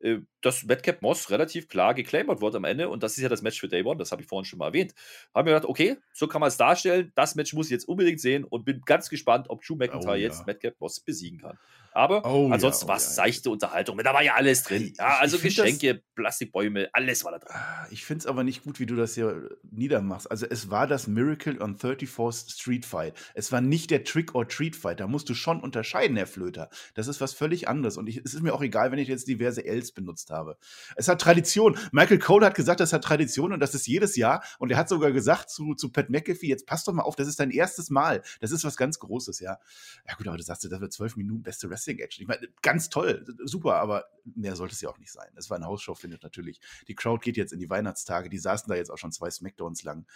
Äh, 0.00 0.20
dass 0.40 0.64
Madcap 0.64 1.02
Moss 1.02 1.30
relativ 1.30 1.68
klar 1.68 1.92
geclaimert 1.92 2.40
wird 2.40 2.54
am 2.54 2.64
Ende 2.64 2.88
und 2.88 3.02
das 3.02 3.18
ist 3.18 3.22
ja 3.22 3.28
das 3.28 3.42
Match 3.42 3.60
für 3.60 3.68
Day 3.68 3.84
One, 3.84 3.98
das 3.98 4.12
habe 4.12 4.22
ich 4.22 4.28
vorhin 4.28 4.46
schon 4.46 4.58
mal 4.58 4.68
erwähnt. 4.68 4.94
Haben 5.34 5.46
wir 5.46 5.54
gedacht, 5.54 5.68
okay, 5.68 5.98
so 6.14 6.26
kann 6.26 6.40
man 6.40 6.48
es 6.48 6.56
darstellen. 6.56 7.12
Das 7.14 7.34
Match 7.34 7.52
muss 7.52 7.66
ich 7.66 7.72
jetzt 7.72 7.86
unbedingt 7.86 8.20
sehen 8.20 8.44
und 8.44 8.64
bin 8.64 8.80
ganz 8.86 9.10
gespannt, 9.10 9.50
ob 9.50 9.62
Drew 9.62 9.76
McIntyre 9.76 10.12
oh, 10.12 10.14
ja. 10.14 10.22
jetzt 10.22 10.46
Madcap 10.46 10.80
Moss 10.80 11.00
besiegen 11.00 11.40
kann. 11.40 11.58
Aber 11.92 12.24
oh, 12.24 12.50
ansonsten 12.50 12.84
ja, 12.84 12.86
oh, 12.86 12.88
war 12.88 12.96
es 12.96 13.04
ja, 13.04 13.10
seichte 13.24 13.50
Unterhaltung. 13.50 13.98
Da 13.98 14.14
war 14.14 14.22
ja 14.22 14.34
alles 14.34 14.62
drin. 14.62 14.92
Ja, 14.98 15.18
also 15.18 15.36
ich 15.36 15.42
Geschenke, 15.42 15.94
das, 15.94 16.02
Plastikbäume, 16.14 16.88
alles 16.92 17.24
war 17.24 17.32
da 17.32 17.38
drin. 17.38 17.54
Ah, 17.54 17.86
ich 17.90 18.04
finde 18.04 18.20
es 18.20 18.26
aber 18.26 18.44
nicht 18.44 18.62
gut, 18.62 18.78
wie 18.80 18.86
du 18.86 18.96
das 18.96 19.14
hier 19.14 19.48
niedermachst. 19.70 20.30
Also 20.30 20.46
es 20.46 20.70
war 20.70 20.86
das 20.86 21.06
Miracle 21.06 21.60
on 21.60 21.76
34th 21.76 22.52
Street 22.52 22.86
Fight. 22.86 23.14
Es 23.34 23.50
war 23.52 23.60
nicht 23.60 23.90
der 23.90 24.04
Trick 24.04 24.34
or 24.34 24.46
Treat 24.46 24.76
Fight. 24.76 25.00
Da 25.00 25.06
musst 25.06 25.28
du 25.28 25.34
schon 25.34 25.60
unterscheiden, 25.60 26.16
Herr 26.16 26.26
Flöter. 26.26 26.70
Das 26.94 27.08
ist 27.08 27.20
was 27.20 27.34
völlig 27.34 27.68
anderes. 27.68 27.96
Und 27.96 28.08
ich, 28.08 28.18
es 28.18 28.34
ist 28.34 28.42
mir 28.42 28.54
auch 28.54 28.62
egal, 28.62 28.92
wenn 28.92 28.98
ich 28.98 29.08
jetzt 29.08 29.26
diverse 29.26 29.64
Ls 29.64 29.92
benutzt 29.92 30.30
habe. 30.30 30.56
Es 30.96 31.08
hat 31.08 31.20
Tradition. 31.20 31.76
Michael 31.92 32.18
Cole 32.18 32.46
hat 32.46 32.54
gesagt, 32.54 32.80
das 32.80 32.92
hat 32.92 33.02
Tradition 33.02 33.52
und 33.52 33.60
das 33.60 33.74
ist 33.74 33.86
jedes 33.86 34.16
Jahr. 34.16 34.44
Und 34.58 34.70
er 34.70 34.78
hat 34.78 34.88
sogar 34.88 35.12
gesagt 35.12 35.50
zu, 35.50 35.74
zu 35.74 35.90
Pat 35.90 36.10
McAfee, 36.10 36.48
jetzt 36.48 36.66
passt 36.66 36.86
doch 36.86 36.92
mal 36.92 37.02
auf, 37.02 37.16
das 37.16 37.28
ist 37.28 37.40
dein 37.40 37.50
erstes 37.50 37.90
Mal. 37.90 38.22
Das 38.40 38.52
ist 38.52 38.64
was 38.64 38.76
ganz 38.76 38.98
Großes, 38.98 39.40
ja. 39.40 39.58
Ja 40.06 40.14
gut, 40.14 40.28
aber 40.28 40.36
du 40.36 40.42
sagst, 40.42 40.64
das 40.64 40.80
wird 40.80 40.92
zwölf 40.92 41.16
Minuten 41.16 41.42
beste 41.42 41.70
Wrestling-Action. 41.80 42.22
Ich 42.22 42.28
meine, 42.28 42.48
ganz 42.62 42.88
toll, 42.88 43.24
super, 43.44 43.76
aber 43.76 44.04
mehr 44.24 44.56
sollte 44.56 44.74
es 44.74 44.80
ja 44.80 44.88
auch 44.88 44.98
nicht 44.98 45.12
sein. 45.12 45.28
Es 45.36 45.50
war 45.50 45.56
eine 45.56 45.66
Hausshow, 45.66 45.94
findet 45.94 46.22
natürlich. 46.22 46.60
Die 46.88 46.94
Crowd 46.94 47.22
geht 47.22 47.36
jetzt 47.36 47.52
in 47.52 47.58
die 47.58 47.70
Weihnachtstage, 47.70 48.28
die 48.28 48.38
saßen 48.38 48.68
da 48.68 48.76
jetzt 48.76 48.90
auch 48.90 48.98
schon 48.98 49.12
zwei 49.12 49.30
Smackdowns 49.30 49.82
lang. 49.82 50.06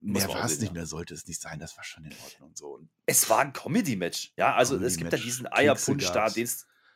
Mehr 0.00 0.28
war 0.28 0.44
es 0.44 0.58
nicht, 0.58 0.72
mehr 0.72 0.86
sollte 0.86 1.14
es 1.14 1.28
nicht 1.28 1.40
sein. 1.40 1.60
Das 1.60 1.76
war 1.76 1.84
schon 1.84 2.04
in 2.04 2.12
Ordnung 2.24 2.52
so. 2.56 2.80
es 3.06 3.30
war 3.30 3.38
ein 3.38 3.52
Comedy-Match. 3.52 4.32
Ja, 4.36 4.54
also 4.54 4.74
Comedy 4.74 4.86
es 4.88 4.96
gibt 4.96 5.12
ja 5.12 5.18
diesen 5.18 5.46
Eierpunsch 5.52 6.10
da, 6.10 6.28
den 6.28 6.48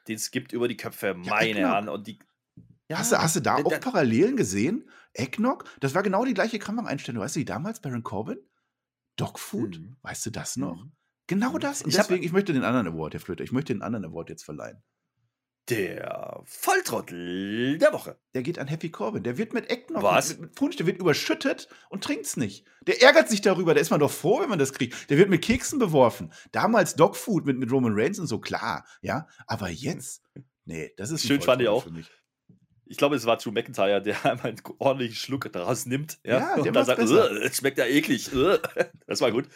es 0.09 0.31
gibt 0.31 0.52
über 0.52 0.66
die 0.66 0.76
Köpfe, 0.76 1.14
meine 1.14 1.61
ja, 1.61 1.68
Herren. 1.68 1.88
Und 1.88 2.07
die, 2.09 2.18
ja, 2.88 2.98
hast, 2.98 3.12
du, 3.12 3.18
hast 3.18 3.37
du 3.37 3.40
da 3.40 3.57
auch 3.57 3.81
Parallelen 3.81 4.37
gesehen? 4.37 4.90
Eggnog? 5.12 5.64
Das 5.81 5.94
war 5.94 6.02
genau 6.02 6.24
die 6.24 6.35
gleiche 6.35 6.59
Kameraeinstellung. 6.59 7.22
Weißt 7.22 7.37
du, 7.37 7.40
wie 7.40 7.44
damals 7.44 7.81
Baron 7.81 8.02
Corbin? 8.02 8.38
Dogfood? 9.16 9.79
Mhm. 9.79 9.96
Weißt 10.02 10.26
du 10.26 10.31
das 10.31 10.57
noch? 10.57 10.83
Mhm. 10.85 10.92
Genau 11.27 11.59
das. 11.59 11.83
Und 11.83 11.91
ich 11.91 11.97
deswegen, 11.97 12.21
hab, 12.21 12.27
ich 12.27 12.33
möchte 12.33 12.53
den 12.53 12.65
anderen 12.65 12.87
Award, 12.89 13.15
Herr 13.15 13.21
Flöter, 13.21 13.45
ich 13.45 13.53
möchte 13.53 13.73
den 13.73 13.83
anderen 13.83 14.05
Award 14.05 14.31
jetzt 14.31 14.45
verleihen. 14.45 14.83
Der 15.69 16.43
Volltrottel 16.45 17.79
der 17.79 17.93
Woche. 17.93 18.21
Der 18.35 18.45
geht 18.45 18.61
an 18.61 18.69
Happy 18.69 18.89
Corbin. 18.89 19.25
Der 19.25 19.37
wird 19.37 19.53
mit 19.53 19.69
Ecken 19.69 19.97
Was? 20.01 20.39
Mit 20.39 20.55
Punsch, 20.55 20.77
der 20.77 20.87
wird 20.87 21.01
überschüttet 21.01 21.69
und 21.91 22.05
trinkt's 22.05 22.37
nicht. 22.37 22.65
Der 22.87 23.03
ärgert 23.03 23.29
sich 23.29 23.41
darüber. 23.41 23.75
Da 23.75 23.81
ist 23.81 23.91
man 23.91 23.99
doch 23.99 24.12
froh, 24.12 24.41
wenn 24.41 24.49
man 24.49 24.61
das 24.61 24.73
kriegt. 24.73 25.11
Der 25.11 25.19
wird 25.19 25.29
mit 25.29 25.43
Keksen 25.43 25.81
beworfen. 25.81 26.33
Damals 26.53 26.95
Dogfood 26.95 27.47
mit, 27.47 27.59
mit 27.59 27.73
Roman 27.73 27.95
Reigns 27.97 28.21
und 28.21 28.29
so, 28.29 28.39
klar. 28.39 28.87
Ja, 29.03 29.27
aber 29.49 29.69
jetzt, 29.69 30.23
nee, 30.67 30.93
das 30.97 31.11
ist 31.11 31.27
schön, 31.27 31.43
fand 31.43 31.61
ich 31.62 31.69
auch. 31.69 31.85
Ich 32.88 32.96
glaube, 32.96 33.16
es 33.16 33.27
war 33.27 33.37
Drew 33.37 33.51
McIntyre, 33.51 34.01
der 34.01 34.16
einmal 34.25 34.49
einen 34.49 34.62
ordentlichen 34.79 35.16
Schluck 35.16 35.51
daraus 35.53 35.87
nimmt. 35.87 36.18
Ja, 36.25 36.38
ja 36.38 36.55
und 36.55 36.75
dann 36.75 36.85
sagt, 36.85 37.01
es 37.01 37.57
schmeckt 37.57 37.79
ja 37.79 37.87
eklig. 37.87 38.31
Das 39.07 39.20
war 39.20 39.31
gut. 39.31 39.49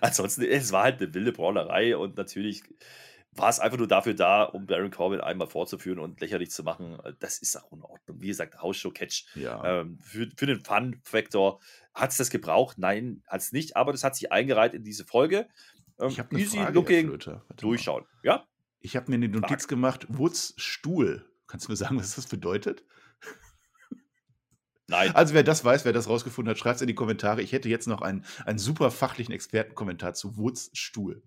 Ansonsten, 0.00 0.42
es 0.42 0.72
war 0.72 0.84
halt 0.84 1.00
eine 1.00 1.12
wilde 1.12 1.32
Brawlerei 1.32 1.96
und 1.96 2.16
natürlich 2.16 2.62
war 3.32 3.50
es 3.50 3.60
einfach 3.60 3.78
nur 3.78 3.88
dafür 3.88 4.14
da, 4.14 4.44
um 4.44 4.66
Baron 4.66 4.90
Corbin 4.90 5.20
einmal 5.20 5.46
vorzuführen 5.46 5.98
und 5.98 6.20
lächerlich 6.20 6.50
zu 6.50 6.62
machen. 6.62 6.98
Das 7.18 7.38
ist 7.38 7.56
auch 7.56 7.72
in 7.72 7.82
Ordnung. 7.82 8.20
Wie 8.20 8.28
gesagt, 8.28 8.60
Hausshow-Catch. 8.60 9.26
Ja. 9.34 9.80
Ähm, 9.80 9.98
für, 10.00 10.28
für 10.36 10.46
den 10.46 10.60
Fun-Factor 10.60 11.60
hat 11.94 12.10
es 12.10 12.16
das 12.16 12.30
gebraucht? 12.30 12.78
Nein, 12.78 13.22
hat 13.26 13.40
es 13.40 13.52
nicht, 13.52 13.76
aber 13.76 13.92
das 13.92 14.04
hat 14.04 14.16
sich 14.16 14.32
eingereiht 14.32 14.74
in 14.74 14.84
diese 14.84 15.04
Folge. 15.04 15.48
Ähm, 15.98 16.08
ich 16.08 16.18
habe 16.18 16.38
easy 16.38 16.58
Frage, 16.58 16.72
looking, 16.72 17.18
durchschauen. 17.56 18.04
Ja? 18.22 18.46
Ich 18.80 18.96
habe 18.96 19.10
mir 19.10 19.16
eine 19.16 19.28
Notiz 19.28 19.62
Frage. 19.62 19.66
gemacht, 19.66 20.06
Woods 20.08 20.54
Stuhl. 20.56 21.28
Kannst 21.46 21.66
du 21.66 21.72
mir 21.72 21.76
sagen, 21.76 21.98
was 21.98 22.16
das 22.16 22.26
bedeutet? 22.26 22.84
Nein. 24.88 25.14
Also 25.14 25.34
wer 25.34 25.42
das 25.42 25.64
weiß, 25.64 25.84
wer 25.84 25.92
das 25.92 26.08
rausgefunden 26.08 26.50
hat, 26.50 26.58
schreibt 26.58 26.76
es 26.76 26.82
in 26.82 26.88
die 26.88 26.94
Kommentare. 26.94 27.42
Ich 27.42 27.52
hätte 27.52 27.68
jetzt 27.68 27.88
noch 27.88 28.02
einen, 28.02 28.24
einen 28.44 28.58
super 28.58 28.90
fachlichen 28.90 29.32
Expertenkommentar 29.32 30.14
zu 30.14 30.36
Woods 30.36 30.70
Stuhl. 30.74 31.22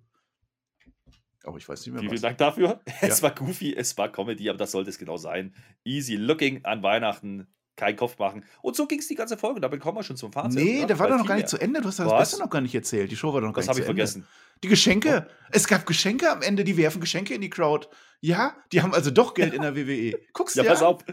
Aber 1.43 1.57
ich 1.57 1.67
weiß 1.67 1.85
nicht 1.85 1.93
mehr. 1.93 2.01
Vielen 2.01 2.13
was. 2.13 2.21
Dank 2.21 2.37
dafür. 2.37 2.81
Ja. 2.85 2.93
Es 3.01 3.21
war 3.21 3.31
goofy, 3.31 3.73
es 3.75 3.97
war 3.97 4.11
Comedy, 4.11 4.49
aber 4.49 4.57
das 4.57 4.71
sollte 4.71 4.89
es 4.89 4.97
genau 4.97 5.17
sein. 5.17 5.55
Easy 5.83 6.15
looking 6.15 6.63
an 6.65 6.83
Weihnachten, 6.83 7.47
kein 7.79 7.95
Kopf 7.95 8.19
machen. 8.19 8.43
Und 8.61 8.75
so 8.75 8.85
ging 8.85 8.99
es 8.99 9.07
die 9.07 9.15
ganze 9.15 9.37
Folge. 9.37 9.61
Damit 9.61 9.79
kommen 9.79 9.97
wir 9.97 10.03
schon 10.03 10.17
zum 10.17 10.33
Fazit. 10.33 10.61
Nee, 10.61 10.85
der 10.85 10.99
war 10.99 11.07
doch 11.07 11.17
noch 11.17 11.25
gar 11.25 11.35
nicht 11.35 11.47
zu 11.47 11.57
Ende. 11.57 11.81
Du 11.81 11.87
hast 11.87 11.99
das 11.99 12.11
Beste 12.11 12.39
noch 12.39 12.49
gar 12.49 12.61
nicht 12.61 12.75
erzählt. 12.75 13.09
Die 13.09 13.15
Show 13.15 13.33
war 13.33 13.41
doch 13.41 13.47
noch 13.47 13.53
gar 13.53 13.63
das 13.63 13.75
nicht 13.75 13.85
zu 13.85 13.89
Ende. 13.89 14.03
Das 14.03 14.11
habe 14.11 14.19
ich 14.19 14.23
vergessen. 14.23 14.59
Die 14.63 14.67
Geschenke. 14.67 15.27
Oh. 15.27 15.47
Es 15.51 15.67
gab 15.67 15.85
Geschenke 15.85 16.29
am 16.29 16.41
Ende. 16.41 16.63
Die 16.63 16.75
werfen 16.75 16.99
Geschenke 16.99 17.33
in 17.33 17.41
die 17.41 17.49
Crowd. 17.49 17.87
Ja, 18.19 18.55
die 18.73 18.81
haben 18.81 18.93
also 18.93 19.11
doch 19.11 19.33
Geld 19.33 19.53
in 19.53 19.61
der 19.61 19.75
WWE. 19.75 20.19
Guckst 20.33 20.57
du 20.57 20.61
ja, 20.61 20.69
pass 20.69 20.83
auf. 20.83 21.03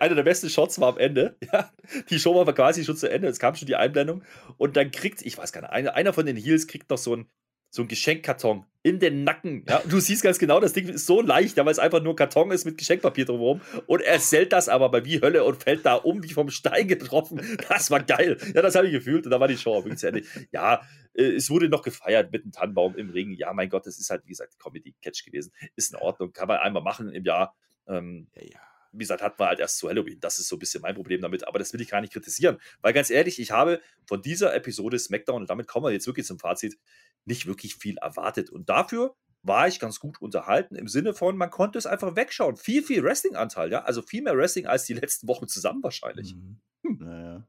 einer 0.00 0.14
der 0.14 0.22
besten 0.22 0.50
Shots 0.50 0.78
war 0.80 0.90
am 0.90 0.98
Ende. 0.98 1.36
Ja, 1.52 1.70
die 2.10 2.18
Show 2.18 2.34
war 2.34 2.52
quasi 2.52 2.84
schon 2.84 2.96
zu 2.96 3.10
Ende. 3.10 3.28
Es 3.28 3.38
kam 3.38 3.54
schon 3.54 3.66
die 3.66 3.76
Einblendung. 3.76 4.22
Und 4.58 4.76
dann 4.76 4.90
kriegt, 4.90 5.22
ich 5.22 5.38
weiß 5.38 5.52
gar 5.52 5.62
nicht, 5.62 5.70
einer, 5.70 5.94
einer 5.94 6.12
von 6.12 6.26
den 6.26 6.36
Heels 6.36 6.66
kriegt 6.66 6.90
noch 6.90 6.98
so 6.98 7.16
ein, 7.16 7.30
so 7.70 7.82
ein 7.82 7.88
Geschenkkarton 7.88 8.66
in 8.82 8.98
den 8.98 9.24
Nacken. 9.24 9.64
Ja, 9.68 9.80
du 9.88 10.00
siehst 10.00 10.22
ganz 10.22 10.38
genau, 10.38 10.60
das 10.60 10.72
Ding 10.72 10.88
ist 10.88 11.06
so 11.06 11.20
leicht, 11.20 11.56
ja, 11.56 11.64
weil 11.64 11.72
es 11.72 11.78
einfach 11.78 12.02
nur 12.02 12.16
Karton 12.16 12.50
ist 12.50 12.64
mit 12.64 12.78
Geschenkpapier 12.78 13.24
drumherum. 13.24 13.60
Und 13.86 14.02
er 14.02 14.18
sellt 14.18 14.52
das 14.52 14.68
aber 14.68 14.88
bei 14.90 15.04
wie 15.04 15.20
Hölle 15.20 15.44
und 15.44 15.62
fällt 15.62 15.86
da 15.86 15.94
um, 15.94 16.22
wie 16.22 16.32
vom 16.32 16.50
Stein 16.50 16.88
getroffen. 16.88 17.40
Das 17.68 17.90
war 17.90 18.02
geil. 18.02 18.36
Ja, 18.54 18.62
das 18.62 18.74
habe 18.74 18.86
ich 18.86 18.92
gefühlt. 18.92 19.24
Und 19.24 19.30
da 19.30 19.40
war 19.40 19.48
die 19.48 19.56
Show 19.56 19.82
zu 19.94 20.06
Ende. 20.06 20.22
Ja, 20.50 20.82
äh, 21.14 21.22
es 21.22 21.48
wurde 21.48 21.68
noch 21.68 21.82
gefeiert 21.82 22.32
mit 22.32 22.42
einem 22.42 22.52
Tannenbaum 22.52 22.96
im 22.96 23.10
Ring. 23.10 23.32
Ja, 23.32 23.52
mein 23.52 23.68
Gott, 23.68 23.86
das 23.86 23.98
ist 23.98 24.10
halt, 24.10 24.22
wie 24.24 24.30
gesagt, 24.30 24.58
Comedy-Catch 24.58 25.24
gewesen. 25.24 25.52
Ist 25.76 25.92
in 25.92 25.98
Ordnung. 25.98 26.32
Kann 26.32 26.48
man 26.48 26.58
einmal 26.58 26.82
machen 26.82 27.10
im 27.10 27.24
Jahr. 27.24 27.54
Ähm, 27.86 28.28
ja, 28.34 28.42
ja 28.42 28.71
wie 28.92 28.98
gesagt, 28.98 29.22
hatten 29.22 29.38
wir 29.38 29.46
halt 29.46 29.60
erst 29.60 29.78
zu 29.78 29.88
Halloween. 29.88 30.20
Das 30.20 30.38
ist 30.38 30.48
so 30.48 30.56
ein 30.56 30.58
bisschen 30.58 30.82
mein 30.82 30.94
Problem 30.94 31.20
damit, 31.20 31.46
aber 31.46 31.58
das 31.58 31.72
will 31.72 31.80
ich 31.80 31.88
gar 31.88 32.00
nicht 32.00 32.12
kritisieren. 32.12 32.58
Weil 32.80 32.92
ganz 32.92 33.10
ehrlich, 33.10 33.40
ich 33.40 33.50
habe 33.50 33.80
von 34.06 34.22
dieser 34.22 34.54
Episode 34.54 34.98
SmackDown, 34.98 35.42
und 35.42 35.50
damit 35.50 35.66
kommen 35.66 35.86
wir 35.86 35.92
jetzt 35.92 36.06
wirklich 36.06 36.26
zum 36.26 36.38
Fazit, 36.38 36.78
nicht 37.24 37.46
wirklich 37.46 37.76
viel 37.76 37.96
erwartet. 37.98 38.50
Und 38.50 38.68
dafür 38.68 39.16
war 39.42 39.66
ich 39.66 39.80
ganz 39.80 39.98
gut 39.98 40.20
unterhalten 40.20 40.76
im 40.76 40.88
Sinne 40.88 41.14
von, 41.14 41.36
man 41.36 41.50
konnte 41.50 41.78
es 41.78 41.86
einfach 41.86 42.14
wegschauen. 42.14 42.56
Viel, 42.56 42.82
viel 42.82 43.02
Wrestling-Anteil, 43.02 43.72
ja. 43.72 43.82
Also 43.82 44.02
viel 44.02 44.22
mehr 44.22 44.36
Wrestling 44.36 44.66
als 44.66 44.84
die 44.84 44.94
letzten 44.94 45.26
Wochen 45.26 45.48
zusammen 45.48 45.82
wahrscheinlich. 45.82 46.34
Mhm. 46.34 46.60
Hm. 46.84 46.98
Naja. 47.00 47.48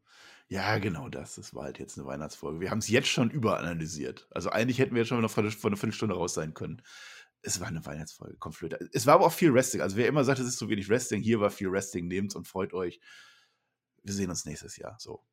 Ja, 0.49 0.77
genau 0.77 1.09
das. 1.09 1.35
Das 1.35 1.55
war 1.55 1.63
halt 1.63 1.79
jetzt 1.79 1.97
eine 1.97 2.05
Weihnachtsfolge. 2.05 2.59
Wir 2.59 2.69
haben 2.69 2.79
es 2.79 2.89
jetzt 2.89 3.07
schon 3.07 3.31
überanalysiert. 3.31 4.27
Also 4.31 4.49
eigentlich 4.49 4.79
hätten 4.79 4.93
wir 4.93 5.01
jetzt 5.01 5.09
schon 5.09 5.21
noch 5.21 5.31
vor 5.31 5.43
einer 5.43 5.51
Viertelstunde 5.51 6.15
raus 6.15 6.33
sein 6.33 6.53
können 6.53 6.81
es 7.43 7.59
war 7.59 7.67
eine 7.67 7.85
Weihnachtsfolge, 7.85 8.37
kommt 8.37 8.55
Flöte. 8.55 8.79
Es 8.93 9.05
war 9.05 9.15
aber 9.15 9.25
auch 9.25 9.33
viel 9.33 9.53
Wrestling. 9.53 9.81
Also 9.81 9.97
wer 9.97 10.07
immer 10.07 10.23
sagt, 10.23 10.39
es 10.39 10.47
ist 10.47 10.57
zu 10.57 10.69
wenig 10.69 10.89
Wrestling, 10.89 11.21
hier 11.21 11.39
war 11.39 11.51
viel 11.51 11.71
Wrestling, 11.71 12.07
nehmt's 12.07 12.35
und 12.35 12.47
freut 12.47 12.73
euch. 12.73 12.99
Wir 14.01 14.13
sehen 14.13 14.29
uns 14.29 14.45
nächstes 14.45 14.77
Jahr. 14.77 14.95
So. 14.99 15.23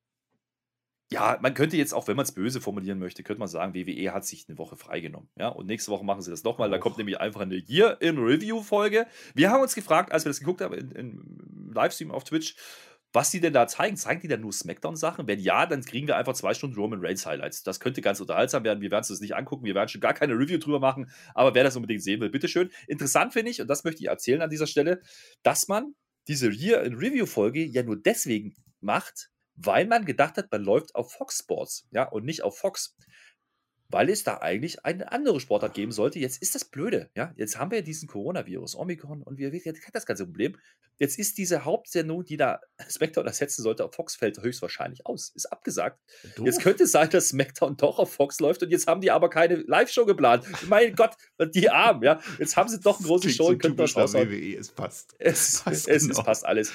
Ja, 1.12 1.38
man 1.40 1.54
könnte 1.54 1.76
jetzt 1.76 1.92
auch, 1.92 2.06
wenn 2.06 2.16
man 2.16 2.24
es 2.24 2.32
böse 2.32 2.60
formulieren 2.60 2.98
möchte, 2.98 3.22
könnte 3.24 3.40
man 3.40 3.48
sagen, 3.48 3.74
WWE 3.74 4.12
hat 4.12 4.24
sich 4.24 4.48
eine 4.48 4.58
Woche 4.58 4.76
freigenommen. 4.76 5.28
Ja, 5.36 5.48
und 5.48 5.66
nächste 5.66 5.90
Woche 5.90 6.04
machen 6.04 6.22
sie 6.22 6.30
das 6.30 6.44
nochmal. 6.44 6.70
Da 6.70 6.78
kommt 6.78 6.98
nämlich 6.98 7.18
einfach 7.18 7.40
eine 7.40 7.56
Year 7.56 8.00
in 8.00 8.18
Review-Folge. 8.18 9.06
Wir 9.34 9.50
haben 9.50 9.62
uns 9.62 9.74
gefragt, 9.74 10.12
als 10.12 10.24
wir 10.24 10.30
das 10.30 10.38
geguckt 10.40 10.60
haben 10.60 10.74
im 10.74 11.70
Livestream 11.72 12.12
auf 12.12 12.24
Twitch, 12.24 12.54
was 13.12 13.30
die 13.30 13.40
denn 13.40 13.52
da 13.52 13.66
zeigen. 13.66 13.96
Zeigen 13.96 14.20
die 14.20 14.28
denn 14.28 14.40
nur 14.40 14.52
Smackdown-Sachen? 14.52 15.26
Wenn 15.26 15.40
ja, 15.40 15.66
dann 15.66 15.84
kriegen 15.84 16.06
wir 16.06 16.16
einfach 16.16 16.34
zwei 16.34 16.54
Stunden 16.54 16.76
Roman 16.76 17.00
Reigns 17.00 17.26
Highlights. 17.26 17.62
Das 17.62 17.80
könnte 17.80 18.00
ganz 18.02 18.20
unterhaltsam 18.20 18.64
werden. 18.64 18.80
Wir 18.80 18.90
werden 18.90 19.02
es 19.02 19.08
das 19.08 19.20
nicht 19.20 19.34
angucken. 19.34 19.64
Wir 19.64 19.74
werden 19.74 19.88
schon 19.88 20.00
gar 20.00 20.14
keine 20.14 20.34
Review 20.34 20.58
drüber 20.58 20.78
machen. 20.78 21.10
Aber 21.34 21.54
wer 21.54 21.64
das 21.64 21.76
unbedingt 21.76 22.02
sehen 22.02 22.20
will, 22.20 22.30
bitteschön. 22.30 22.70
Interessant 22.86 23.32
finde 23.32 23.50
ich, 23.50 23.60
und 23.60 23.68
das 23.68 23.84
möchte 23.84 24.02
ich 24.02 24.08
erzählen 24.08 24.42
an 24.42 24.50
dieser 24.50 24.66
Stelle, 24.66 25.00
dass 25.42 25.68
man 25.68 25.94
diese 26.28 26.48
Review-Folge 26.48 27.64
ja 27.64 27.82
nur 27.82 28.00
deswegen 28.00 28.54
macht, 28.80 29.30
weil 29.56 29.86
man 29.86 30.04
gedacht 30.04 30.36
hat, 30.36 30.50
man 30.50 30.62
läuft 30.62 30.94
auf 30.94 31.12
Fox 31.12 31.38
Sports, 31.38 31.86
ja, 31.90 32.04
und 32.04 32.24
nicht 32.24 32.42
auf 32.42 32.58
Fox. 32.58 32.96
Weil 33.90 34.08
es 34.08 34.24
da 34.24 34.38
eigentlich 34.38 34.84
eine 34.84 35.10
andere 35.10 35.40
Sportart 35.40 35.74
geben 35.74 35.92
sollte. 35.92 36.18
Jetzt 36.18 36.40
ist 36.40 36.54
das 36.54 36.64
blöde, 36.64 37.10
ja. 37.16 37.34
Jetzt 37.36 37.58
haben 37.58 37.70
wir 37.70 37.82
diesen 37.82 38.08
Coronavirus, 38.08 38.76
Omikron 38.76 39.22
und 39.22 39.38
wir 39.38 39.50
jetzt 39.52 39.86
hat 39.86 39.94
das 39.94 40.06
ganze 40.06 40.24
Problem. 40.24 40.56
Jetzt 40.98 41.18
ist 41.18 41.38
diese 41.38 41.64
Hauptsendung, 41.64 42.24
die 42.24 42.36
da 42.36 42.60
SmackDown 42.88 43.26
ersetzen 43.26 43.62
sollte, 43.62 43.84
auf 43.84 43.94
Fox 43.94 44.16
fällt 44.16 44.40
höchstwahrscheinlich 44.40 45.06
aus. 45.06 45.30
Ist 45.34 45.46
abgesagt. 45.46 45.98
Doof. 46.36 46.46
Jetzt 46.46 46.60
könnte 46.60 46.84
es 46.84 46.92
sein, 46.92 47.10
dass 47.10 47.30
SmackDown 47.30 47.76
doch 47.76 47.98
auf 47.98 48.12
Fox 48.12 48.38
läuft 48.40 48.62
und 48.62 48.70
jetzt 48.70 48.86
haben 48.86 49.00
die 49.00 49.10
aber 49.10 49.28
keine 49.28 49.56
Live-Show 49.56 50.06
geplant. 50.06 50.44
mein 50.68 50.94
Gott, 50.94 51.16
die 51.54 51.70
Armen, 51.70 52.02
ja. 52.02 52.20
Jetzt 52.38 52.56
haben 52.56 52.68
sie 52.68 52.78
doch 52.78 52.98
eine 52.98 53.06
große 53.06 53.30
Show 53.30 53.48
und 53.48 53.58
könnten 53.58 53.78
das 53.78 53.96
raushauen. 53.96 54.30
WWE, 54.30 54.56
es 54.56 54.70
passt. 54.70 55.16
Es, 55.18 55.62
passt, 55.62 55.88
es, 55.88 56.02
genau. 56.06 56.18
es 56.18 56.24
passt 56.24 56.46
alles. 56.46 56.72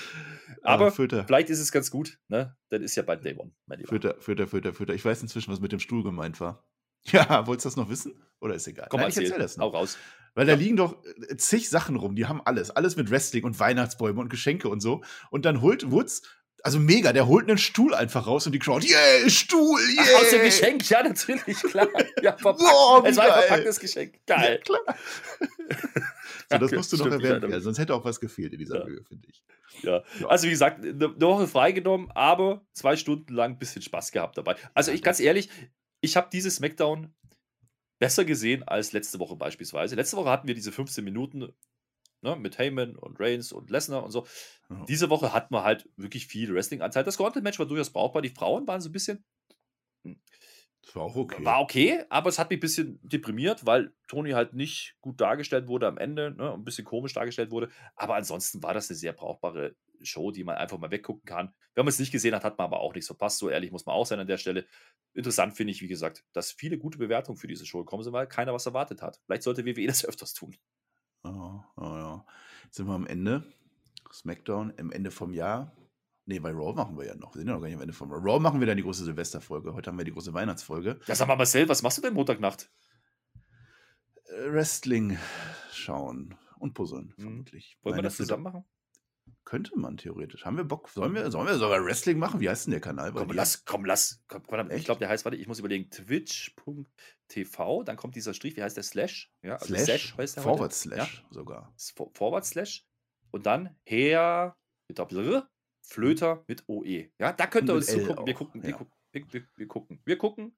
Aber 0.61 0.88
ah, 0.88 0.91
vielleicht 0.91 1.49
ist 1.51 1.59
es 1.59 1.72
ganz 1.72 1.91
gut, 1.91 2.18
ne? 2.28 2.57
Dann 2.70 2.82
ist 2.82 2.95
ja 2.95 3.03
bald 3.03 3.24
Day 3.24 3.36
One, 3.36 3.51
mein 3.68 3.80
Lieber. 3.80 3.89
Fütter, 3.89 4.16
Fütter, 4.20 4.47
Fütter, 4.47 4.74
Fütter. 4.74 4.93
Ich 4.95 5.05
weiß 5.05 5.22
inzwischen, 5.22 5.51
was 5.51 5.59
mit 5.59 5.72
dem 5.72 5.80
Stuhl 5.80 6.03
gemeint 6.03 6.39
war. 6.39 6.66
Ja, 7.12 7.45
wolltest 7.45 7.66
du 7.66 7.70
das 7.70 7.76
noch 7.76 7.89
wissen? 7.89 8.20
Oder 8.39 8.56
ist 8.56 8.68
egal? 8.68 8.88
Komm, 8.89 8.99
Nein, 8.99 9.10
ich 9.10 9.18
erzähl 9.18 9.38
das 9.38 9.58
noch. 9.58 9.68
Auch 9.68 9.74
raus. 9.74 9.97
Weil 10.34 10.45
da 10.45 10.53
liegen 10.53 10.76
doch 10.76 10.97
äh, 11.30 11.38
zig 11.38 11.70
Sachen 11.70 11.95
rum, 11.95 12.16
die 12.16 12.26
haben 12.26 12.41
alles. 12.43 12.72
Alles 12.72 12.95
mit 12.95 13.10
Wrestling 13.10 13.43
und 13.43 13.60
Weihnachtsbäume 13.60 14.20
und 14.20 14.30
Geschenke 14.30 14.70
und 14.70 14.82
so. 14.82 15.03
Und 15.30 15.45
dann 15.45 15.62
holt 15.62 15.91
Woods, 15.91 16.24
also 16.66 16.80
mega, 16.80 17.14
der 17.14 17.28
holt 17.28 17.47
einen 17.47 17.60
Stuhl 17.60 17.93
einfach 17.93 18.26
raus 18.26 18.47
und 18.47 18.51
die 18.51 18.60
Crowd, 18.60 18.86
yeah, 18.86 19.30
Stuhl, 19.30 19.80
yeah. 19.95 20.03
Ach, 20.03 20.22
aus 20.22 20.32
dem 20.32 20.41
Geschenk, 20.41 20.89
ja, 20.89 21.03
natürlich, 21.03 21.58
klar. 21.58 21.88
Ja, 22.24 22.34
verpackt. 22.38 22.60
Boah, 22.60 23.03
es 23.06 23.18
war 23.18 23.26
ein 23.26 23.43
verpacktes 23.43 23.80
Geschenk. 23.80 24.20
Geil. 24.26 24.60
Ja, 24.68 24.80
klar. 24.80 24.97
so, 26.51 26.58
das 26.58 26.72
musst 26.72 26.91
du 26.91 26.97
noch 26.97 27.12
erwähnen, 27.12 27.51
ja, 27.51 27.60
sonst 27.60 27.78
hätte 27.78 27.93
auch 27.93 28.03
was 28.03 28.20
gefehlt 28.20 28.51
in 28.53 28.60
dieser 28.60 28.80
ja. 28.80 28.86
Höhe, 28.88 29.03
finde 29.03 29.28
ich. 29.30 29.43
Ja. 29.84 30.03
ja. 30.20 30.28
also 30.28 30.47
wie 30.47 30.51
gesagt, 30.51 30.84
eine 30.84 31.22
Woche 31.22 31.47
freigenommen, 31.47 32.10
aber 32.16 32.66
zwei 32.74 32.95
Stunden 32.95 33.34
lang 33.34 33.51
ein 33.51 33.60
bisschen 33.60 33.84
Spaß 33.84 34.12
gehabt 34.12 34.38
dabei. 34.38 34.56
Also 34.74 34.91
ich 34.91 35.03
ganz 35.03 35.20
ehrlich, 35.20 35.49
ich 36.06 36.16
habe 36.16 36.30
dieses 36.32 36.56
Smackdown 36.56 37.14
besser 37.99 38.26
gesehen 38.26 38.64
als 38.64 38.91
letzte 38.93 39.20
Woche 39.20 39.36
beispielsweise. 39.36 39.95
Letzte 39.95 40.18
Woche 40.18 40.30
hatten 40.30 40.47
wir 40.47 40.56
diese 40.56 40.72
15 40.72 41.03
Minuten 41.03 41.53
ne, 42.22 42.36
mit 42.36 42.58
Heyman 42.58 42.95
und 42.95 43.20
Reigns 43.20 43.51
und 43.51 43.70
Lesnar 43.70 44.03
und 44.03 44.12
so. 44.12 44.28
Ja. 44.70 44.86
Diese 44.88 45.10
Woche 45.10 45.34
hatten 45.34 45.53
wir 45.53 45.64
halt 45.64 45.89
wirklich 45.95 46.28
viel 46.28 46.53
Wrestling-Anteil. 46.53 47.03
Das 47.03 47.18
Gauntlet-Match 47.18 47.60
war 47.60 47.66
durchaus 47.66 47.91
brauchbar. 47.91 48.22
Die 48.22 48.30
Frauen 48.30 48.68
waren 48.68 48.82
so 48.82 48.89
ein 48.89 48.93
bisschen. 48.93 49.24
Das 50.86 50.96
war 50.96 51.04
auch 51.04 51.16
okay. 51.16 51.44
War 51.44 51.62
okay, 51.62 52.04
aber 52.10 52.30
es 52.30 52.38
hat 52.38 52.52
mich 52.52 52.58
ein 52.58 52.62
bisschen 52.62 53.00
deprimiert, 53.02 53.66
weil 53.66 53.92
Tony 54.08 54.32
halt 54.32 54.54
nicht 54.54 54.96
gut 55.02 55.20
dargestellt 55.20 55.68
wurde 55.68 55.88
am 55.88 55.98
Ende, 55.98 56.32
ne, 56.32 56.54
ein 56.54 56.64
bisschen 56.64 56.86
komisch 56.86 57.14
dargestellt 57.14 57.50
wurde. 57.50 57.70
Aber 57.96 58.16
ansonsten 58.16 58.62
war 58.62 58.74
das 58.74 58.90
eine 58.90 58.98
sehr 58.98 59.14
brauchbare 59.14 59.76
Show, 60.04 60.32
die 60.32 60.44
man 60.44 60.58
einfach 60.58 60.78
mal 60.78 60.92
weggucken 60.92 61.26
kann. 61.26 61.54
Wenn 61.74 61.86
man 61.86 61.90
es 61.90 62.00
nicht 62.00 62.12
gesehen 62.12 62.36
hat, 62.36 62.44
hat 62.44 62.58
man 62.58 62.66
aber 62.66 62.82
auch 62.82 62.94
nichts 62.94 63.08
verpasst. 63.08 63.40
So 63.40 63.50
ehrlich 63.50 63.72
muss 63.72 63.86
man 63.86 63.96
auch 63.96 64.06
sein 64.06 64.20
an 64.20 64.28
der 64.28 64.38
Stelle. 64.38 64.66
Interessant 65.14 65.56
finde 65.56 65.72
ich, 65.72 65.82
wie 65.82 65.88
gesagt, 65.88 66.24
dass 66.34 66.52
viele 66.52 66.78
gute 66.78 67.00
Bewertungen 67.00 67.38
für 67.38 67.48
diese 67.48 67.66
Show 67.66 67.80
gekommen 67.80 68.04
sind, 68.04 68.14
weil 68.14 68.28
keiner 68.28 68.54
was 68.54 68.66
erwartet 68.66 69.02
hat. 69.02 69.20
Vielleicht 69.26 69.44
sollte 69.44 69.66
WWE 69.66 69.88
das 69.88 70.06
öfters 70.06 70.34
tun. 70.34 70.56
Oh, 71.24 71.62
oh 71.78 71.82
ja. 71.82 72.26
Jetzt 72.66 72.76
sind 72.76 72.88
wir 72.88 72.94
am 72.94 73.08
Ende. 73.08 73.44
SmackDown, 74.14 74.74
am 74.80 74.92
Ende 74.92 75.10
vom 75.10 75.34
Jahr. 75.34 75.76
Nee, 76.28 76.39
bei 76.39 76.51
Raw 76.51 76.73
machen 76.73 76.97
wir 76.97 77.05
ja 77.05 77.15
noch. 77.15 77.36
Wir 77.36 77.39
sind 77.39 77.49
ja 77.49 77.53
noch 77.53 77.61
gar 77.61 77.67
nicht 77.67 77.76
am 77.76 77.82
Ende 77.82 77.93
vom 77.93 78.11
Raw. 78.11 78.19
Raw 78.23 78.39
machen 78.39 78.59
wir 78.59 78.65
dann 78.65 78.78
die 78.78 78.84
große 78.84 79.03
Silvesterfolge. 79.03 79.73
Heute 79.73 79.91
haben 79.91 79.97
wir 79.97 80.05
die 80.05 80.11
große 80.11 80.34
Weihnachtsfolge. 80.34 80.99
Ja, 81.05 81.15
sag 81.15 81.28
mal, 81.28 81.36
Marcel, 81.36 81.69
was 81.69 81.84
machst 81.84 81.99
du 81.99 82.01
denn 82.01 82.15
Montagnacht? 82.15 82.71
Äh, 84.26 84.51
Wrestling 84.51 85.19
schauen 85.71 86.36
und 86.57 86.73
puzzeln, 86.73 87.13
mhm. 87.17 87.21
vermutlich. 87.21 87.78
Wollen 87.84 87.95
Nein, 87.95 88.03
wir 88.03 88.09
das 88.09 88.17
zusammen 88.17 88.43
machen? 88.43 88.65
Könnte 89.43 89.78
man 89.78 89.97
theoretisch. 89.97 90.45
Haben 90.45 90.57
wir 90.57 90.63
Bock? 90.63 90.89
Sollen 90.89 91.13
wir, 91.13 91.30
sollen 91.30 91.45
wir 91.47 91.55
sogar 91.55 91.86
Wrestling 91.86 92.17
machen? 92.17 92.39
Wie 92.39 92.49
heißt 92.49 92.65
denn 92.65 92.71
der 92.71 92.82
Kanal? 92.82 93.11
Komm, 93.13 93.32
lass, 93.32 93.63
komm, 93.63 93.86
lass. 93.86 94.23
Komm, 94.28 94.41
komm, 94.47 94.71
ich 94.71 94.86
glaube, 94.86 94.97
der 94.99 95.09
heißt, 95.09 95.26
warte, 95.26 95.38
ich 95.38 95.47
muss 95.47 95.59
überlegen, 95.59 95.91
twitch.tv, 95.91 97.84
dann 97.84 97.97
kommt 97.97 98.15
dieser 98.15 98.34
Strich, 98.34 98.57
wie 98.57 98.63
heißt 98.63 98.78
der? 98.78 98.84
Slash? 98.84 99.32
Ja, 99.43 99.53
also 99.57 99.67
Slash, 99.67 99.84
Slash 99.84 100.17
heißt 100.17 100.38
der 100.38 100.43
Forward 100.43 100.61
heute. 100.61 100.76
Slash 100.76 101.23
ja? 101.23 101.30
sogar. 101.30 101.76
Forward 102.13 102.45
Slash. 102.45 102.88
Und 103.30 103.45
dann 103.45 103.76
her, 103.84 104.57
mit 104.88 104.97
Doppel 104.97 105.47
Flöter 105.88 106.44
mit 106.48 106.64
OE. 106.68 107.10
Ja, 107.20 107.34
da 107.34 107.48
könnt 107.48 107.70
ihr 107.70 107.76
uns 107.76 107.88
zugucken. 107.88 108.26
Wir 108.26 108.34
gucken, 108.34 108.64
wir, 108.64 108.70
ja. 108.72 108.78
gucken 108.78 108.94
wir, 109.12 109.24
wir, 109.32 109.44
wir, 109.56 109.68
gucken, 109.68 110.02
wir 110.04 110.18
gucken, 110.18 110.58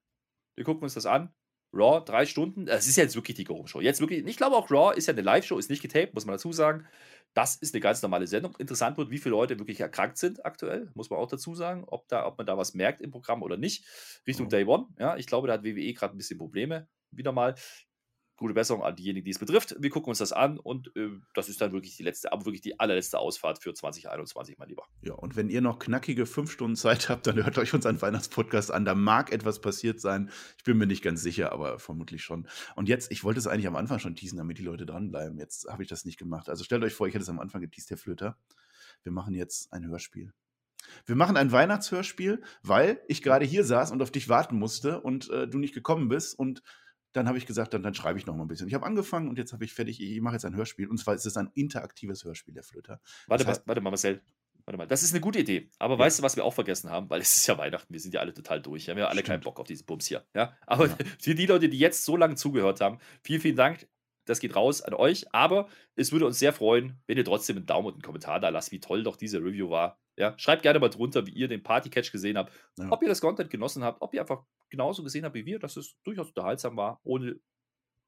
wir 0.56 0.64
gucken 0.64 0.82
uns 0.82 0.94
das 0.94 1.06
an. 1.06 1.32
Raw, 1.72 2.02
drei 2.02 2.24
Stunden. 2.24 2.66
Das 2.66 2.86
ist 2.86 2.96
jetzt 2.96 3.14
wirklich 3.14 3.36
die 3.36 3.44
Go-Show. 3.44 3.80
Jetzt 3.80 4.00
wirklich, 4.00 4.26
ich 4.26 4.36
glaube 4.36 4.56
auch 4.56 4.70
Raw 4.70 4.96
ist 4.96 5.06
ja 5.06 5.12
eine 5.12 5.20
Live-Show, 5.22 5.58
ist 5.58 5.68
nicht 5.68 5.82
getaped, 5.82 6.14
muss 6.14 6.24
man 6.24 6.34
dazu 6.34 6.52
sagen. 6.52 6.86
Das 7.34 7.56
ist 7.56 7.74
eine 7.74 7.80
ganz 7.80 8.00
normale 8.00 8.26
Sendung. 8.26 8.56
Interessant 8.56 8.96
wird, 8.96 9.10
wie 9.10 9.18
viele 9.18 9.32
Leute 9.32 9.58
wirklich 9.58 9.80
erkrankt 9.80 10.16
sind 10.16 10.44
aktuell, 10.46 10.90
muss 10.94 11.10
man 11.10 11.18
auch 11.18 11.28
dazu 11.28 11.54
sagen, 11.54 11.84
ob, 11.86 12.08
da, 12.08 12.26
ob 12.26 12.38
man 12.38 12.46
da 12.46 12.56
was 12.56 12.72
merkt 12.72 13.02
im 13.02 13.10
Programm 13.10 13.42
oder 13.42 13.58
nicht. 13.58 13.84
Richtung 14.26 14.46
mhm. 14.46 14.50
Day 14.50 14.64
One. 14.64 14.86
Ja, 14.98 15.16
ich 15.16 15.26
glaube, 15.26 15.46
da 15.46 15.54
hat 15.54 15.64
WWE 15.64 15.92
gerade 15.92 16.14
ein 16.14 16.16
bisschen 16.16 16.38
Probleme. 16.38 16.88
Wieder 17.10 17.32
mal 17.32 17.54
gute 18.38 18.54
Besserung 18.54 18.82
an 18.82 18.96
diejenigen, 18.96 19.24
die 19.24 19.32
es 19.32 19.38
betrifft. 19.38 19.76
Wir 19.78 19.90
gucken 19.90 20.10
uns 20.10 20.18
das 20.18 20.32
an 20.32 20.58
und 20.58 20.94
äh, 20.96 21.10
das 21.34 21.48
ist 21.48 21.60
dann 21.60 21.72
wirklich 21.72 21.96
die 21.96 22.04
letzte, 22.04 22.32
aber 22.32 22.46
wirklich 22.46 22.60
die 22.60 22.78
allerletzte 22.80 23.18
Ausfahrt 23.18 23.62
für 23.62 23.74
2021, 23.74 24.58
mein 24.58 24.68
Lieber. 24.68 24.84
Ja, 25.02 25.14
und 25.14 25.36
wenn 25.36 25.50
ihr 25.50 25.60
noch 25.60 25.78
knackige 25.78 26.24
fünf 26.24 26.50
Stunden 26.50 26.76
Zeit 26.76 27.08
habt, 27.08 27.26
dann 27.26 27.36
hört 27.36 27.58
euch 27.58 27.74
unseren 27.74 28.00
Weihnachtspodcast 28.00 28.70
an. 28.70 28.84
Da 28.84 28.94
mag 28.94 29.32
etwas 29.32 29.60
passiert 29.60 30.00
sein. 30.00 30.30
Ich 30.56 30.64
bin 30.64 30.78
mir 30.78 30.86
nicht 30.86 31.02
ganz 31.02 31.20
sicher, 31.20 31.52
aber 31.52 31.78
vermutlich 31.78 32.22
schon. 32.22 32.46
Und 32.76 32.88
jetzt, 32.88 33.10
ich 33.10 33.24
wollte 33.24 33.40
es 33.40 33.46
eigentlich 33.46 33.66
am 33.66 33.76
Anfang 33.76 33.98
schon 33.98 34.14
teasen, 34.14 34.38
damit 34.38 34.58
die 34.58 34.64
Leute 34.64 34.86
dranbleiben. 34.86 35.36
Jetzt 35.38 35.68
habe 35.68 35.82
ich 35.82 35.88
das 35.88 36.04
nicht 36.04 36.18
gemacht. 36.18 36.48
Also 36.48 36.64
stellt 36.64 36.84
euch 36.84 36.94
vor, 36.94 37.08
ich 37.08 37.14
hätte 37.14 37.24
es 37.24 37.28
am 37.28 37.40
Anfang 37.40 37.60
geteased, 37.60 37.90
Herr 37.90 37.98
Flöter. 37.98 38.38
Wir 39.02 39.12
machen 39.12 39.34
jetzt 39.34 39.72
ein 39.72 39.86
Hörspiel. 39.86 40.32
Wir 41.06 41.16
machen 41.16 41.36
ein 41.36 41.52
Weihnachtshörspiel, 41.52 42.40
weil 42.62 43.00
ich 43.08 43.22
gerade 43.22 43.44
hier 43.44 43.64
saß 43.64 43.90
und 43.90 44.00
auf 44.00 44.12
dich 44.12 44.28
warten 44.28 44.56
musste 44.56 45.00
und 45.00 45.28
äh, 45.30 45.48
du 45.48 45.58
nicht 45.58 45.74
gekommen 45.74 46.08
bist 46.08 46.38
und 46.38 46.62
dann 47.12 47.26
habe 47.26 47.38
ich 47.38 47.46
gesagt, 47.46 47.74
dann, 47.74 47.82
dann 47.82 47.94
schreibe 47.94 48.18
ich 48.18 48.26
noch 48.26 48.36
mal 48.36 48.44
ein 48.44 48.48
bisschen. 48.48 48.68
Ich 48.68 48.74
habe 48.74 48.86
angefangen 48.86 49.28
und 49.28 49.38
jetzt 49.38 49.52
habe 49.52 49.64
ich 49.64 49.72
fertig, 49.72 50.00
ich 50.00 50.20
mache 50.20 50.34
jetzt 50.34 50.44
ein 50.44 50.54
Hörspiel. 50.54 50.88
Und 50.88 50.98
zwar 50.98 51.14
ist 51.14 51.26
es 51.26 51.36
ein 51.36 51.50
interaktives 51.54 52.24
Hörspiel, 52.24 52.54
der 52.54 52.62
Flöter. 52.62 53.00
Warte, 53.26 53.44
das 53.44 53.58
heißt, 53.58 53.68
warte 53.68 53.80
mal, 53.80 53.90
Marcel. 53.90 54.20
Warte 54.64 54.76
mal, 54.76 54.86
das 54.86 55.02
ist 55.02 55.12
eine 55.14 55.20
gute 55.20 55.38
Idee. 55.38 55.70
Aber 55.78 55.94
ja. 55.94 56.00
weißt 56.00 56.18
du, 56.18 56.22
was 56.22 56.36
wir 56.36 56.44
auch 56.44 56.52
vergessen 56.52 56.90
haben? 56.90 57.08
Weil 57.08 57.22
es 57.22 57.34
ist 57.38 57.46
ja 57.46 57.56
Weihnachten, 57.56 57.90
wir 57.90 58.00
sind 58.00 58.12
ja 58.12 58.20
alle 58.20 58.34
total 58.34 58.60
durch. 58.60 58.86
Wir 58.86 58.92
haben 58.92 58.98
ja 58.98 59.06
alle 59.06 59.20
Stimmt. 59.20 59.28
keinen 59.28 59.40
Bock 59.40 59.58
auf 59.60 59.66
diesen 59.66 59.86
Bums 59.86 60.06
hier. 60.06 60.26
Ja? 60.34 60.56
Aber 60.66 60.88
ja. 60.88 60.96
für 61.18 61.34
die 61.34 61.46
Leute, 61.46 61.70
die 61.70 61.78
jetzt 61.78 62.04
so 62.04 62.18
lange 62.18 62.34
zugehört 62.34 62.82
haben, 62.82 62.98
vielen, 63.22 63.40
vielen 63.40 63.56
Dank. 63.56 63.88
Das 64.26 64.40
geht 64.40 64.54
raus 64.54 64.82
an 64.82 64.92
euch. 64.92 65.24
Aber 65.32 65.68
es 65.96 66.12
würde 66.12 66.26
uns 66.26 66.38
sehr 66.38 66.52
freuen, 66.52 67.00
wenn 67.06 67.16
ihr 67.16 67.24
trotzdem 67.24 67.56
einen 67.56 67.64
Daumen 67.64 67.86
und 67.86 67.94
einen 67.94 68.02
Kommentar 68.02 68.40
da 68.40 68.50
lasst, 68.50 68.70
wie 68.70 68.80
toll 68.80 69.02
doch 69.02 69.16
diese 69.16 69.38
Review 69.38 69.70
war. 69.70 69.98
Ja, 70.18 70.34
schreibt 70.36 70.62
gerne 70.62 70.80
mal 70.80 70.90
drunter, 70.90 71.26
wie 71.26 71.30
ihr 71.30 71.48
den 71.48 71.62
Party-Catch 71.62 72.12
gesehen 72.12 72.36
habt, 72.36 72.52
ob 72.90 73.02
ihr 73.02 73.08
das 73.08 73.20
Content 73.20 73.50
genossen 73.50 73.84
habt, 73.84 74.02
ob 74.02 74.12
ihr 74.12 74.20
einfach 74.20 74.42
genauso 74.70 75.02
gesehen 75.02 75.24
habt 75.24 75.34
wie 75.34 75.46
wir, 75.46 75.58
dass 75.58 75.76
es 75.76 75.96
durchaus 76.04 76.28
unterhaltsam 76.28 76.76
war, 76.76 77.00
ohne 77.04 77.40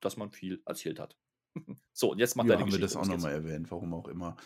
dass 0.01 0.17
man 0.17 0.31
viel 0.31 0.63
erzählt 0.67 0.99
hat. 0.99 1.17
so, 1.93 2.13
und 2.13 2.19
jetzt 2.19 2.37
macht 2.37 2.47
ja, 2.47 2.55
deine 2.55 2.63
haben 2.63 2.71
Geschichte. 2.71 2.95
wir 2.95 3.01
das 3.01 3.09
auch 3.09 3.13
nochmal 3.13 3.33
erwähnt, 3.33 3.71
warum 3.71 3.95
auch 3.95 4.09
immer. 4.09 4.37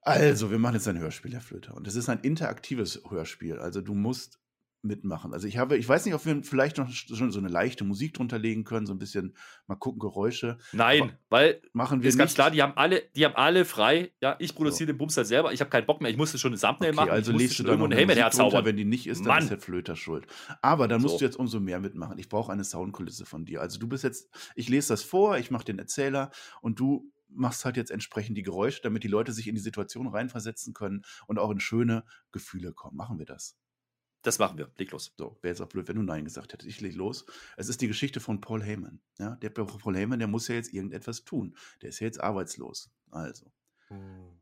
Also, 0.00 0.50
wir 0.50 0.58
machen 0.58 0.74
jetzt 0.74 0.86
ein 0.86 0.98
Hörspiel, 0.98 1.32
Herr 1.32 1.40
Flöter. 1.40 1.74
Und 1.74 1.86
es 1.88 1.96
ist 1.96 2.08
ein 2.08 2.20
interaktives 2.20 3.02
Hörspiel. 3.08 3.58
Also, 3.58 3.80
du 3.80 3.94
musst 3.94 4.40
mitmachen. 4.86 5.32
Also 5.32 5.46
ich 5.46 5.58
habe, 5.58 5.76
ich 5.76 5.88
weiß 5.88 6.04
nicht, 6.04 6.14
ob 6.14 6.24
wir 6.24 6.42
vielleicht 6.42 6.78
noch 6.78 6.90
schon 6.90 7.30
so 7.30 7.38
eine 7.38 7.48
leichte 7.48 7.84
Musik 7.84 8.14
drunter 8.14 8.38
legen 8.38 8.64
können, 8.64 8.86
so 8.86 8.92
ein 8.92 8.98
bisschen 8.98 9.36
mal 9.66 9.76
gucken, 9.76 9.98
Geräusche. 9.98 10.58
Nein, 10.72 11.02
Aber 11.02 11.12
weil 11.28 11.62
machen 11.72 12.02
wir 12.02 12.08
ist 12.08 12.14
nicht. 12.14 12.20
ganz 12.20 12.34
klar, 12.34 12.50
die 12.50 12.62
haben 12.62 12.74
alle, 12.76 13.02
die 13.14 13.24
haben 13.24 13.34
alle 13.36 13.64
frei. 13.64 14.12
Ja, 14.20 14.36
ich 14.38 14.54
produziere 14.54 14.88
so. 14.88 14.92
den 14.92 14.98
Bums 14.98 15.16
halt 15.16 15.26
selber. 15.26 15.52
Ich 15.52 15.60
habe 15.60 15.70
keinen 15.70 15.86
Bock 15.86 16.00
mehr. 16.00 16.10
Ich 16.10 16.16
musste 16.16 16.38
schon 16.38 16.52
ein 16.52 16.58
Thumbnail 16.58 16.90
okay, 16.90 16.96
machen. 16.96 17.10
Also 17.10 17.32
legst 17.32 17.58
du 17.58 17.62
da 17.62 17.70
irgendwo 17.70 17.92
eine 17.92 18.06
Musik 18.06 18.30
drunter, 18.30 18.64
wenn 18.64 18.76
die 18.76 18.84
nicht 18.84 19.06
ist, 19.06 19.20
dann 19.20 19.28
Mann. 19.28 19.42
ist 19.42 19.50
der 19.50 19.58
Flöter 19.58 19.96
schuld. 19.96 20.26
Aber 20.62 20.88
dann 20.88 21.02
musst 21.02 21.14
so. 21.14 21.18
du 21.18 21.24
jetzt 21.24 21.36
umso 21.36 21.60
mehr 21.60 21.80
mitmachen. 21.80 22.18
Ich 22.18 22.28
brauche 22.28 22.52
eine 22.52 22.64
Soundkulisse 22.64 23.26
von 23.26 23.44
dir. 23.44 23.60
Also 23.60 23.78
du 23.78 23.88
bist 23.88 24.04
jetzt, 24.04 24.28
ich 24.54 24.68
lese 24.68 24.88
das 24.88 25.02
vor, 25.02 25.38
ich 25.38 25.50
mache 25.50 25.64
den 25.64 25.78
Erzähler 25.78 26.30
und 26.60 26.78
du 26.78 27.10
machst 27.28 27.64
halt 27.64 27.76
jetzt 27.76 27.90
entsprechend 27.90 28.36
die 28.36 28.42
Geräusche, 28.42 28.80
damit 28.82 29.04
die 29.04 29.08
Leute 29.08 29.32
sich 29.32 29.48
in 29.48 29.54
die 29.54 29.60
Situation 29.60 30.06
reinversetzen 30.06 30.74
können 30.74 31.02
und 31.26 31.38
auch 31.38 31.50
in 31.50 31.60
schöne 31.60 32.04
Gefühle 32.32 32.72
kommen. 32.72 32.96
Machen 32.96 33.18
wir 33.18 33.26
das. 33.26 33.56
Das 34.26 34.40
machen 34.40 34.58
wir. 34.58 34.68
Leg 34.76 34.90
los. 34.90 35.14
So, 35.16 35.38
wäre 35.40 35.52
jetzt 35.52 35.60
auch 35.60 35.68
blöd, 35.68 35.86
wenn 35.86 35.94
du 35.94 36.02
Nein 36.02 36.24
gesagt 36.24 36.52
hättest. 36.52 36.68
Ich 36.68 36.80
leg 36.80 36.96
los. 36.96 37.26
Es 37.56 37.68
ist 37.68 37.80
die 37.80 37.86
Geschichte 37.86 38.18
von 38.18 38.40
Paul 38.40 38.60
Heyman. 38.60 38.98
Ja, 39.20 39.36
der 39.36 39.50
Paul 39.50 39.94
Heyman, 39.94 40.18
der 40.18 40.26
muss 40.26 40.48
ja 40.48 40.56
jetzt 40.56 40.74
irgendetwas 40.74 41.22
tun. 41.22 41.56
Der 41.80 41.90
ist 41.90 42.00
ja 42.00 42.06
jetzt 42.06 42.20
arbeitslos. 42.20 42.90
Also. 43.12 43.52
Hm. 43.86 44.40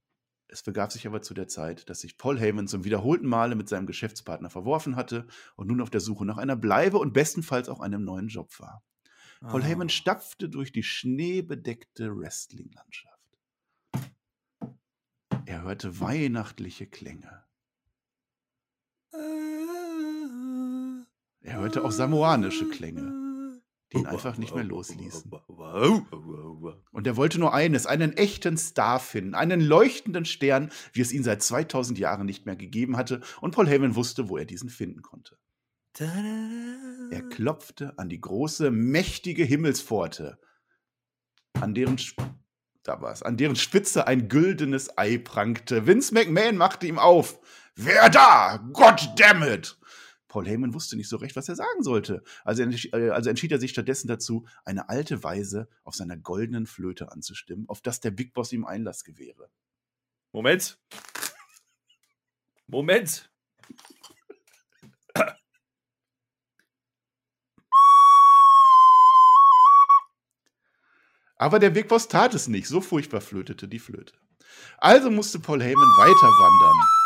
Es 0.49 0.63
begab 0.63 0.91
sich 0.91 1.07
aber 1.07 1.21
zu 1.21 1.35
der 1.35 1.49
Zeit, 1.49 1.91
dass 1.91 2.01
sich 2.01 2.17
Paul 2.17 2.41
Heyman 2.41 2.67
zum 2.67 2.85
wiederholten 2.85 3.27
Male 3.27 3.57
mit 3.57 3.69
seinem 3.69 3.87
Geschäftspartner 3.87 4.49
verworfen 4.49 4.97
hatte 4.97 5.27
und 5.55 5.67
nun 5.67 5.83
auf 5.83 5.91
der 5.91 6.01
Suche 6.01 6.25
nach 6.25 6.39
einer 6.39 6.57
Bleibe 6.57 6.97
und 6.97 7.13
bestenfalls 7.13 7.69
auch 7.69 7.81
einem 7.81 8.05
neuen 8.05 8.29
Job 8.29 8.59
war. 8.61 8.83
Oh. 9.43 9.49
Paul 9.49 9.65
Heyman 9.65 9.91
stapfte 9.91 10.49
durch 10.49 10.73
die 10.73 10.83
schneebedeckte 10.83 12.17
Wrestling-Landschaft. 12.17 13.21
Er 15.45 15.61
hörte 15.61 16.01
weihnachtliche 16.01 16.87
Klänge. 16.87 17.44
Er 21.45 21.59
hörte 21.59 21.85
auch 21.85 21.93
samoanische 21.93 22.71
Klänge, 22.71 23.61
die 23.93 23.99
ihn 23.99 24.07
einfach 24.07 24.39
nicht 24.39 24.55
mehr 24.55 24.65
losließen. 24.65 25.31
Und 26.91 27.07
er 27.07 27.17
wollte 27.19 27.39
nur 27.39 27.53
eines, 27.53 27.87
einen 27.87 28.15
echten 28.15 28.57
Star 28.57 28.99
finden, 28.99 29.35
einen 29.35 29.61
leuchtenden 29.61 30.25
Stern, 30.25 30.73
wie 30.95 31.03
es 31.03 31.13
ihn 31.13 31.23
seit 31.23 31.43
2000 31.43 31.99
Jahren 31.99 32.25
nicht 32.25 32.47
mehr 32.47 32.57
gegeben 32.57 32.97
hatte, 32.97 33.21
und 33.43 33.55
Paul 33.55 33.69
Heyman 33.69 33.95
wusste, 33.95 34.31
wo 34.31 34.39
er 34.39 34.47
diesen 34.47 34.71
finden 34.71 35.03
konnte. 35.03 35.37
Er 35.99 37.23
klopfte 37.29 37.99
an 37.99 38.09
die 38.09 38.23
große, 38.23 38.71
mächtige 38.71 39.45
Himmelspforte, 39.45 40.39
an 41.61 41.75
deren, 41.75 42.01
da 42.85 43.03
war's, 43.03 43.23
an 43.23 43.37
deren 43.37 43.55
Spitze 43.55 44.07
ein 44.07 44.29
güldenes 44.29 44.97
Ei 44.97 45.19
prangte. 45.19 45.87
Vince 45.87 46.15
McMahon 46.15 46.57
machte 46.57 46.87
ihm 46.87 46.99
auf. 46.99 47.39
Wer 47.77 48.09
da? 48.09 48.67
God 48.73 49.11
damn 49.17 49.43
it! 49.43 49.79
Paul 50.35 50.49
Heyman 50.49 50.75
wusste 50.75 50.97
nicht 50.97 51.09
so 51.09 51.19
recht, 51.19 51.37
was 51.37 51.49
er 51.49 51.55
sagen 51.55 51.85
sollte. 51.85 52.25
Also, 52.43 52.65
äh, 52.65 53.11
also 53.11 53.31
entschied 53.31 53.53
er 53.53 53.61
sich 53.61 53.71
stattdessen 53.71 54.09
dazu, 54.09 54.49
eine 54.65 54.89
alte 54.89 55.23
Weise 55.23 55.69
auf 55.85 55.95
seiner 55.95 56.17
goldenen 56.17 56.67
Flöte 56.67 57.13
anzustimmen, 57.13 57.69
auf 57.69 57.81
das 57.81 58.01
der 58.01 58.11
Big 58.11 58.35
Boss 58.35 58.53
ihm 58.53 58.65
Einlass 58.65 59.05
gewähre. 59.05 59.49
Moment. 60.33 60.77
Moment. 62.67 63.31
Aber 71.37 71.61
der 71.61 71.71
Big 71.71 71.87
Boss 71.87 72.09
tat 72.09 72.35
es 72.35 72.49
nicht, 72.49 72.67
so 72.67 72.81
furchtbar 72.81 73.21
flötete 73.21 73.69
die 73.69 73.79
Flöte. 73.79 74.15
Also 74.79 75.13
musste 75.13 75.39
Paul 75.39 75.63
Heyman 75.63 75.97
weiter 75.97 76.27
wandern 76.27 77.04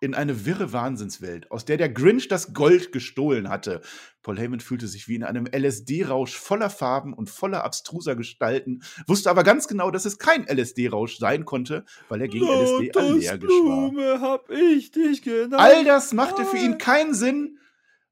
in 0.00 0.14
eine 0.14 0.46
wirre 0.46 0.72
Wahnsinnswelt, 0.72 1.50
aus 1.50 1.64
der 1.64 1.76
der 1.76 1.88
Grinch 1.88 2.28
das 2.28 2.52
Gold 2.52 2.92
gestohlen 2.92 3.48
hatte. 3.48 3.80
Paul 4.22 4.38
Heyman 4.38 4.60
fühlte 4.60 4.86
sich 4.86 5.08
wie 5.08 5.14
in 5.14 5.24
einem 5.24 5.46
LSD-Rausch 5.46 6.36
voller 6.36 6.70
Farben 6.70 7.12
und 7.14 7.30
voller 7.30 7.64
abstruser 7.64 8.16
Gestalten, 8.16 8.82
wusste 9.06 9.30
aber 9.30 9.44
ganz 9.44 9.68
genau, 9.68 9.90
dass 9.90 10.04
es 10.04 10.18
kein 10.18 10.46
LSD-Rausch 10.46 11.18
sein 11.18 11.44
konnte, 11.44 11.84
weil 12.08 12.20
er 12.20 12.28
gegen 12.28 12.46
Lotus 12.46 12.80
LSD 12.80 12.98
allergisch 12.98 13.50
war. 13.50 14.20
Hab 14.20 14.50
ich 14.50 14.90
dich 14.90 15.22
genannt. 15.22 15.54
All 15.56 15.84
das 15.84 16.12
machte 16.12 16.44
für 16.44 16.58
ihn 16.58 16.78
keinen 16.78 17.14
Sinn. 17.14 17.58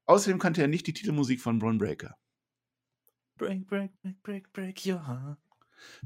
Außerdem 0.05 0.39
kannte 0.39 0.61
er 0.61 0.67
nicht 0.67 0.87
die 0.87 0.93
Titelmusik 0.93 1.41
von 1.41 1.59
Braun 1.59 1.77
Breaker. 1.77 2.15
Break, 3.37 3.67
break, 3.67 3.91
break, 4.01 4.23
break, 4.23 4.53
break 4.53 4.85
your 4.85 5.05
heart. 5.05 5.37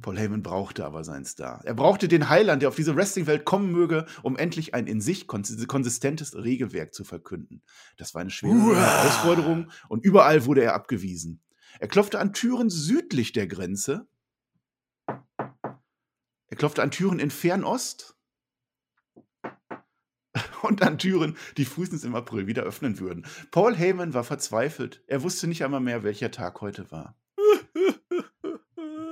Paul 0.02 0.18
Heyman 0.18 0.44
brauchte 0.44 0.86
aber 0.86 1.04
seinen 1.04 1.26
Star. 1.26 1.62
Er 1.64 1.74
brauchte 1.74 2.08
den 2.08 2.30
Heiland, 2.30 2.62
der 2.62 2.70
auf 2.70 2.76
diese 2.76 2.96
Wrestling-Welt 2.96 3.46
kommen 3.46 3.72
möge, 3.72 4.06
um 4.24 4.38
endlich 4.38 4.74
ein 4.74 4.88
in 4.88 5.02
sich 5.02 5.28
konsistentes 5.28 6.36
Regelwerk 6.36 6.94
zu 6.94 7.04
verkünden. 7.04 7.62
Das 7.98 8.14
war 8.14 8.22
eine 8.22 8.32
schwere 8.32 8.54
Uah. 8.54 8.76
Herausforderung 8.76 9.72
und 9.90 10.06
überall 10.06 10.46
wurde 10.46 10.64
er 10.64 10.74
abgewiesen. 10.74 11.42
Er 11.80 11.88
klopfte 11.88 12.20
an 12.20 12.34
Türen 12.34 12.70
südlich 12.70 13.32
der 13.32 13.48
Grenze. 13.48 14.08
Er 15.08 16.58
klopfte 16.58 16.84
an 16.84 16.92
Türen 16.92 17.20
in 17.20 17.32
Fernost. 17.32 18.16
Und 20.62 20.82
an 20.82 20.98
Türen, 20.98 21.36
die 21.58 21.66
frühestens 21.66 22.04
im 22.04 22.16
April 22.16 22.48
wieder 22.48 22.64
öffnen 22.64 23.00
würden. 23.00 23.26
Paul 23.52 23.76
Heyman 23.76 24.14
war 24.14 24.24
verzweifelt. 24.24 25.04
Er 25.08 25.24
wusste 25.24 25.48
nicht 25.48 25.64
einmal 25.64 25.82
mehr, 25.82 26.04
welcher 26.04 26.32
Tag 26.32 26.62
heute 26.62 26.90
war. 26.92 27.21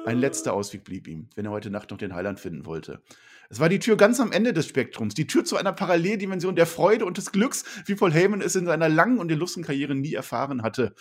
Ein 0.06 0.18
letzter 0.18 0.54
Ausweg 0.54 0.86
blieb 0.86 1.08
ihm, 1.08 1.30
wenn 1.36 1.46
er 1.46 1.52
heute 1.52 1.70
Nacht 1.70 1.92
noch 1.92 1.98
den 1.98 2.16
Heiland 2.16 2.40
finden 2.40 2.66
wollte. 2.66 3.04
Es 3.50 3.60
war 3.60 3.68
die 3.68 3.80
Tür 3.80 3.98
ganz 3.98 4.20
am 4.20 4.32
Ende 4.32 4.54
des 4.54 4.68
Spektrums, 4.68 5.14
die 5.14 5.28
Tür 5.28 5.44
zu 5.44 5.58
einer 5.58 5.74
Paralleldimension 5.74 6.56
der 6.56 6.68
Freude 6.68 7.06
und 7.06 7.18
des 7.18 7.32
Glücks, 7.32 7.66
wie 7.86 7.96
Paul 7.96 8.14
Heyman 8.14 8.42
es 8.42 8.56
in 8.56 8.66
seiner 8.66 8.88
langen 8.88 9.20
und 9.20 9.30
illustren 9.30 9.64
Karriere 9.64 9.96
nie 9.96 10.14
erfahren 10.14 10.64
hatte. 10.64 10.96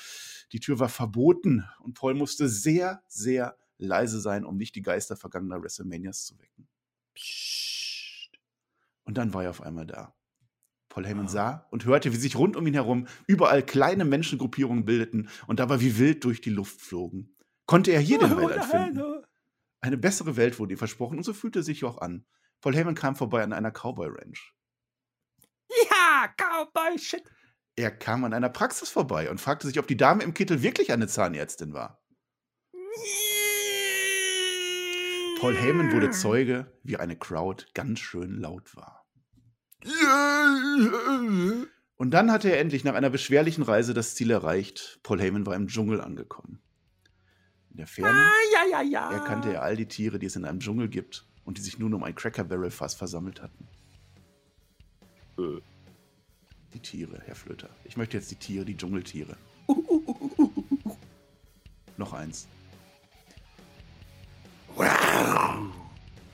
Die 0.52 0.60
Tür 0.60 0.80
war 0.80 0.88
verboten 0.88 1.64
und 1.80 1.94
Paul 1.94 2.14
musste 2.14 2.48
sehr, 2.48 3.02
sehr 3.06 3.56
leise 3.78 4.20
sein, 4.20 4.44
um 4.44 4.56
nicht 4.56 4.74
die 4.74 4.82
Geister 4.82 5.16
vergangener 5.16 5.62
WrestleManias 5.62 6.24
zu 6.24 6.38
wecken. 6.38 6.66
Psst. 7.14 8.30
Und 9.04 9.16
dann 9.16 9.32
war 9.32 9.44
er 9.44 9.50
auf 9.50 9.62
einmal 9.62 9.86
da. 9.86 10.14
Paul 10.88 11.06
Heyman 11.06 11.28
sah 11.28 11.66
und 11.70 11.84
hörte, 11.84 12.12
wie 12.12 12.16
sich 12.16 12.36
rund 12.36 12.56
um 12.56 12.66
ihn 12.66 12.74
herum 12.74 13.06
überall 13.26 13.62
kleine 13.62 14.04
Menschengruppierungen 14.04 14.84
bildeten 14.84 15.28
und 15.46 15.60
dabei 15.60 15.80
wie 15.80 15.98
wild 15.98 16.24
durch 16.24 16.40
die 16.40 16.50
Luft 16.50 16.80
flogen 16.80 17.30
konnte 17.68 17.92
er 17.92 18.00
hier 18.00 18.18
den 18.18 18.36
Welt 18.36 18.64
finden. 18.64 19.24
Eine 19.80 19.96
bessere 19.96 20.36
Welt 20.36 20.58
wurde 20.58 20.74
ihm 20.74 20.78
versprochen 20.78 21.18
und 21.18 21.22
so 21.22 21.32
fühlte 21.32 21.60
er 21.60 21.62
sich 21.62 21.84
auch 21.84 21.98
an. 21.98 22.26
Paul 22.60 22.74
Heyman 22.74 22.96
kam 22.96 23.14
vorbei 23.14 23.44
an 23.44 23.52
einer 23.52 23.70
Cowboy 23.70 24.08
Ranch. 24.08 24.52
Ja, 25.88 26.34
Cowboy 26.36 26.98
Shit. 26.98 27.22
Er 27.76 27.92
kam 27.92 28.24
an 28.24 28.34
einer 28.34 28.48
Praxis 28.48 28.88
vorbei 28.88 29.30
und 29.30 29.40
fragte 29.40 29.68
sich, 29.68 29.78
ob 29.78 29.86
die 29.86 29.96
Dame 29.96 30.24
im 30.24 30.34
Kittel 30.34 30.62
wirklich 30.62 30.90
eine 30.90 31.06
Zahnärztin 31.06 31.74
war. 31.74 32.02
Paul 35.38 35.54
Heyman 35.54 35.92
wurde 35.92 36.10
Zeuge, 36.10 36.72
wie 36.82 36.96
eine 36.96 37.16
Crowd 37.16 37.66
ganz 37.74 38.00
schön 38.00 38.40
laut 38.40 38.74
war. 38.74 39.06
Und 41.96 42.10
dann 42.10 42.32
hatte 42.32 42.50
er 42.50 42.58
endlich 42.58 42.82
nach 42.82 42.94
einer 42.94 43.10
beschwerlichen 43.10 43.62
Reise 43.62 43.94
das 43.94 44.16
Ziel 44.16 44.32
erreicht. 44.32 44.98
Paul 45.04 45.20
Heyman 45.20 45.46
war 45.46 45.54
im 45.54 45.68
Dschungel 45.68 46.00
angekommen. 46.00 46.60
In 47.78 47.82
der 47.82 47.86
Ferne 47.86 48.10
ah, 48.10 48.32
ja, 48.52 48.80
ja, 48.80 48.82
ja. 48.82 49.12
erkannte 49.12 49.52
er 49.52 49.62
all 49.62 49.76
die 49.76 49.86
Tiere, 49.86 50.18
die 50.18 50.26
es 50.26 50.34
in 50.34 50.44
einem 50.44 50.58
Dschungel 50.58 50.88
gibt 50.88 51.24
und 51.44 51.58
die 51.58 51.62
sich 51.62 51.78
nun 51.78 51.94
um 51.94 52.02
ein 52.02 52.12
Cracker 52.12 52.42
Barrel 52.42 52.72
Fass 52.72 52.92
versammelt 52.92 53.40
hatten. 53.40 53.68
Äh. 55.38 55.60
Die 56.74 56.80
Tiere, 56.80 57.22
Herr 57.24 57.36
Flöter. 57.36 57.70
Ich 57.84 57.96
möchte 57.96 58.16
jetzt 58.16 58.32
die 58.32 58.34
Tiere, 58.34 58.64
die 58.64 58.76
Dschungeltiere. 58.76 59.36
Uh, 59.68 59.74
uh, 59.88 60.30
uh, 60.38 60.96
noch 61.96 62.14
eins. 62.14 62.48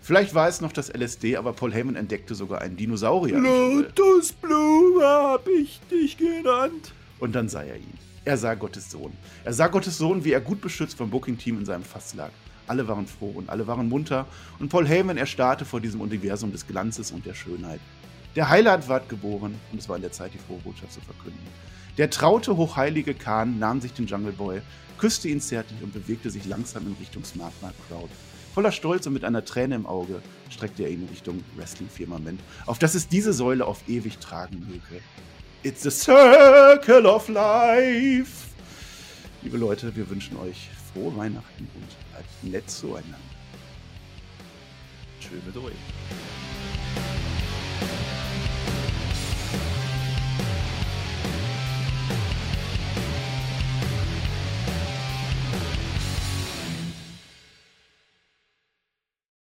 Vielleicht 0.01 0.35
war 0.35 0.49
es 0.49 0.63
noch 0.63 0.73
das 0.73 0.89
LSD, 0.89 1.37
aber 1.37 1.53
Paul 1.53 1.75
Heyman 1.75 1.97
entdeckte 1.97 2.35
sogar 2.35 2.63
einen 2.63 2.79
Dinosaurier. 2.79 3.39
Lotusblume 3.39 5.05
hab 5.05 5.47
ich 5.47 5.79
dich 5.91 6.17
genannt. 6.17 6.95
Und 7.19 7.35
dann 7.35 7.51
sah 7.51 7.65
er 7.65 7.77
ihn. 7.77 7.99
Er 8.27 8.39
sah 8.39 8.55
Gottes 8.55 8.91
Sohn. 8.91 9.13
Er 9.45 9.53
sah 9.53 9.67
Gottes 9.67 9.99
Sohn, 9.99 10.25
wie 10.25 10.33
er 10.33 10.41
gut 10.41 10.63
beschützt 10.63 10.97
vom 10.97 11.11
Booking-Team 11.11 11.59
in 11.59 11.67
seinem 11.67 11.85
Fass 11.85 12.15
lag. 12.15 12.31
Alle 12.67 12.89
waren 12.89 13.07
froh 13.07 13.31
und 13.35 13.51
alle 13.51 13.67
waren 13.67 13.87
munter 13.87 14.25
und 14.59 14.71
Paul 14.71 14.89
Heyman 14.89 15.19
erstarrte 15.19 15.67
vor 15.67 15.83
diesem 15.83 16.01
Universum 16.01 16.51
des 16.51 16.67
Glanzes 16.67 17.13
und 17.13 17.27
der 17.27 17.35
Schönheit. 17.35 17.81
Der 18.35 18.49
Heiland 18.49 18.89
ward 18.89 19.11
geboren 19.11 19.55
und 19.71 19.79
es 19.79 19.91
war 19.91 19.97
in 19.97 20.03
der 20.03 20.13
Zeit, 20.13 20.33
die 20.33 20.39
frohe 20.39 20.59
Botschaft 20.61 20.95
zu 20.95 21.03
verkünden. 21.03 21.47
Der 21.99 22.09
traute, 22.09 22.57
hochheilige 22.57 23.13
Khan 23.13 23.59
nahm 23.59 23.83
sich 23.83 23.93
den 23.93 24.07
Jungle 24.07 24.33
Boy, 24.33 24.63
küsste 24.97 25.29
ihn 25.29 25.43
zärtlich 25.43 25.83
und 25.83 25.93
bewegte 25.93 26.31
sich 26.31 26.47
langsam 26.47 26.87
in 26.87 26.97
Richtung 26.99 27.25
Smart 27.25 27.53
Mark 27.61 27.75
Crowd. 27.89 28.09
Voller 28.55 28.73
Stolz 28.73 29.07
und 29.07 29.13
mit 29.13 29.25
einer 29.25 29.45
Träne 29.45 29.75
im 29.75 29.85
Auge 29.85 30.23
streckte 30.49 30.85
er 30.85 30.89
ihn 30.89 31.03
in 31.03 31.09
Richtung 31.09 31.45
Wrestling-Firmament, 31.57 32.41
auf 32.65 32.79
das 32.79 32.95
es 32.95 33.07
diese 33.07 33.35
Säule 33.35 33.67
auf 33.67 33.87
ewig 33.87 34.19
tragen 34.19 34.61
möge. 34.61 35.03
It's 35.67 35.87
a 35.87 35.91
circle 35.91 37.07
of 37.07 37.27
life. 37.31 38.51
Liebe 39.41 39.57
Leute, 39.57 39.97
wir 39.97 40.11
wünschen 40.11 40.37
euch 40.37 40.69
frohe 40.93 41.17
Weihnachten 41.17 41.67
und 41.75 42.11
bleibt 42.11 42.45
nett 42.45 42.71
zueinander. 42.71 43.17
Tschö 45.23 45.37
mit 45.47 45.57
euch. 45.57 45.73